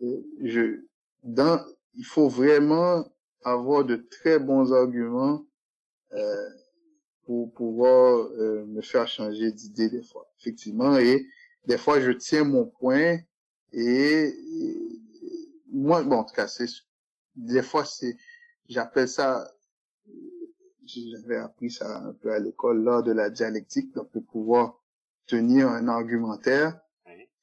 [0.02, 0.82] et je,
[1.24, 1.64] dans,
[1.96, 3.06] il faut vraiment
[3.44, 5.46] avoir de très bons arguments
[6.14, 6.50] euh,
[7.26, 10.98] pour pouvoir euh, me faire changer d'idée des fois, effectivement.
[10.98, 11.26] Et
[11.66, 13.18] des fois, je tiens mon point
[13.74, 15.02] et, et
[15.72, 16.68] moi, bon, en tout cas, c'est
[17.36, 18.18] des fois c'est,
[18.68, 19.52] j'appelle ça,
[20.86, 24.82] j'avais appris ça un peu à l'école lors de la dialectique, donc de pouvoir
[25.28, 26.80] tenir un argumentaire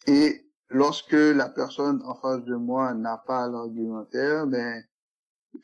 [0.07, 4.85] et lorsque la personne en face de moi n'a pas l'argumentaire, ben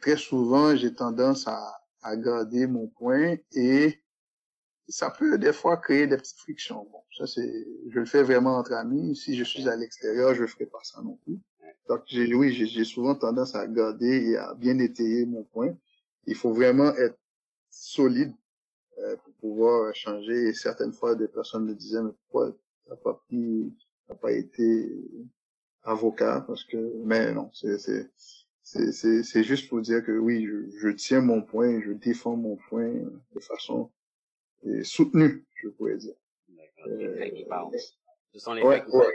[0.01, 4.01] très souvent j'ai tendance à, à garder mon point et
[4.89, 6.87] ça peut des fois créer des petites frictions.
[6.91, 9.15] Bon, ça c'est, je le fais vraiment entre amis.
[9.17, 11.39] Si je suis à l'extérieur, je ne ferai pas ça non plus.
[11.89, 15.77] Donc j'ai, oui, j'ai souvent tendance à garder et à bien étayer mon point.
[16.27, 17.19] Il faut vraiment être
[17.71, 18.33] solide
[18.99, 20.49] euh, pour pouvoir changer.
[20.49, 22.57] Et certaines fois, des personnes me disaient, mais pourquoi
[22.87, 23.75] t'as pas pris,
[24.07, 24.93] t'as pas été
[25.83, 26.45] avocat?
[26.47, 28.11] Parce que, mais non, c'est, c'est,
[28.63, 32.37] c'est, c'est, c'est juste pour dire que oui, je, je tiens mon point, je défends
[32.37, 32.93] mon point
[33.35, 33.91] de façon
[34.67, 36.15] euh, soutenue, je pourrais dire.
[36.87, 37.77] Les qui parlent.
[38.33, 39.07] Ce sont les Ouais, qui ouais.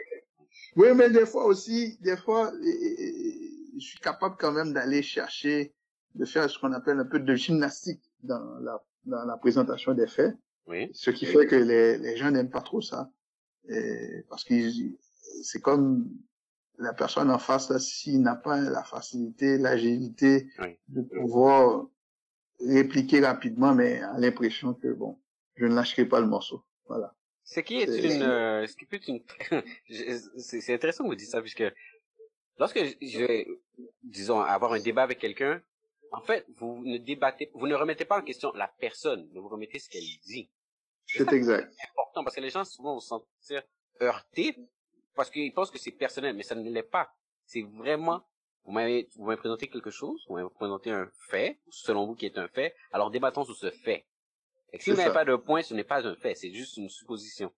[0.75, 3.31] Oui, mais des fois aussi, des fois, euh, euh,
[3.77, 5.73] je suis capable quand même d'aller chercher,
[6.15, 10.07] de faire ce qu'on appelle un peu de gymnastique dans la, dans la présentation des
[10.07, 10.35] faits.
[10.67, 10.89] Oui.
[10.93, 13.11] Ce qui fait que les, les gens n'aiment pas trop ça.
[13.67, 14.53] Et parce que
[15.43, 16.09] c'est comme
[16.77, 20.77] la personne en face, s'il n'a pas la facilité, l'agilité Oui.
[20.87, 21.87] de pouvoir
[22.59, 25.19] répliquer rapidement, mais a l'impression que, bon,
[25.55, 26.63] je ne lâcherai pas le morceau.
[26.87, 27.15] Voilà.
[27.43, 29.21] Ce qui est une, euh, ce qui peut être une,
[30.37, 31.63] c'est intéressant que vous dites ça puisque
[32.57, 33.47] lorsque je vais,
[34.03, 35.61] disons, avoir un débat avec quelqu'un,
[36.11, 39.49] en fait, vous ne débattez, vous ne remettez pas en question la personne, mais vous
[39.49, 40.49] remettez ce qu'elle dit.
[41.05, 41.71] C'est exact.
[41.77, 43.61] C'est important parce que les gens souvent vont se sentir
[44.01, 44.57] heurtés
[45.15, 47.09] parce qu'ils pensent que c'est personnel, mais ça ne l'est pas.
[47.45, 48.23] C'est vraiment,
[48.65, 52.25] vous m'avez, vous m'avez présenté quelque chose, vous m'avez présenté un fait, selon vous qui
[52.25, 54.05] est un fait, alors débattons sur ce fait.
[54.73, 56.89] Et si vous n'avez pas de point, ce n'est pas un fait, c'est juste une
[56.89, 57.51] supposition.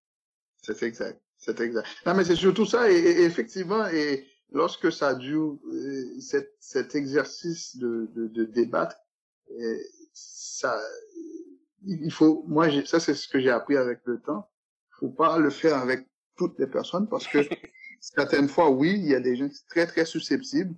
[0.61, 1.21] C'est exact.
[1.37, 1.87] C'est exact.
[2.05, 7.77] Non, mais c'est surtout ça, et, effectivement, et lorsque ça dure, euh, cet, cet exercice
[7.77, 8.95] de, de, de débattre,
[9.49, 9.81] et
[10.13, 10.79] ça,
[11.85, 14.49] il faut, moi, ça c'est ce que j'ai appris avec le temps.
[14.99, 16.07] Faut pas le faire avec
[16.37, 17.39] toutes les personnes parce que
[17.99, 20.75] certaines fois, oui, il y a des gens très très susceptibles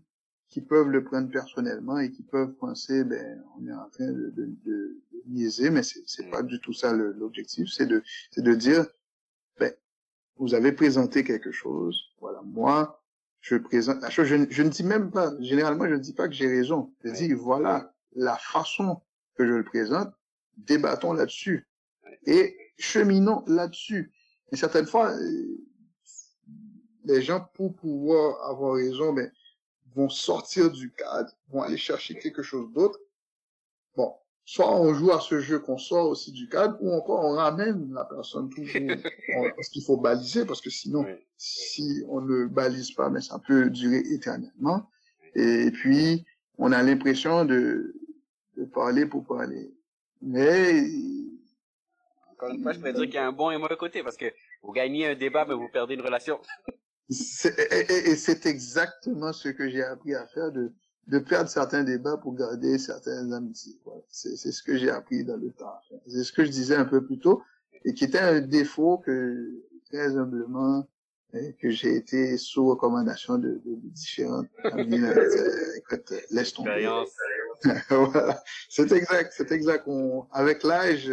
[0.49, 4.31] qui peuvent le prendre personnellement et qui peuvent penser, ben, on est en train de,
[4.35, 7.69] de, de, niaiser, mais c'est, c'est pas du tout ça l'objectif.
[7.69, 8.87] C'est de, c'est de dire,
[9.59, 9.71] ben,
[10.37, 12.01] vous avez présenté quelque chose.
[12.19, 13.03] Voilà, moi,
[13.41, 14.25] je présente la chose.
[14.25, 16.91] Je, je, ne dis même pas, généralement, je ne dis pas que j'ai raison.
[17.03, 19.01] Je dis, voilà la façon
[19.35, 20.11] que je le présente
[20.65, 21.67] débattons là-dessus
[22.25, 24.11] et cheminons là-dessus.
[24.51, 25.57] Et certaines fois, euh,
[27.05, 29.31] les gens, pour pouvoir avoir raison, mais
[29.95, 32.99] vont sortir du cadre, vont aller chercher quelque chose d'autre.
[33.95, 34.13] Bon,
[34.45, 37.91] soit on joue à ce jeu qu'on sort aussi du cadre, ou encore on ramène
[37.93, 38.69] la personne toujours,
[39.55, 41.05] parce qu'il faut baliser, parce que sinon,
[41.37, 44.89] si on ne balise pas, mais ça peut durer éternellement.
[45.35, 46.25] Et puis,
[46.57, 47.95] on a l'impression de,
[48.57, 49.73] de parler pour parler.
[50.21, 50.83] Mais...
[52.39, 54.01] Encore une fois, je pourrais dire qu'il y a un bon et un mauvais côté,
[54.01, 54.31] parce que
[54.63, 56.39] vous gagnez un débat, mais vous perdez une relation.
[57.09, 60.71] et, c'est exactement ce que j'ai appris à faire, de,
[61.07, 63.77] de perdre certains débats pour garder certaines amitiés.
[64.07, 65.73] C'est ce que j'ai appris dans le temps.
[66.07, 67.43] C'est ce que je disais un peu plus tôt,
[67.83, 69.61] et qui était un défaut que,
[69.91, 70.87] très humblement,
[71.33, 75.01] que j'ai été sous recommandation de, de, différentes amies.
[75.77, 76.89] écoute, laisse tomber.
[77.89, 78.41] voilà.
[78.69, 79.83] C'est exact, c'est exact.
[79.87, 81.11] On, avec l'âge,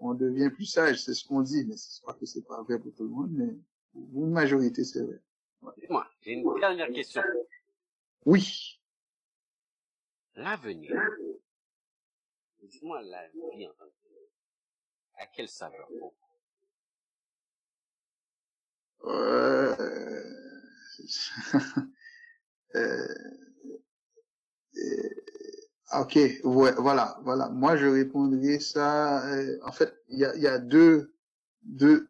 [0.00, 2.78] on devient plus sage, c'est ce qu'on dit, mais je crois que c'est pas vrai
[2.78, 3.54] pour tout le monde, mais
[3.92, 5.20] pour une majorité, c'est vrai.
[5.78, 7.22] Dis-moi, j'ai une dernière question.
[8.24, 8.80] Oui.
[10.34, 10.96] L'avenir.
[12.62, 14.08] Dis-moi la vie en tant que
[15.14, 15.88] À quelle saveur
[19.04, 19.74] euh...
[22.74, 23.14] euh...
[25.92, 27.48] Ok, voilà, voilà.
[27.48, 29.26] Moi, je répondrai ça.
[29.28, 31.12] Euh, en fait, il y a, y a deux,
[31.62, 32.08] deux.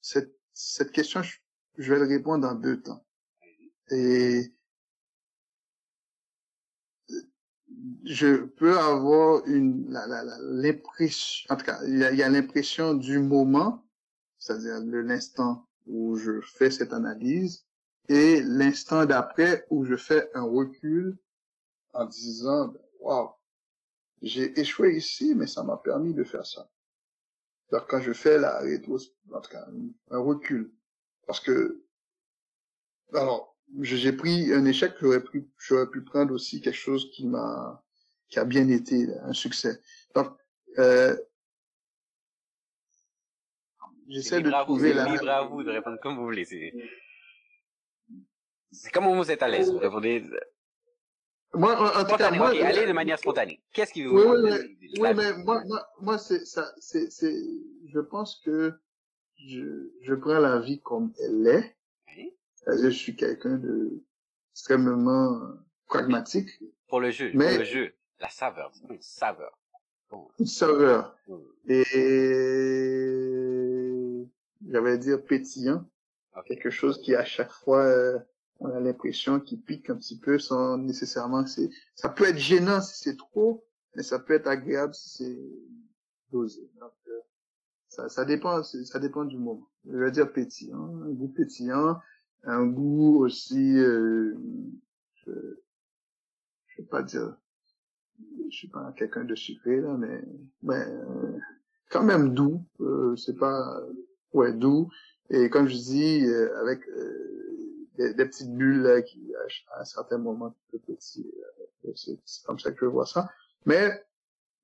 [0.00, 3.04] Cette, cette question, je, vais le répondre en deux temps.
[3.90, 4.52] Et
[8.04, 9.90] je peux avoir une
[10.40, 13.84] l'impression, en tout cas, il y a, y a l'impression du moment,
[14.38, 17.64] c'est-à-dire de l'instant où je fais cette analyse,
[18.08, 21.18] et l'instant d'après où je fais un recul
[21.96, 23.30] en disant, waouh,
[24.22, 26.68] j'ai échoué ici, mais ça m'a permis de faire ça.
[27.72, 28.98] Alors quand je fais la rétro,
[29.32, 29.66] en tout cas,
[30.10, 30.72] un recul,
[31.26, 31.82] parce que,
[33.12, 37.82] alors, j'ai pris un échec, j'aurais pu, j'aurais pu prendre aussi quelque chose qui m'a,
[38.28, 39.80] qui a bien été un succès.
[40.14, 40.36] Donc,
[40.78, 41.16] euh,
[44.08, 45.08] j'essaie de trouver la.
[45.08, 46.44] libre à vous de répondre comme vous voulez.
[48.70, 49.70] C'est comme vous êtes à l'aise.
[49.70, 50.24] Vous répondez
[51.54, 53.60] moi, en, tout cas, moi, allez de manière spontanée.
[53.72, 54.60] Qu'est-ce qui vous Oui, oui, mais,
[54.98, 57.34] oui, mais moi, moi, moi c'est ça, c'est, c'est,
[57.86, 58.74] je pense que
[59.36, 61.76] je, je prends la vie comme elle est.
[62.66, 64.02] Je suis quelqu'un de
[64.52, 65.40] extrêmement
[65.86, 66.50] pragmatique.
[66.88, 69.58] Pour le jeu, mais, pour le jeu, la saveur, une saveur.
[70.38, 71.16] Une saveur.
[71.68, 71.84] Et
[74.68, 75.84] j'allais dire pétillant.
[76.46, 78.18] Quelque chose qui à chaque fois euh,
[78.60, 82.80] on a l'impression qu'il pique un petit peu sans nécessairement c'est ça peut être gênant
[82.80, 83.64] si c'est trop
[83.94, 85.38] mais ça peut être agréable si c'est
[86.32, 86.70] dosé.
[86.80, 87.20] Donc euh,
[87.88, 89.68] ça, ça dépend ça dépend du moment.
[89.86, 91.98] Je veux dire pétillant un goût pétillant
[92.44, 94.34] un goût aussi euh,
[95.14, 95.32] je
[96.68, 97.36] je vais pas dire
[98.50, 100.22] je suis pas quelqu'un de sucré là mais
[100.62, 101.38] mais euh,
[101.90, 103.80] quand même doux euh, c'est pas
[104.32, 104.88] ouais doux.
[105.30, 106.54] Et comme je dis euh,
[107.96, 109.32] des, petites bulles là, qui,
[109.72, 110.54] à un certain moment,
[110.86, 111.30] petit.
[111.84, 113.30] Euh, c'est comme ça que je vois ça.
[113.64, 113.90] Mais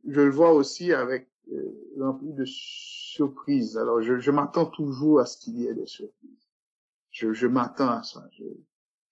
[0.07, 3.77] je le vois aussi avec euh, rempli de surprises.
[3.79, 6.49] Alors, je, je m'attends toujours à ce qu'il y ait des surprises.
[7.11, 8.27] Je, je m'attends à ça.
[8.33, 8.45] Je,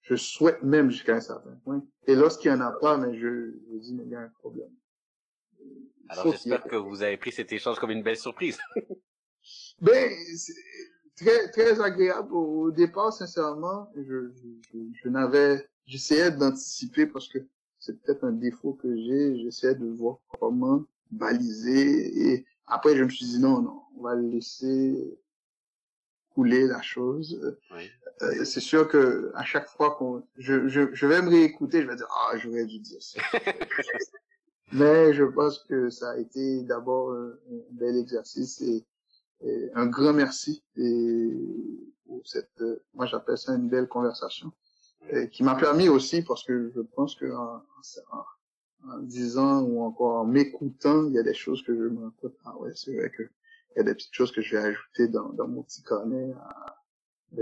[0.02, 1.84] je souhaite même jusqu'à un certain point.
[2.06, 4.28] Et lorsqu'il n'y en a pas, mais je, je dis, mais il y a un
[4.28, 4.72] problème.
[6.08, 8.58] Alors, j'espère que vous avez pris cet échange comme une belle surprise.
[9.80, 10.10] ben,
[11.20, 12.32] très, très agréable.
[12.32, 14.30] Au départ, sincèrement, je,
[14.72, 17.38] je, je, n'avais, j'essayais d'anticiper parce que
[17.78, 19.38] c'est peut-être un défaut que j'ai.
[19.40, 24.14] J'essayais de voir comment baliser et après, je me suis dit non, non, on va
[24.14, 25.18] laisser
[26.34, 27.58] couler la chose.
[28.22, 31.88] Euh, c'est sûr que à chaque fois qu'on, je, je, je vais me réécouter, je
[31.88, 33.20] vais dire ah j'aurais dû dire ça.
[34.72, 37.32] Mais je pense que ça a été d'abord un,
[37.72, 38.84] bel exercice et,
[39.74, 41.30] un grand merci et
[42.04, 42.62] pour cette,
[42.94, 44.52] moi j'appelle ça une belle conversation
[45.10, 47.62] et qui m'a permis aussi parce que je pense que en,
[48.12, 52.10] en, disant ou encore en m'écoutant, il y a des choses que je me
[52.44, 55.08] ah ouais c'est vrai que il y a des petites choses que je vais ajouter
[55.08, 56.32] dans, dans mon petit carnet.
[56.32, 56.76] À,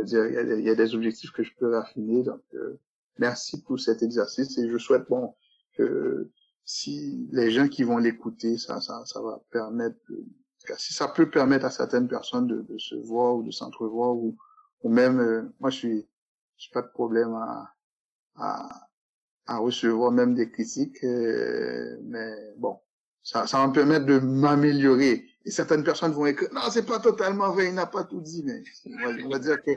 [0.03, 2.23] dire, il y, a des, il y, a des, objectifs que je peux raffiner.
[2.23, 2.79] Donc, euh,
[3.19, 5.35] merci pour cet exercice et je souhaite bon
[5.73, 6.31] que
[6.65, 9.97] si les gens qui vont l'écouter, ça, ça, ça va permettre,
[10.77, 14.37] si ça peut permettre à certaines personnes de, de se voir ou de s'entrevoir ou,
[14.83, 16.09] ou même, euh, moi je suis,
[16.57, 17.75] j'ai pas de problème à,
[18.37, 18.89] à,
[19.47, 22.79] à recevoir même des critiques, euh, mais bon,
[23.23, 25.25] ça, ça va me permettre de m'améliorer.
[25.45, 28.43] Et certaines personnes vont écrire, non, c'est pas totalement vrai, il n'a pas tout dit,
[28.45, 28.63] mais
[29.25, 29.71] on va, dire que,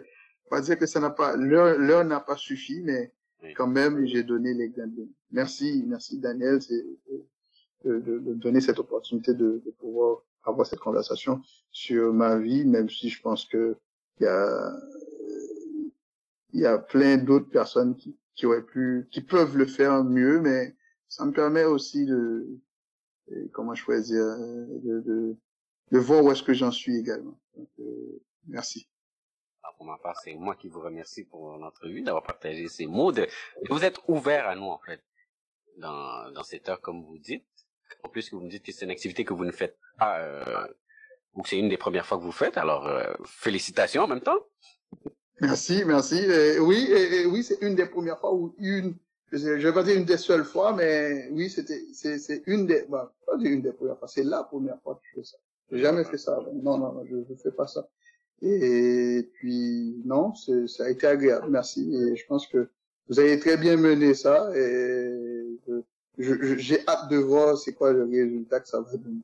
[0.50, 3.14] on va dire que ça n'a pas, l'heure n'a pas suffi, mais
[3.56, 5.02] quand même, j'ai donné l'exemple.
[5.32, 11.42] Merci, merci Daniel, de, de, de, donner cette opportunité de, de, pouvoir avoir cette conversation
[11.72, 13.78] sur ma vie, même si je pense que
[14.20, 14.74] il y a,
[16.54, 20.76] y a plein d'autres personnes qui, qui auraient pu, qui peuvent le faire mieux, mais
[21.08, 22.48] ça me permet aussi de,
[23.52, 25.36] comment choisir, de, de,
[25.92, 27.40] de voir où est-ce que j'en suis également.
[27.56, 28.88] Donc, euh, merci
[29.82, 33.28] pour ma part, c'est moi qui vous remercie pour l'entrevue, d'avoir partagé ces mots, de,
[33.68, 35.02] vous êtes ouvert à nous, en fait,
[35.78, 37.44] dans, dans cette heure, comme vous dites.
[38.04, 40.20] En plus, que vous me dites que c'est une activité que vous ne faites pas,
[40.20, 40.68] euh,
[41.34, 44.22] ou que c'est une des premières fois que vous faites, alors euh, félicitations en même
[44.22, 44.40] temps.
[45.40, 46.28] Merci, merci.
[46.60, 48.96] oui, et, oui, c'est une des premières fois ou une,
[49.32, 52.86] je vais pas dire une des seules fois, mais oui, c'était, c'est, c'est une des,
[52.90, 55.38] bah, pas une des premières fois, c'est la première fois que je fais ça.
[55.72, 56.38] J'ai jamais fait ça.
[56.54, 57.88] Non, non, non, je, ne fais pas ça.
[58.42, 61.96] Et puis, non, ça a été agréable, merci.
[61.96, 62.70] Et je pense que
[63.08, 65.60] vous avez très bien mené ça et
[66.22, 69.22] j'ai hâte de voir c'est quoi le résultat que ça va donner.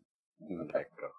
[0.49, 1.16] D'accord.